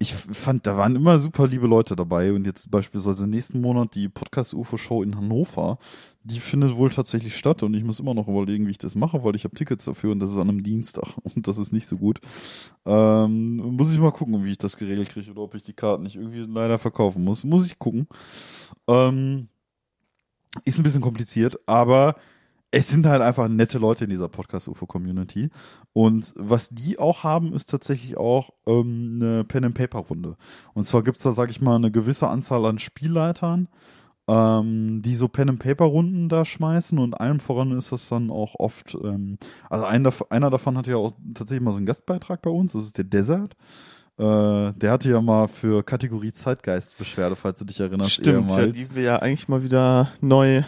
ich 0.00 0.14
fand, 0.14 0.66
da 0.66 0.76
waren 0.76 0.94
immer 0.94 1.18
super 1.18 1.48
liebe 1.48 1.66
Leute 1.66 1.96
dabei. 1.96 2.32
Und 2.32 2.46
jetzt 2.46 2.70
beispielsweise 2.70 3.26
nächsten 3.26 3.60
Monat 3.60 3.94
die 3.96 4.08
Podcast-UFO-Show 4.08 5.02
in 5.02 5.16
Hannover. 5.16 5.78
Die 6.22 6.38
findet 6.38 6.76
wohl 6.76 6.90
tatsächlich 6.90 7.36
statt. 7.36 7.64
Und 7.64 7.74
ich 7.74 7.82
muss 7.82 7.98
immer 7.98 8.14
noch 8.14 8.28
überlegen, 8.28 8.66
wie 8.66 8.70
ich 8.70 8.78
das 8.78 8.94
mache, 8.94 9.24
weil 9.24 9.34
ich 9.34 9.44
habe 9.44 9.56
Tickets 9.56 9.84
dafür 9.84 10.12
und 10.12 10.20
das 10.20 10.30
ist 10.30 10.36
an 10.36 10.48
einem 10.48 10.62
Dienstag. 10.62 11.08
Und 11.34 11.48
das 11.48 11.58
ist 11.58 11.72
nicht 11.72 11.86
so 11.86 11.96
gut. 11.96 12.20
Ähm, 12.86 13.56
muss 13.56 13.92
ich 13.92 13.98
mal 13.98 14.12
gucken, 14.12 14.44
wie 14.44 14.52
ich 14.52 14.58
das 14.58 14.76
geregelt 14.76 15.10
kriege 15.10 15.30
oder 15.30 15.42
ob 15.42 15.54
ich 15.54 15.62
die 15.62 15.72
Karten 15.72 16.04
nicht 16.04 16.16
irgendwie 16.16 16.46
leider 16.48 16.78
verkaufen 16.78 17.24
muss. 17.24 17.44
Muss 17.44 17.66
ich 17.66 17.78
gucken. 17.78 18.06
Ähm, 18.86 19.48
ist 20.64 20.78
ein 20.78 20.84
bisschen 20.84 21.02
kompliziert, 21.02 21.58
aber 21.66 22.16
es 22.70 22.88
sind 22.88 23.06
halt 23.06 23.22
einfach 23.22 23.48
nette 23.48 23.78
Leute 23.78 24.04
in 24.04 24.10
dieser 24.10 24.28
Podcast-UFO-Community. 24.28 25.50
Und 25.92 26.34
was 26.36 26.68
die 26.68 26.98
auch 26.98 27.24
haben, 27.24 27.54
ist 27.54 27.70
tatsächlich 27.70 28.16
auch 28.16 28.50
ähm, 28.66 29.20
eine 29.20 29.44
Pen-and-Paper-Runde. 29.44 30.36
Und 30.74 30.84
zwar 30.84 31.02
gibt's 31.02 31.22
da, 31.22 31.32
sag 31.32 31.50
ich 31.50 31.60
mal, 31.60 31.76
eine 31.76 31.90
gewisse 31.90 32.28
Anzahl 32.28 32.66
an 32.66 32.78
Spielleitern, 32.78 33.68
ähm, 34.28 35.00
die 35.00 35.16
so 35.16 35.28
Pen-and-Paper-Runden 35.28 36.28
da 36.28 36.44
schmeißen. 36.44 36.98
Und 36.98 37.14
allem 37.14 37.40
voran 37.40 37.72
ist 37.72 37.90
das 37.90 38.08
dann 38.10 38.30
auch 38.30 38.54
oft, 38.56 38.98
ähm, 39.02 39.38
also 39.70 39.86
ein, 39.86 40.06
einer 40.28 40.50
davon 40.50 40.76
hat 40.76 40.86
ja 40.86 40.96
auch 40.96 41.12
tatsächlich 41.32 41.64
mal 41.64 41.72
so 41.72 41.78
einen 41.78 41.86
Gastbeitrag 41.86 42.42
bei 42.42 42.50
uns, 42.50 42.72
das 42.72 42.84
ist 42.84 42.98
der 42.98 43.04
Desert. 43.04 43.56
Äh, 44.18 44.72
der 44.74 44.90
hatte 44.90 45.08
ja 45.08 45.22
mal 45.22 45.48
für 45.48 45.82
Kategorie 45.82 46.32
Zeitgeist 46.32 46.98
Beschwerde, 46.98 47.34
falls 47.34 47.60
du 47.60 47.64
dich 47.64 47.80
erinnerst. 47.80 48.10
Stimmt, 48.10 48.50
ja, 48.50 48.58
ehemals. 48.58 48.76
die 48.76 48.94
wir 48.94 49.02
ja 49.04 49.16
eigentlich 49.20 49.48
mal 49.48 49.62
wieder 49.62 50.12
neu 50.20 50.64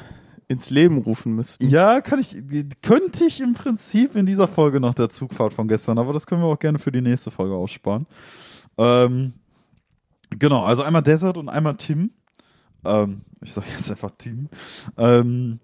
ins 0.51 0.68
Leben 0.68 0.98
rufen 0.98 1.36
müssten. 1.36 1.68
Ja, 1.68 2.01
kann 2.01 2.18
ich, 2.18 2.36
könnte 2.82 3.24
ich 3.24 3.40
im 3.40 3.55
Prinzip 3.55 4.16
in 4.16 4.26
dieser 4.26 4.48
Folge 4.48 4.80
noch 4.80 4.94
der 4.94 5.09
Zugfahrt 5.09 5.55
von 5.55 5.68
gestern, 5.68 5.96
aber 5.96 6.12
das 6.12 6.26
können 6.26 6.42
wir 6.42 6.48
auch 6.48 6.59
gerne 6.59 6.80
für 6.80 6.90
die 6.90 7.01
nächste 7.01 7.30
Folge 7.30 7.55
aussparen. 7.55 8.05
Ähm, 8.76 9.34
genau, 10.30 10.64
also 10.64 10.82
einmal 10.82 11.05
Desert 11.05 11.36
und 11.36 11.48
einmal 11.48 11.76
Tim. 11.76 12.11
Ähm, 12.84 13.20
ich 13.40 13.53
sage 13.53 13.68
jetzt 13.76 13.92
einfach 13.92 14.11
Tim. 14.18 14.48
Ähm, 14.96 15.61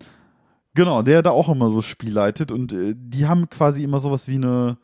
genau, 0.72 1.02
der 1.02 1.20
da 1.22 1.30
auch 1.30 1.48
immer 1.48 1.68
so 1.70 1.82
Spiel 1.82 2.12
leitet 2.12 2.52
und 2.52 2.72
äh, 2.72 2.94
die 2.96 3.26
haben 3.26 3.50
quasi 3.50 3.82
immer 3.82 3.98
sowas 3.98 4.28
wie 4.28 4.36
eine, 4.36 4.78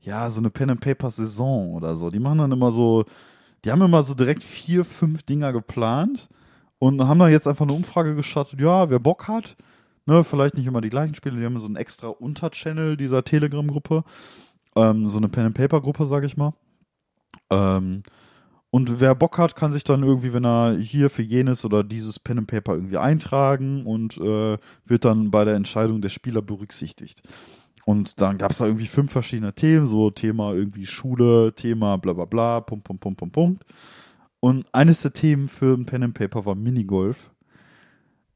ja, 0.00 0.28
so 0.28 0.40
eine 0.40 0.50
Pen 0.50 0.68
and 0.68 0.80
Paper 0.82 1.10
Saison 1.10 1.72
oder 1.72 1.96
so. 1.96 2.10
Die 2.10 2.20
machen 2.20 2.36
dann 2.36 2.52
immer 2.52 2.70
so, 2.70 3.06
die 3.64 3.72
haben 3.72 3.80
immer 3.80 4.02
so 4.02 4.12
direkt 4.12 4.44
vier, 4.44 4.84
fünf 4.84 5.22
Dinger 5.22 5.54
geplant 5.54 6.28
und 6.78 7.06
haben 7.06 7.18
da 7.18 7.28
jetzt 7.28 7.46
einfach 7.46 7.64
eine 7.64 7.74
Umfrage 7.74 8.14
gestartet, 8.14 8.60
ja, 8.60 8.90
wer 8.90 8.98
Bock 8.98 9.28
hat, 9.28 9.56
ne, 10.06 10.24
vielleicht 10.24 10.54
nicht 10.56 10.66
immer 10.66 10.80
die 10.80 10.90
gleichen 10.90 11.14
Spiele, 11.14 11.38
die 11.38 11.44
haben 11.44 11.58
so 11.58 11.66
einen 11.66 11.76
extra 11.76 12.08
Unterchannel 12.08 12.96
dieser 12.96 13.24
Telegram-Gruppe, 13.24 14.04
ähm, 14.76 15.06
so 15.06 15.18
eine 15.18 15.28
Pen-and-Paper-Gruppe, 15.28 16.06
sag 16.06 16.24
ich 16.24 16.36
mal. 16.36 16.54
Ähm, 17.50 18.02
und 18.70 19.00
wer 19.00 19.14
Bock 19.14 19.38
hat, 19.38 19.56
kann 19.56 19.72
sich 19.72 19.82
dann 19.82 20.02
irgendwie, 20.02 20.34
wenn 20.34 20.44
er 20.44 20.76
hier 20.76 21.08
für 21.08 21.22
jenes 21.22 21.64
oder 21.64 21.82
dieses 21.82 22.18
Pen 22.18 22.38
and 22.38 22.48
Paper 22.48 22.74
irgendwie 22.74 22.98
eintragen 22.98 23.86
und 23.86 24.18
äh, 24.18 24.58
wird 24.84 25.04
dann 25.04 25.30
bei 25.30 25.44
der 25.44 25.54
Entscheidung 25.54 26.02
der 26.02 26.10
Spieler 26.10 26.42
berücksichtigt. 26.42 27.22
Und 27.86 28.20
dann 28.20 28.36
gab 28.36 28.50
es 28.50 28.58
da 28.58 28.66
irgendwie 28.66 28.86
fünf 28.86 29.10
verschiedene 29.10 29.54
Themen, 29.54 29.86
so 29.86 30.10
Thema 30.10 30.52
irgendwie 30.52 30.84
Schule, 30.84 31.54
Thema 31.54 31.96
bla 31.96 32.12
bla 32.12 32.26
bla, 32.26 32.60
Punkt, 32.60 32.84
Punkt, 32.84 33.00
Punkt, 33.00 33.18
Punkt, 33.18 33.32
Punkt. 33.32 33.64
Und 34.40 34.66
eines 34.72 35.02
der 35.02 35.12
Themen 35.12 35.48
für 35.48 35.74
ein 35.74 35.86
Pen 35.86 36.04
and 36.04 36.14
Paper 36.14 36.46
war 36.46 36.54
Minigolf. 36.54 37.30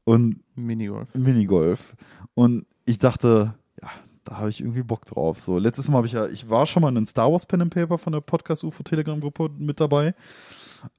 Und 0.03 0.41
Minigolf. 0.55 1.13
Minigolf. 1.15 1.95
Und 2.33 2.65
ich 2.85 2.97
dachte, 2.97 3.53
ja, 3.81 3.89
da 4.25 4.37
habe 4.37 4.49
ich 4.49 4.61
irgendwie 4.61 4.83
Bock 4.83 5.05
drauf. 5.05 5.39
So, 5.39 5.57
letztes 5.57 5.89
Mal 5.89 5.97
habe 5.97 6.07
ich 6.07 6.13
ja, 6.13 6.27
ich 6.27 6.49
war 6.49 6.65
schon 6.65 6.81
mal 6.81 6.89
in 6.89 6.97
einem 6.97 7.05
Star 7.05 7.31
Wars 7.31 7.45
Pen 7.45 7.61
and 7.61 7.73
Paper 7.73 7.97
von 7.97 8.13
der 8.13 8.21
Podcast 8.21 8.63
UFO 8.63 8.83
Telegram 8.83 9.19
Gruppe 9.19 9.49
mit 9.57 9.79
dabei. 9.79 10.13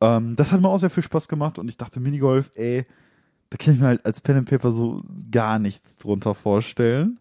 Ähm, 0.00 0.36
das 0.36 0.52
hat 0.52 0.60
mir 0.60 0.68
auch 0.68 0.78
sehr 0.78 0.90
viel 0.90 1.02
Spaß 1.02 1.28
gemacht 1.28 1.58
und 1.58 1.68
ich 1.68 1.76
dachte, 1.76 2.00
Minigolf, 2.00 2.50
ey, 2.54 2.86
da 3.50 3.58
kann 3.58 3.74
ich 3.74 3.80
mir 3.80 3.86
halt 3.86 4.06
als 4.06 4.20
Pen 4.20 4.38
and 4.38 4.48
Paper 4.48 4.72
so 4.72 5.02
gar 5.30 5.58
nichts 5.58 5.98
drunter 5.98 6.34
vorstellen. 6.34 7.20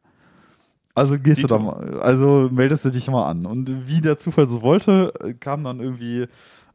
Also 0.96 1.18
gehst 1.18 1.40
Dito. 1.40 1.48
du 1.48 1.56
da 1.56 1.60
mal, 1.60 2.00
also 2.02 2.50
meldest 2.52 2.86
du 2.86 2.92
dich 2.92 3.10
mal 3.10 3.28
an. 3.28 3.46
Und 3.46 3.88
wie 3.88 4.00
der 4.00 4.18
Zufall 4.18 4.48
so 4.48 4.62
wollte, 4.62 5.36
kam 5.40 5.64
dann 5.64 5.80
irgendwie 5.80 6.28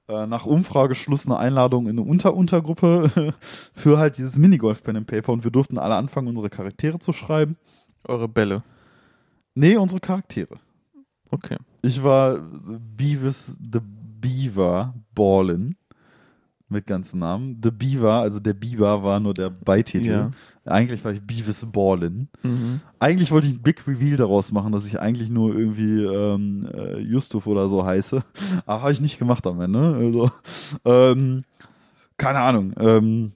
äh, 0.08 0.26
nach 0.26 0.46
Umfrageschluss 0.46 1.26
eine 1.26 1.38
Einladung 1.38 1.86
in 1.86 1.98
eine 1.98 2.08
Unter-Untergruppe 2.08 3.34
für 3.72 3.98
halt 3.98 4.18
dieses 4.18 4.38
Minigolf 4.38 4.82
Pen 4.82 4.96
and 4.96 5.06
Paper 5.06 5.32
und 5.32 5.44
wir 5.44 5.50
durften 5.50 5.78
alle 5.78 5.96
anfangen, 5.96 6.28
unsere 6.28 6.50
Charaktere 6.50 6.98
zu 6.98 7.12
schreiben. 7.12 7.56
Eure 8.04 8.28
Bälle. 8.28 8.62
Nee, 9.54 9.76
unsere 9.76 10.00
Charaktere. 10.00 10.56
Okay. 11.30 11.56
Ich 11.82 12.02
war 12.02 12.38
Beavis 12.38 13.58
the 13.60 13.80
Beaver 13.82 14.94
Ballin 15.14 15.76
mit 16.68 16.86
ganzen 16.86 17.20
Namen. 17.20 17.60
The 17.62 17.70
Beaver, 17.70 18.20
also 18.20 18.40
der 18.40 18.52
Beaver 18.52 19.02
war 19.02 19.20
nur 19.20 19.34
der 19.34 19.50
Beititel. 19.50 20.06
Ja. 20.06 20.30
Eigentlich 20.64 21.04
war 21.04 21.12
ich 21.12 21.22
Beavis 21.22 21.66
Ballin. 21.66 22.28
Mhm. 22.42 22.80
Eigentlich 22.98 23.30
wollte 23.30 23.46
ich 23.46 23.54
ein 23.54 23.62
Big 23.62 23.86
Reveal 23.86 24.16
daraus 24.16 24.52
machen, 24.52 24.72
dass 24.72 24.86
ich 24.86 25.00
eigentlich 25.00 25.30
nur 25.30 25.56
irgendwie 25.56 26.02
ähm, 26.02 26.68
äh, 26.72 26.98
Justuf 26.98 27.46
oder 27.46 27.68
so 27.68 27.84
heiße. 27.84 28.22
Aber 28.66 28.82
habe 28.82 28.92
ich 28.92 29.00
nicht 29.00 29.18
gemacht 29.18 29.46
am 29.46 29.60
Ende. 29.60 29.94
Also, 29.94 30.30
ähm, 30.84 31.42
keine 32.18 32.40
Ahnung. 32.40 32.74
Ähm, 32.78 33.32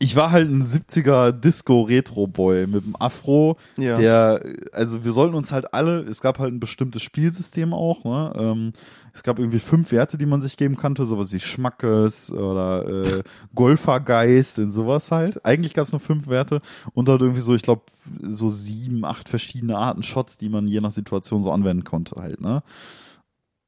ich 0.00 0.14
war 0.16 0.30
halt 0.30 0.48
ein 0.48 0.62
70er 0.64 1.32
Disco-Retro-Boy 1.32 2.66
mit 2.66 2.84
dem 2.84 2.94
Afro, 3.00 3.56
Ja. 3.76 3.96
der, 3.96 4.42
also 4.72 5.04
wir 5.04 5.12
sollten 5.12 5.34
uns 5.34 5.50
halt 5.52 5.74
alle, 5.74 6.00
es 6.00 6.20
gab 6.20 6.38
halt 6.38 6.52
ein 6.52 6.60
bestimmtes 6.60 7.02
Spielsystem 7.02 7.72
auch, 7.72 8.04
ne? 8.04 8.32
Ähm, 8.36 8.72
es 9.12 9.24
gab 9.24 9.40
irgendwie 9.40 9.58
fünf 9.58 9.90
Werte, 9.90 10.16
die 10.16 10.26
man 10.26 10.40
sich 10.40 10.56
geben 10.56 10.76
konnte, 10.76 11.04
sowas 11.04 11.32
wie 11.32 11.40
Schmackes 11.40 12.30
oder 12.30 12.86
äh, 12.86 13.22
Golfergeist 13.56 14.60
und 14.60 14.70
sowas 14.70 15.10
halt. 15.10 15.44
Eigentlich 15.44 15.74
gab 15.74 15.86
es 15.86 15.92
nur 15.92 16.00
fünf 16.00 16.28
Werte 16.28 16.60
und 16.94 17.08
halt 17.08 17.20
irgendwie 17.20 17.40
so, 17.40 17.54
ich 17.56 17.62
glaube, 17.62 17.82
so 18.22 18.48
sieben, 18.48 19.04
acht 19.04 19.28
verschiedene 19.28 19.76
Arten 19.76 20.04
Shots, 20.04 20.38
die 20.38 20.48
man 20.48 20.68
je 20.68 20.80
nach 20.80 20.92
Situation 20.92 21.42
so 21.42 21.50
anwenden 21.50 21.82
konnte 21.84 22.20
halt, 22.20 22.40
ne? 22.40 22.62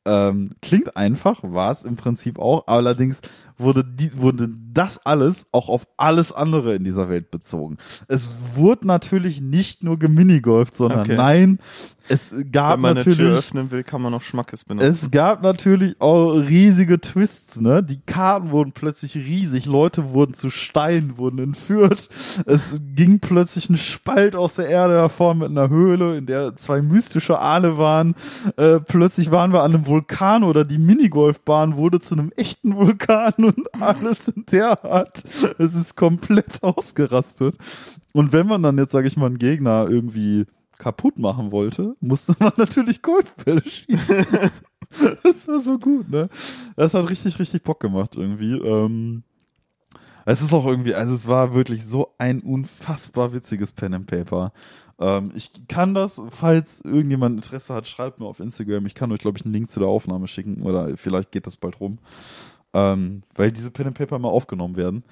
Ähm, 0.06 0.52
klingt 0.62 0.96
einfach, 0.96 1.42
war 1.42 1.70
es 1.70 1.82
im 1.84 1.96
Prinzip 1.96 2.38
auch, 2.38 2.66
allerdings 2.68 3.20
wurde, 3.60 3.84
die, 3.84 4.10
wurde 4.20 4.48
das 4.72 5.04
alles 5.04 5.46
auch 5.52 5.68
auf 5.68 5.86
alles 5.96 6.32
andere 6.32 6.74
in 6.74 6.84
dieser 6.84 7.08
Welt 7.08 7.30
bezogen. 7.30 7.78
Es 8.08 8.36
wurde 8.54 8.86
natürlich 8.86 9.40
nicht 9.40 9.82
nur 9.82 9.98
geminigolft, 9.98 10.74
sondern 10.74 11.00
Okay. 11.00 11.16
nein, 11.16 11.58
es 12.08 12.34
gab 12.50 12.74
Wenn 12.74 12.80
man 12.80 12.90
eine 12.92 13.00
natürlich 13.00 13.18
Tür 13.18 13.38
öffnen 13.38 13.70
will, 13.70 13.84
kann 13.84 14.02
man 14.02 14.10
noch 14.12 14.22
Schmackes 14.22 14.64
benutzen. 14.64 14.88
es 14.88 15.10
gab 15.12 15.42
natürlich 15.42 16.00
auch 16.00 16.32
riesige 16.32 17.00
Twists, 17.00 17.60
ne? 17.60 17.82
Die 17.84 18.00
Karten 18.00 18.50
wurden 18.50 18.72
plötzlich 18.72 19.14
riesig, 19.14 19.66
Leute 19.66 20.12
wurden 20.12 20.34
zu 20.34 20.50
Steinen, 20.50 21.18
wurden 21.18 21.38
entführt. 21.38 22.08
Es 22.46 22.80
ging 22.96 23.20
plötzlich 23.20 23.70
ein 23.70 23.76
Spalt 23.76 24.34
aus 24.34 24.54
der 24.54 24.68
Erde 24.68 24.94
hervor 24.94 25.34
mit 25.34 25.50
einer 25.50 25.68
Höhle, 25.68 26.16
in 26.16 26.26
der 26.26 26.56
zwei 26.56 26.82
mystische 26.82 27.38
Aale 27.38 27.78
waren. 27.78 28.14
Äh, 28.56 28.80
plötzlich 28.80 29.30
waren 29.30 29.52
wir 29.52 29.62
an 29.62 29.74
einem 29.74 29.86
Vulkan 29.86 30.42
oder 30.42 30.64
die 30.64 30.78
Minigolfbahn 30.78 31.76
wurde 31.76 32.00
zu 32.00 32.14
einem 32.16 32.32
echten 32.34 32.74
Vulkan 32.74 33.34
und 33.56 33.82
alles 33.82 34.28
in 34.28 34.44
der 34.46 34.84
Art. 34.84 35.22
Es 35.58 35.74
ist 35.74 35.96
komplett 35.96 36.62
ausgerastet. 36.62 37.56
Und 38.12 38.32
wenn 38.32 38.46
man 38.46 38.62
dann 38.62 38.78
jetzt, 38.78 38.92
sage 38.92 39.06
ich 39.06 39.16
mal, 39.16 39.26
einen 39.26 39.38
Gegner 39.38 39.86
irgendwie 39.88 40.46
kaputt 40.78 41.18
machen 41.18 41.52
wollte, 41.52 41.96
musste 42.00 42.34
man 42.38 42.52
natürlich 42.56 43.02
Golfbälle 43.02 43.62
schießen. 43.64 44.26
das 45.22 45.46
war 45.46 45.60
so 45.60 45.78
gut, 45.78 46.10
ne? 46.10 46.28
Das 46.76 46.94
hat 46.94 47.08
richtig, 47.08 47.38
richtig 47.38 47.62
Bock 47.62 47.80
gemacht 47.80 48.16
irgendwie. 48.16 48.54
Ähm, 48.54 49.22
es 50.24 50.42
ist 50.42 50.52
auch 50.52 50.66
irgendwie, 50.66 50.94
also 50.94 51.14
es 51.14 51.28
war 51.28 51.54
wirklich 51.54 51.84
so 51.84 52.14
ein 52.18 52.40
unfassbar 52.40 53.32
witziges 53.32 53.72
Pen 53.72 53.94
and 53.94 54.06
Paper. 54.06 54.52
Ähm, 54.98 55.30
ich 55.34 55.50
kann 55.68 55.94
das, 55.94 56.20
falls 56.30 56.82
irgendjemand 56.82 57.36
Interesse 57.36 57.74
hat, 57.74 57.88
schreibt 57.88 58.20
mir 58.20 58.26
auf 58.26 58.40
Instagram. 58.40 58.86
Ich 58.86 58.94
kann 58.94 59.10
euch, 59.12 59.20
glaube 59.20 59.38
ich, 59.38 59.44
einen 59.44 59.54
Link 59.54 59.70
zu 59.70 59.80
der 59.80 59.88
Aufnahme 59.88 60.28
schicken 60.28 60.62
oder 60.62 60.96
vielleicht 60.96 61.32
geht 61.32 61.46
das 61.46 61.56
bald 61.56 61.80
rum. 61.80 61.98
Ähm, 62.72 63.22
weil 63.34 63.50
diese 63.52 63.70
Pen 63.70 63.88
and 63.88 63.98
Paper 63.98 64.18
mal 64.18 64.28
aufgenommen 64.28 64.76
werden. 64.76 65.04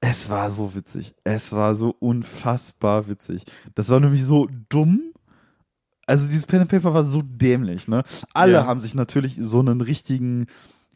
Es 0.00 0.28
war 0.28 0.50
so 0.50 0.74
witzig. 0.74 1.14
Es 1.24 1.52
war 1.52 1.74
so 1.74 1.94
unfassbar 2.00 3.08
witzig. 3.08 3.44
Das 3.74 3.88
war 3.88 4.00
nämlich 4.00 4.24
so 4.24 4.48
dumm. 4.68 5.12
Also 6.06 6.26
dieses 6.26 6.46
Pen 6.46 6.60
and 6.62 6.70
Paper 6.70 6.94
war 6.94 7.04
so 7.04 7.22
dämlich, 7.22 7.88
ne? 7.88 8.02
Alle 8.34 8.52
Ja. 8.52 8.66
haben 8.66 8.78
sich 8.78 8.94
natürlich 8.94 9.36
so 9.40 9.60
einen 9.60 9.80
richtigen 9.80 10.46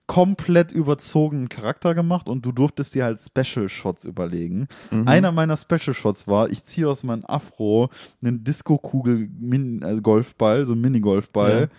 komplett 0.06 0.72
überzogenen 0.72 1.48
Charakter 1.48 1.94
gemacht 1.94 2.28
und 2.28 2.44
du 2.44 2.50
durftest 2.50 2.96
dir 2.96 3.04
halt 3.04 3.20
Special 3.20 3.68
Shots 3.68 4.04
überlegen. 4.04 4.66
Mhm. 4.90 5.06
Einer 5.06 5.30
meiner 5.30 5.56
Special 5.56 5.94
Shots 5.94 6.26
war, 6.26 6.50
ich 6.50 6.64
ziehe 6.64 6.88
aus 6.88 7.04
meinem 7.04 7.24
Afro 7.26 7.90
einen 8.20 8.42
Disco-Kugel 8.42 9.28
Min 9.38 9.84
also 9.84 10.02
Golfball, 10.02 10.64
so 10.66 10.72
einen 10.72 10.80
Minigolfball 10.80 11.60
Ja. 11.72 11.76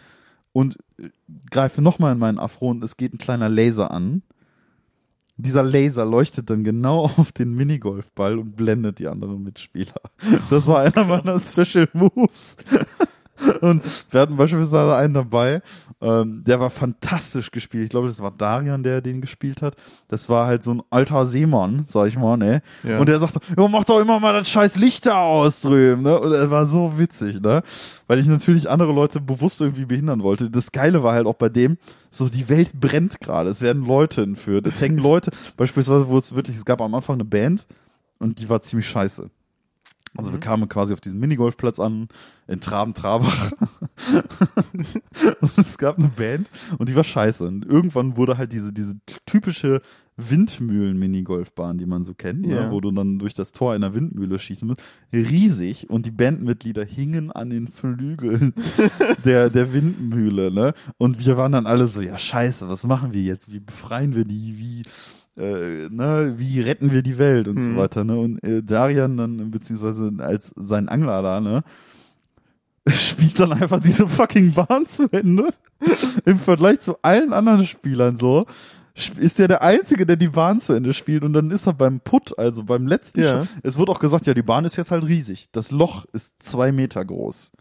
Und 0.54 0.78
äh, 1.00 1.10
greife 1.50 1.82
nochmal 1.82 2.14
in 2.14 2.20
meinen 2.20 2.40
Afro 2.40 2.70
und 2.70 2.84
es 2.84 2.98
geht 2.98 3.14
ein 3.14 3.18
kleiner 3.18 3.50
Laser 3.50 3.92
an. 3.92 4.24
Dieser 5.38 5.64
Laser 5.64 6.06
leuchtet 6.06 6.50
dann 6.50 6.64
genau 6.64 7.06
auf 7.18 7.32
den 7.32 7.54
Minigolfball 7.54 8.38
und 8.38 8.56
blendet 8.56 9.00
die 9.00 9.08
anderen 9.08 9.44
Mitspieler. 9.44 10.02
Das 10.50 10.68
war 10.68 10.82
einer 10.82 11.04
meiner 11.06 11.40
Special 11.42 11.90
Moves. 11.94 12.58
Und 13.62 13.84
wir 14.12 14.22
hatten 14.22 14.38
beispielsweise 14.38 14.96
einen 14.96 15.14
dabei, 15.14 15.62
ähm, 16.02 16.44
der 16.46 16.60
war 16.60 16.70
fantastisch 16.70 17.52
gespielt. 17.52 17.86
Ich 17.86 17.90
glaube, 17.90 18.08
das 18.08 18.20
war 18.20 18.32
Darian, 18.32 18.84
der 18.84 19.02
den 19.02 19.22
gespielt 19.22 19.62
hat. 19.62 19.76
Das 20.08 20.30
war 20.30 20.48
halt 20.48 20.64
so 20.64 20.74
ein 20.74 20.82
alter 20.90 21.26
Seemann, 21.26 21.86
sag 21.88 22.08
ich 22.08 22.18
mal, 22.18 22.38
ne? 22.38 22.62
Ja. 22.84 23.00
Und 23.00 23.08
der 23.08 23.20
sagte, 23.20 23.40
ja, 23.56 23.68
mach 23.68 23.86
doch 23.86 24.00
immer 24.00 24.20
mal 24.20 24.34
das 24.34 24.50
scheiß 24.50 24.78
Licht 24.78 25.06
da 25.06 25.18
aus 25.18 25.62
drüben, 25.62 26.02
ne? 26.02 26.20
Und 26.20 26.34
er 26.34 26.50
war 26.50 26.66
so 26.66 26.98
witzig, 26.98 27.42
ne? 27.42 27.62
Weil 28.08 28.20
ich 28.20 28.28
natürlich 28.28 28.70
andere 28.70 28.92
Leute 28.92 29.22
bewusst 29.22 29.62
irgendwie 29.62 29.86
behindern 29.86 30.24
wollte. 30.24 30.50
Das 30.50 30.72
Geile 30.72 31.04
war 31.04 31.14
halt 31.14 31.28
auch 31.28 31.36
bei 31.36 31.50
dem, 31.50 31.78
so 32.10 32.30
die 32.30 32.50
Welt 32.50 32.80
brennt 32.80 33.20
gerade. 33.20 33.50
Es 33.50 33.62
werden 33.62 33.86
Leute 33.86 34.24
entführt. 34.24 34.68
Es 34.68 34.82
hängen 34.82 34.98
Leute, 34.98 35.32
beispielsweise, 35.58 36.08
wo 36.08 36.18
es 36.18 36.36
wirklich, 36.36 36.58
es 36.58 36.66
gab 36.66 36.82
am 36.82 36.94
Anfang 36.96 37.16
eine 37.16 37.26
Band 37.26 37.66
und 38.20 38.40
die 38.40 38.50
war 38.50 38.62
ziemlich 38.62 38.88
scheiße. 38.88 39.30
Also 40.18 40.32
wir 40.32 40.38
Mhm. 40.38 40.42
kamen 40.42 40.70
quasi 40.70 40.94
auf 40.94 41.02
diesen 41.02 41.20
Minigolfplatz 41.20 41.80
an, 41.80 42.08
in 42.48 42.60
Traben-Trabach. 42.60 43.52
und 45.42 45.58
es 45.58 45.78
gab 45.78 45.98
eine 45.98 46.10
Band 46.10 46.50
und 46.78 46.90
die 46.90 46.96
war 46.96 47.04
scheiße. 47.04 47.46
Und 47.48 47.66
irgendwann 47.66 48.18
wurde 48.18 48.38
halt 48.38 48.52
diese, 48.54 48.74
diese 48.74 48.96
typische 49.26 49.82
Windmühlen-Minigolfbahn, 50.18 51.78
die 51.78 51.86
man 51.86 52.04
so 52.04 52.14
kennt, 52.14 52.46
Ja. 52.46 52.66
ne, 52.66 52.72
wo 52.72 52.82
du 52.82 52.92
dann 52.92 53.20
durch 53.20 53.34
das 53.34 53.52
Tor 53.54 53.74
einer 53.74 53.94
Windmühle 53.94 54.38
schießen 54.38 54.68
musst, 54.68 54.82
riesig 55.14 55.90
und 55.90 56.06
die 56.06 56.12
Bandmitglieder 56.12 56.84
hingen 56.86 57.32
an 57.32 57.50
den 57.50 57.68
Flügeln 57.68 58.54
der, 59.26 59.50
der 59.50 59.74
Windmühle, 59.74 60.52
ne? 60.52 60.74
Und 60.98 61.26
wir 61.26 61.38
waren 61.38 61.52
dann 61.54 61.66
alle 61.68 61.88
so, 61.88 62.02
ja 62.02 62.18
scheiße, 62.18 62.70
was 62.70 62.84
machen 62.86 63.14
wir 63.14 63.22
jetzt? 63.22 63.52
Wie 63.52 63.60
befreien 63.60 64.16
wir 64.16 64.26
die? 64.26 64.58
Wie 64.58 64.84
äh, 65.38 65.88
ne, 65.90 66.34
wie 66.38 66.60
retten 66.62 66.92
wir 66.92 67.02
die 67.04 67.18
Welt 67.18 67.48
und 67.48 67.56
Mhm. 67.58 67.74
so 67.76 67.78
weiter, 67.82 68.04
ne? 68.04 68.16
Und 68.18 68.44
äh, 68.44 68.62
Darian 68.64 69.18
dann, 69.18 69.52
beziehungsweise 69.52 70.12
als 70.20 70.52
sein 70.56 70.90
Angler 70.90 71.22
da, 71.22 71.40
ne, 71.40 71.64
spielt 72.90 73.40
dann 73.40 73.54
einfach 73.54 73.80
diese 73.80 74.08
fucking 74.10 74.54
Bahn 74.54 74.86
zu 74.88 75.08
Ende. 75.12 75.54
Im 76.26 76.40
Vergleich 76.40 76.80
zu 76.82 76.98
allen 77.02 77.34
anderen 77.34 77.66
Spielern 77.66 78.18
so, 78.18 78.46
ist 79.18 79.40
er 79.40 79.48
der 79.48 79.62
Einzige, 79.64 80.06
der 80.06 80.16
die 80.18 80.28
Bahn 80.28 80.60
zu 80.60 80.74
Ende 80.74 80.94
spielt 80.94 81.24
und 81.24 81.34
dann 81.34 81.50
ist 81.50 81.66
er 81.66 81.74
beim 81.74 82.02
Putt, 82.02 82.38
also 82.38 82.64
beim 82.64 82.86
letzten 82.88 83.22
Ja. 83.22 83.42
Sch- 83.42 83.48
Es 83.64 83.78
wird 83.80 83.90
auch 83.90 84.00
gesagt, 84.00 84.28
ja, 84.28 84.34
die 84.34 84.42
Bahn 84.44 84.66
ist 84.66 84.76
jetzt 84.76 84.92
halt 84.92 85.06
riesig. 85.06 85.48
Das 85.54 85.72
Loch 85.72 86.06
ist 86.14 86.36
zwei 86.44 86.72
Meter 86.72 87.04
groß. 87.04 87.52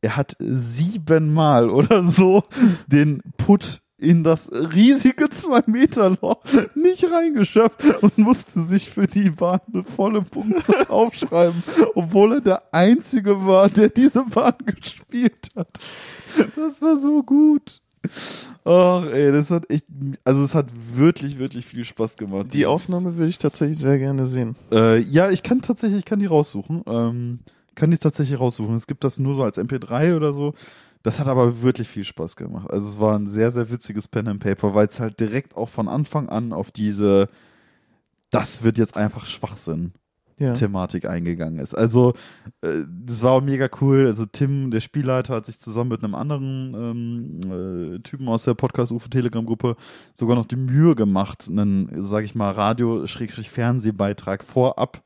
Er 0.00 0.16
hat 0.16 0.34
siebenmal 0.40 1.68
oder 1.70 2.04
so 2.04 2.42
den 2.86 3.20
Putt 3.36 3.80
in 3.98 4.24
das 4.24 4.50
riesige 4.52 5.30
zwei 5.30 5.62
Meter 5.66 6.10
Loch 6.20 6.42
nicht 6.74 7.04
reingeschafft 7.10 8.02
und 8.02 8.18
musste 8.18 8.60
sich 8.60 8.90
für 8.90 9.06
die 9.06 9.30
Bahn 9.30 9.60
eine 9.72 9.84
volle 9.84 10.22
Punktzahl 10.22 10.86
aufschreiben, 10.88 11.62
obwohl 11.94 12.34
er 12.34 12.40
der 12.40 12.62
Einzige 12.74 13.46
war, 13.46 13.68
der 13.68 13.88
diese 13.88 14.24
Bahn 14.24 14.54
gespielt 14.64 15.50
hat. 15.56 15.80
Das 16.56 16.82
war 16.82 16.98
so 16.98 17.22
gut. 17.22 17.80
Ach, 18.64 19.04
ey, 19.06 19.32
das 19.32 19.50
hat 19.50 19.70
echt, 19.70 19.86
also 20.24 20.42
es 20.42 20.54
hat 20.54 20.66
wirklich, 20.94 21.38
wirklich 21.38 21.64
viel 21.64 21.84
Spaß 21.84 22.16
gemacht. 22.16 22.48
Die 22.52 22.66
Aufnahme 22.66 23.16
würde 23.16 23.30
ich 23.30 23.38
tatsächlich 23.38 23.78
sehr 23.78 23.98
gerne 23.98 24.26
sehen. 24.26 24.56
äh, 24.72 24.98
ja, 24.98 25.30
ich 25.30 25.42
kann 25.42 25.62
tatsächlich, 25.62 26.00
ich 26.00 26.04
kann 26.04 26.18
die 26.18 26.26
raussuchen. 26.26 26.82
Ähm, 26.86 27.38
kann 27.74 27.90
die 27.90 27.98
tatsächlich 27.98 28.38
raussuchen. 28.38 28.74
Es 28.76 28.86
gibt 28.86 29.04
das 29.04 29.18
nur 29.18 29.34
so 29.34 29.42
als 29.42 29.58
MP3 29.58 30.16
oder 30.16 30.32
so. 30.32 30.54
Das 31.04 31.20
hat 31.20 31.28
aber 31.28 31.60
wirklich 31.60 31.86
viel 31.86 32.02
Spaß 32.02 32.34
gemacht. 32.34 32.70
Also 32.70 32.88
es 32.88 32.98
war 32.98 33.14
ein 33.14 33.28
sehr, 33.28 33.50
sehr 33.50 33.70
witziges 33.70 34.08
Pen 34.08 34.26
and 34.26 34.42
Paper, 34.42 34.74
weil 34.74 34.86
es 34.86 35.00
halt 35.00 35.20
direkt 35.20 35.54
auch 35.54 35.68
von 35.68 35.86
Anfang 35.86 36.30
an 36.30 36.54
auf 36.54 36.72
diese, 36.72 37.28
das 38.30 38.64
wird 38.64 38.78
jetzt 38.78 38.96
einfach 38.96 39.26
Schwachsinn 39.26 39.92
Thematik 40.36 41.04
eingegangen 41.04 41.58
ist. 41.60 41.74
Also 41.74 42.14
äh, 42.62 42.84
das 42.88 43.22
war 43.22 43.32
auch 43.32 43.40
mega 43.40 43.68
cool. 43.80 44.06
Also 44.06 44.26
Tim, 44.26 44.70
der 44.70 44.80
Spielleiter, 44.80 45.34
hat 45.34 45.46
sich 45.46 45.60
zusammen 45.60 45.90
mit 45.90 46.02
einem 46.02 46.14
anderen 46.14 46.74
ähm, 46.74 47.40
äh, 47.96 47.98
Typen 48.00 48.28
aus 48.28 48.44
der 48.44 48.54
Podcast 48.54 48.90
UFO 48.90 49.08
Telegram 49.08 49.44
Gruppe 49.44 49.76
sogar 50.14 50.36
noch 50.36 50.46
die 50.46 50.56
Mühe 50.56 50.94
gemacht, 50.96 51.48
einen, 51.48 52.04
sag 52.04 52.24
ich 52.24 52.34
mal, 52.34 52.50
Radio-Fernsehbeitrag 52.50 54.42
vorab 54.42 55.02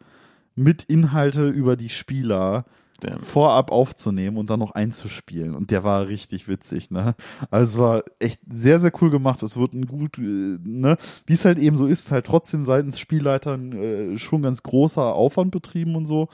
mit 0.54 0.84
Inhalte 0.84 1.48
über 1.48 1.76
die 1.76 1.90
Spieler 1.90 2.64
Damn. 3.00 3.20
vorab 3.20 3.70
aufzunehmen 3.70 4.36
und 4.38 4.50
dann 4.50 4.58
noch 4.58 4.72
einzuspielen. 4.72 5.54
Und 5.54 5.70
der 5.70 5.84
war 5.84 6.08
richtig 6.08 6.48
witzig, 6.48 6.90
ne? 6.90 7.14
Also 7.50 7.64
es 7.64 7.78
war 7.78 8.02
echt 8.18 8.40
sehr, 8.50 8.80
sehr 8.80 8.92
cool 9.00 9.10
gemacht. 9.10 9.42
Es 9.44 9.56
wird 9.56 9.72
ein 9.72 9.86
gut, 9.86 10.18
äh, 10.18 10.58
ne? 10.62 10.96
Wie 11.26 11.32
es 11.32 11.44
halt 11.44 11.58
eben 11.58 11.76
so 11.76 11.86
ist, 11.86 12.10
halt 12.10 12.26
trotzdem 12.26 12.64
seitens 12.64 12.98
Spielleitern 12.98 13.72
äh, 13.72 14.18
schon 14.18 14.42
ganz 14.42 14.62
großer 14.64 15.14
Aufwand 15.14 15.52
betrieben 15.52 15.94
und 15.94 16.06
so. 16.06 16.28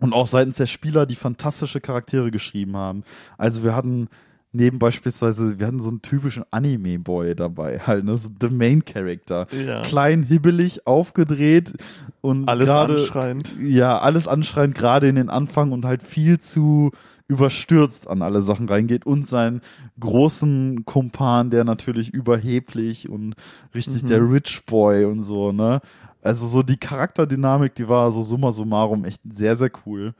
Und 0.00 0.12
auch 0.12 0.26
seitens 0.26 0.56
der 0.56 0.66
Spieler, 0.66 1.06
die 1.06 1.14
fantastische 1.14 1.80
Charaktere 1.80 2.30
geschrieben 2.30 2.76
haben. 2.76 3.04
Also 3.38 3.62
wir 3.62 3.74
hatten 3.74 4.08
neben 4.52 4.78
beispielsweise, 4.78 5.58
wir 5.58 5.66
hatten 5.66 5.80
so 5.80 5.88
einen 5.90 6.02
typischen 6.02 6.44
Anime-Boy 6.50 7.34
dabei, 7.36 7.78
halt, 7.80 8.04
ne? 8.04 8.14
So 8.18 8.28
the 8.40 8.48
Main 8.48 8.84
Character. 8.84 9.46
Ja. 9.66 9.82
Klein, 9.82 10.22
hibbelig, 10.24 10.86
aufgedreht 10.86 11.74
und 12.20 12.48
Alles 12.48 12.66
gerade 12.66 12.94
anschreiend. 12.94 13.56
ja, 13.62 13.98
alles 13.98 14.26
anschreiend, 14.26 14.74
gerade 14.74 15.08
in 15.08 15.14
den 15.14 15.30
Anfang 15.30 15.72
und 15.72 15.84
halt 15.84 16.02
viel 16.02 16.38
zu 16.40 16.90
überstürzt 17.28 18.10
an 18.10 18.22
alle 18.22 18.42
Sachen 18.42 18.68
reingeht 18.68 19.06
und 19.06 19.28
seinen 19.28 19.60
großen 20.00 20.84
Kumpan, 20.84 21.50
der 21.50 21.62
natürlich 21.62 22.10
überheblich 22.12 23.08
und 23.08 23.34
richtig 23.72 24.02
Mhm. 24.02 24.06
der 24.08 24.30
Rich 24.32 24.66
Boy 24.66 25.04
und 25.04 25.22
so, 25.22 25.52
ne? 25.52 25.80
Also 26.22 26.48
so 26.48 26.62
die 26.64 26.76
Charakterdynamik, 26.76 27.74
die 27.76 27.88
war 27.88 28.10
so 28.10 28.22
summa 28.22 28.50
summarum 28.50 29.04
echt 29.04 29.22
sehr, 29.30 29.54
sehr 29.54 29.70
cool. 29.86 30.12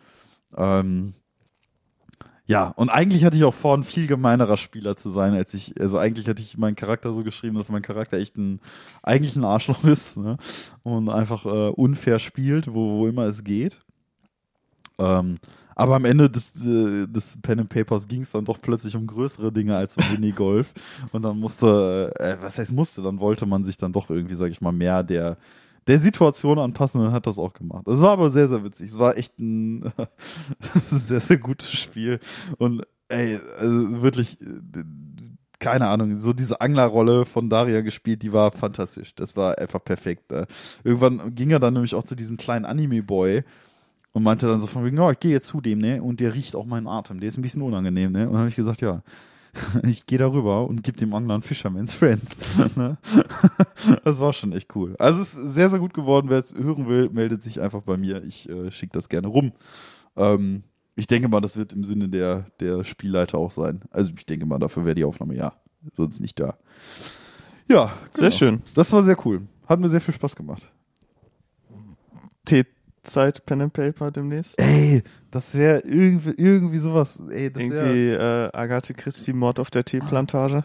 Ähm, 0.56 1.14
ja, 2.50 2.66
und 2.66 2.88
eigentlich 2.88 3.24
hatte 3.24 3.36
ich 3.36 3.44
auch 3.44 3.54
vor, 3.54 3.76
ein 3.78 3.84
viel 3.84 4.08
gemeinerer 4.08 4.56
Spieler 4.56 4.96
zu 4.96 5.08
sein, 5.08 5.34
als 5.34 5.54
ich, 5.54 5.80
also 5.80 5.98
eigentlich 5.98 6.26
hatte 6.28 6.42
ich 6.42 6.58
meinen 6.58 6.74
Charakter 6.74 7.12
so 7.12 7.22
geschrieben, 7.22 7.54
dass 7.54 7.68
mein 7.68 7.80
Charakter 7.80 8.16
echt 8.16 8.36
ein, 8.36 8.58
eigentlich 9.04 9.36
ein 9.36 9.44
Arschloch 9.44 9.84
ist, 9.84 10.16
ne? 10.16 10.36
Und 10.82 11.10
einfach 11.10 11.46
äh, 11.46 11.68
unfair 11.68 12.18
spielt, 12.18 12.66
wo, 12.74 12.98
wo 12.98 13.06
immer 13.06 13.26
es 13.26 13.44
geht. 13.44 13.78
Ähm, 14.98 15.36
aber 15.76 15.94
am 15.94 16.04
Ende 16.04 16.28
des, 16.28 16.56
äh, 16.66 17.06
des 17.06 17.38
Pen 17.40 17.60
and 17.60 17.68
Papers 17.68 18.08
ging 18.08 18.22
es 18.22 18.32
dann 18.32 18.44
doch 18.44 18.60
plötzlich 18.60 18.96
um 18.96 19.06
größere 19.06 19.52
Dinge 19.52 19.76
als 19.76 19.96
um 19.96 20.02
Minigolf. 20.10 20.74
Und 21.12 21.22
dann 21.22 21.38
musste, 21.38 22.12
äh, 22.18 22.36
was 22.40 22.58
heißt 22.58 22.72
musste, 22.72 23.00
dann 23.00 23.20
wollte 23.20 23.46
man 23.46 23.62
sich 23.62 23.76
dann 23.76 23.92
doch 23.92 24.10
irgendwie, 24.10 24.34
sag 24.34 24.50
ich 24.50 24.60
mal, 24.60 24.72
mehr 24.72 25.04
der, 25.04 25.36
der 25.90 25.98
Situation 25.98 26.58
anpassen 26.60 27.00
und 27.00 27.12
hat 27.12 27.26
das 27.26 27.38
auch 27.38 27.52
gemacht. 27.52 27.88
Es 27.88 28.00
war 28.00 28.12
aber 28.12 28.30
sehr, 28.30 28.46
sehr 28.46 28.62
witzig. 28.62 28.90
Es 28.90 28.98
war 28.98 29.16
echt 29.16 29.36
ein 29.40 29.92
sehr, 30.88 31.18
sehr 31.18 31.38
gutes 31.38 31.72
Spiel. 31.72 32.20
Und 32.58 32.82
ey, 33.08 33.40
also 33.58 34.00
wirklich, 34.00 34.38
keine 35.58 35.88
Ahnung, 35.88 36.16
so 36.18 36.32
diese 36.32 36.60
Anglerrolle 36.60 37.24
von 37.24 37.50
Daria 37.50 37.80
gespielt, 37.80 38.22
die 38.22 38.32
war 38.32 38.52
fantastisch. 38.52 39.16
Das 39.16 39.36
war 39.36 39.58
einfach 39.58 39.82
perfekt. 39.82 40.30
Ne? 40.30 40.46
Irgendwann 40.84 41.34
ging 41.34 41.50
er 41.50 41.58
dann 41.58 41.74
nämlich 41.74 41.96
auch 41.96 42.04
zu 42.04 42.14
diesem 42.14 42.36
kleinen 42.36 42.66
Anime-Boy 42.66 43.42
und 44.12 44.22
meinte 44.22 44.46
dann 44.46 44.60
so 44.60 44.68
von 44.68 44.84
wegen, 44.84 44.98
oh, 45.00 45.10
ich 45.10 45.18
gehe 45.18 45.32
jetzt 45.32 45.46
zu 45.46 45.60
dem, 45.60 45.78
ne? 45.78 46.00
Und 46.02 46.20
der 46.20 46.34
riecht 46.34 46.54
auch 46.54 46.66
meinen 46.66 46.86
Atem. 46.86 47.18
Der 47.18 47.28
ist 47.28 47.36
ein 47.36 47.42
bisschen 47.42 47.62
unangenehm, 47.62 48.12
ne? 48.12 48.26
Und 48.26 48.32
dann 48.34 48.40
habe 48.40 48.48
ich 48.48 48.56
gesagt, 48.56 48.80
ja, 48.80 49.02
ich 49.82 50.06
gehe 50.06 50.18
darüber 50.18 50.66
und 50.66 50.82
gebe 50.82 50.96
dem 50.96 51.14
Angler 51.14 51.34
einen 51.34 51.42
Fisherman's 51.42 51.94
Friends. 51.94 52.36
Ne? 52.76 52.98
das 54.04 54.20
war 54.20 54.32
schon 54.32 54.52
echt 54.52 54.74
cool. 54.76 54.94
Also 54.98 55.20
es 55.22 55.34
ist 55.34 55.54
sehr, 55.54 55.68
sehr 55.70 55.78
gut 55.78 55.94
geworden. 55.94 56.28
Wer 56.28 56.38
es 56.38 56.54
hören 56.54 56.88
will, 56.88 57.08
meldet 57.10 57.42
sich 57.42 57.60
einfach 57.60 57.82
bei 57.82 57.96
mir. 57.96 58.22
Ich 58.22 58.48
äh, 58.48 58.70
schicke 58.70 58.92
das 58.92 59.08
gerne 59.08 59.28
rum. 59.28 59.52
Ähm, 60.16 60.62
ich 60.94 61.06
denke 61.06 61.28
mal, 61.28 61.40
das 61.40 61.56
wird 61.56 61.72
im 61.72 61.84
Sinne 61.84 62.08
der, 62.08 62.44
der 62.60 62.84
Spielleiter 62.84 63.38
auch 63.38 63.50
sein. 63.50 63.82
Also 63.90 64.12
ich 64.16 64.26
denke 64.26 64.46
mal, 64.46 64.58
dafür 64.58 64.84
wäre 64.84 64.94
die 64.94 65.04
Aufnahme 65.04 65.34
ja. 65.34 65.54
Sonst 65.96 66.20
nicht 66.20 66.38
da. 66.38 66.58
Ja, 67.66 67.92
Sehr 68.10 68.28
genau. 68.28 68.38
schön. 68.38 68.62
Das 68.74 68.92
war 68.92 69.02
sehr 69.02 69.16
cool. 69.26 69.42
Hat 69.66 69.80
mir 69.80 69.88
sehr 69.88 70.00
viel 70.00 70.14
Spaß 70.14 70.36
gemacht. 70.36 70.70
T-Zeit 73.02 73.44
Pen 73.46 73.62
and 73.62 73.72
Paper 73.72 74.10
demnächst. 74.10 74.58
Ey, 74.60 75.02
das 75.30 75.54
wäre 75.54 75.80
irgendwie, 75.80 76.34
irgendwie 76.36 76.78
sowas. 76.78 77.22
Ey, 77.30 77.50
das 77.50 77.62
wär, 77.62 77.84
Irgendwie 77.86 78.08
äh, 78.10 78.50
Agathe 78.52 78.94
Christie 78.94 79.32
Mord 79.32 79.58
auf 79.60 79.70
der 79.70 79.84
Teeplantage. 79.84 80.64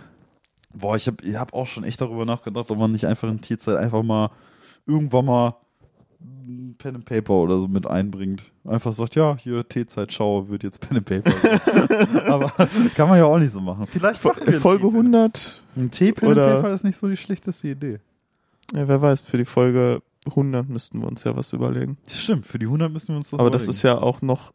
Boah, 0.73 0.95
ich 0.95 1.07
habe 1.07 1.23
ich 1.23 1.35
hab 1.35 1.53
auch 1.53 1.67
schon 1.67 1.83
echt 1.83 2.01
darüber 2.01 2.25
nachgedacht, 2.25 2.69
ob 2.69 2.77
man 2.77 2.91
nicht 2.91 3.05
einfach 3.07 3.29
in 3.29 3.39
Tierzeit 3.39 3.77
einfach 3.77 4.03
mal 4.03 4.31
irgendwann 4.85 5.25
mal 5.25 5.55
Pen 6.77 6.95
and 6.95 7.05
Paper 7.05 7.33
oder 7.33 7.59
so 7.59 7.67
mit 7.67 7.87
einbringt. 7.87 8.51
Einfach 8.65 8.93
sagt, 8.93 9.15
ja, 9.15 9.37
hier 9.37 9.67
T-Zeit, 9.67 10.11
schau, 10.11 10.49
wird 10.49 10.63
jetzt 10.63 10.79
Pen 10.81 10.97
and 10.97 11.05
Paper. 11.05 11.31
Aber 12.31 12.49
kann 12.95 13.09
man 13.09 13.17
ja 13.17 13.25
auch 13.25 13.39
nicht 13.39 13.53
so 13.53 13.61
machen. 13.61 13.87
Vielleicht 13.87 14.23
machen 14.23 14.41
wir 14.45 14.59
Folge 14.59 14.83
T-Pen. 14.87 14.97
100. 15.13 15.61
Ein 15.77 15.91
T-Pen 15.91 16.29
and 16.29 16.37
Oder- 16.37 16.55
Paper 16.55 16.73
ist 16.73 16.83
nicht 16.83 16.97
so 16.97 17.07
die 17.07 17.17
schlechteste 17.17 17.69
Idee. 17.69 17.99
Ja, 18.73 18.87
wer 18.87 19.01
weiß, 19.01 19.21
für 19.21 19.37
die 19.37 19.45
Folge 19.45 20.01
100 20.25 20.67
müssten 20.69 21.01
wir 21.01 21.07
uns 21.07 21.23
ja 21.23 21.35
was 21.35 21.53
überlegen. 21.53 21.97
Stimmt, 22.07 22.45
für 22.47 22.59
die 22.59 22.65
100 22.65 22.91
müssen 22.91 23.09
wir 23.09 23.17
uns 23.17 23.29
das 23.31 23.39
Aber 23.39 23.49
das 23.49 23.63
überlegen. 23.63 23.71
ist 23.77 23.83
ja 23.83 23.97
auch 23.97 24.21
noch 24.21 24.53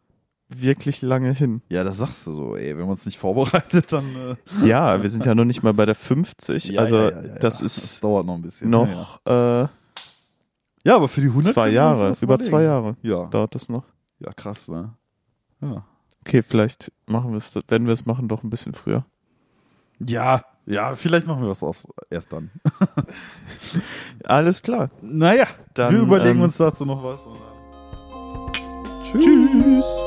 wirklich 0.49 1.01
lange 1.01 1.31
hin. 1.33 1.61
Ja, 1.69 1.83
das 1.85 1.97
sagst 1.99 2.27
du 2.27 2.33
so, 2.33 2.55
ey. 2.57 2.77
Wenn 2.77 2.85
man 2.85 2.95
es 2.95 3.05
nicht 3.05 3.17
vorbereitet, 3.19 3.91
dann. 3.93 4.37
Äh, 4.61 4.67
Ja, 4.67 5.01
wir 5.01 5.09
sind 5.09 5.25
ja 5.25 5.33
noch 5.33 5.45
nicht 5.45 5.63
mal 5.63 5.73
bei 5.73 5.85
der 5.85 5.95
50. 5.95 6.77
also 6.77 6.95
ja, 6.97 7.09
ja, 7.09 7.21
ja, 7.21 7.35
das 7.39 7.59
ja. 7.61 7.65
ist 7.65 8.03
dauert 8.03 8.25
noch 8.25 8.35
ein 8.35 8.41
bisschen. 8.41 8.71
Ja, 8.73 8.83
ja. 8.83 8.85
noch 8.95 9.21
äh, 9.25 9.67
Ja, 10.83 10.95
aber 10.95 11.07
für 11.07 11.21
die 11.21 11.27
100 11.27 11.53
zwei 11.53 11.69
Jahre. 11.69 12.09
das 12.09 12.21
Über 12.21 12.37
zwei 12.39 12.63
Jahre 12.63 12.97
Ja, 13.01 13.25
dauert 13.27 13.55
das 13.55 13.69
noch. 13.69 13.85
ja, 14.19 14.31
krass, 14.33 14.67
ne? 14.67 14.93
Ja. 15.61 15.85
Okay, 16.25 16.43
vielleicht 16.43 16.91
machen 17.07 17.31
wir 17.31 17.37
es, 17.37 17.53
wenn 17.69 17.85
wir 17.85 17.93
es 17.93 18.05
machen, 18.05 18.27
doch 18.27 18.43
ein 18.43 18.49
bisschen 18.49 18.73
früher. 18.73 19.05
Ja, 19.99 20.43
ja, 20.65 20.95
vielleicht 20.95 21.27
machen 21.27 21.41
wir 21.41 21.49
was 21.49 21.63
aus, 21.63 21.87
erst 22.09 22.31
dann. 22.31 22.51
Alles 24.23 24.61
klar. 24.61 24.89
Naja, 25.01 25.47
dann. 25.73 25.93
Wir 25.93 26.01
überlegen 26.01 26.37
ähm, 26.39 26.43
uns 26.43 26.57
dazu 26.57 26.85
noch 26.85 27.03
was. 27.03 27.27
Tschüss. 29.03 29.25
tschüss. 29.25 30.05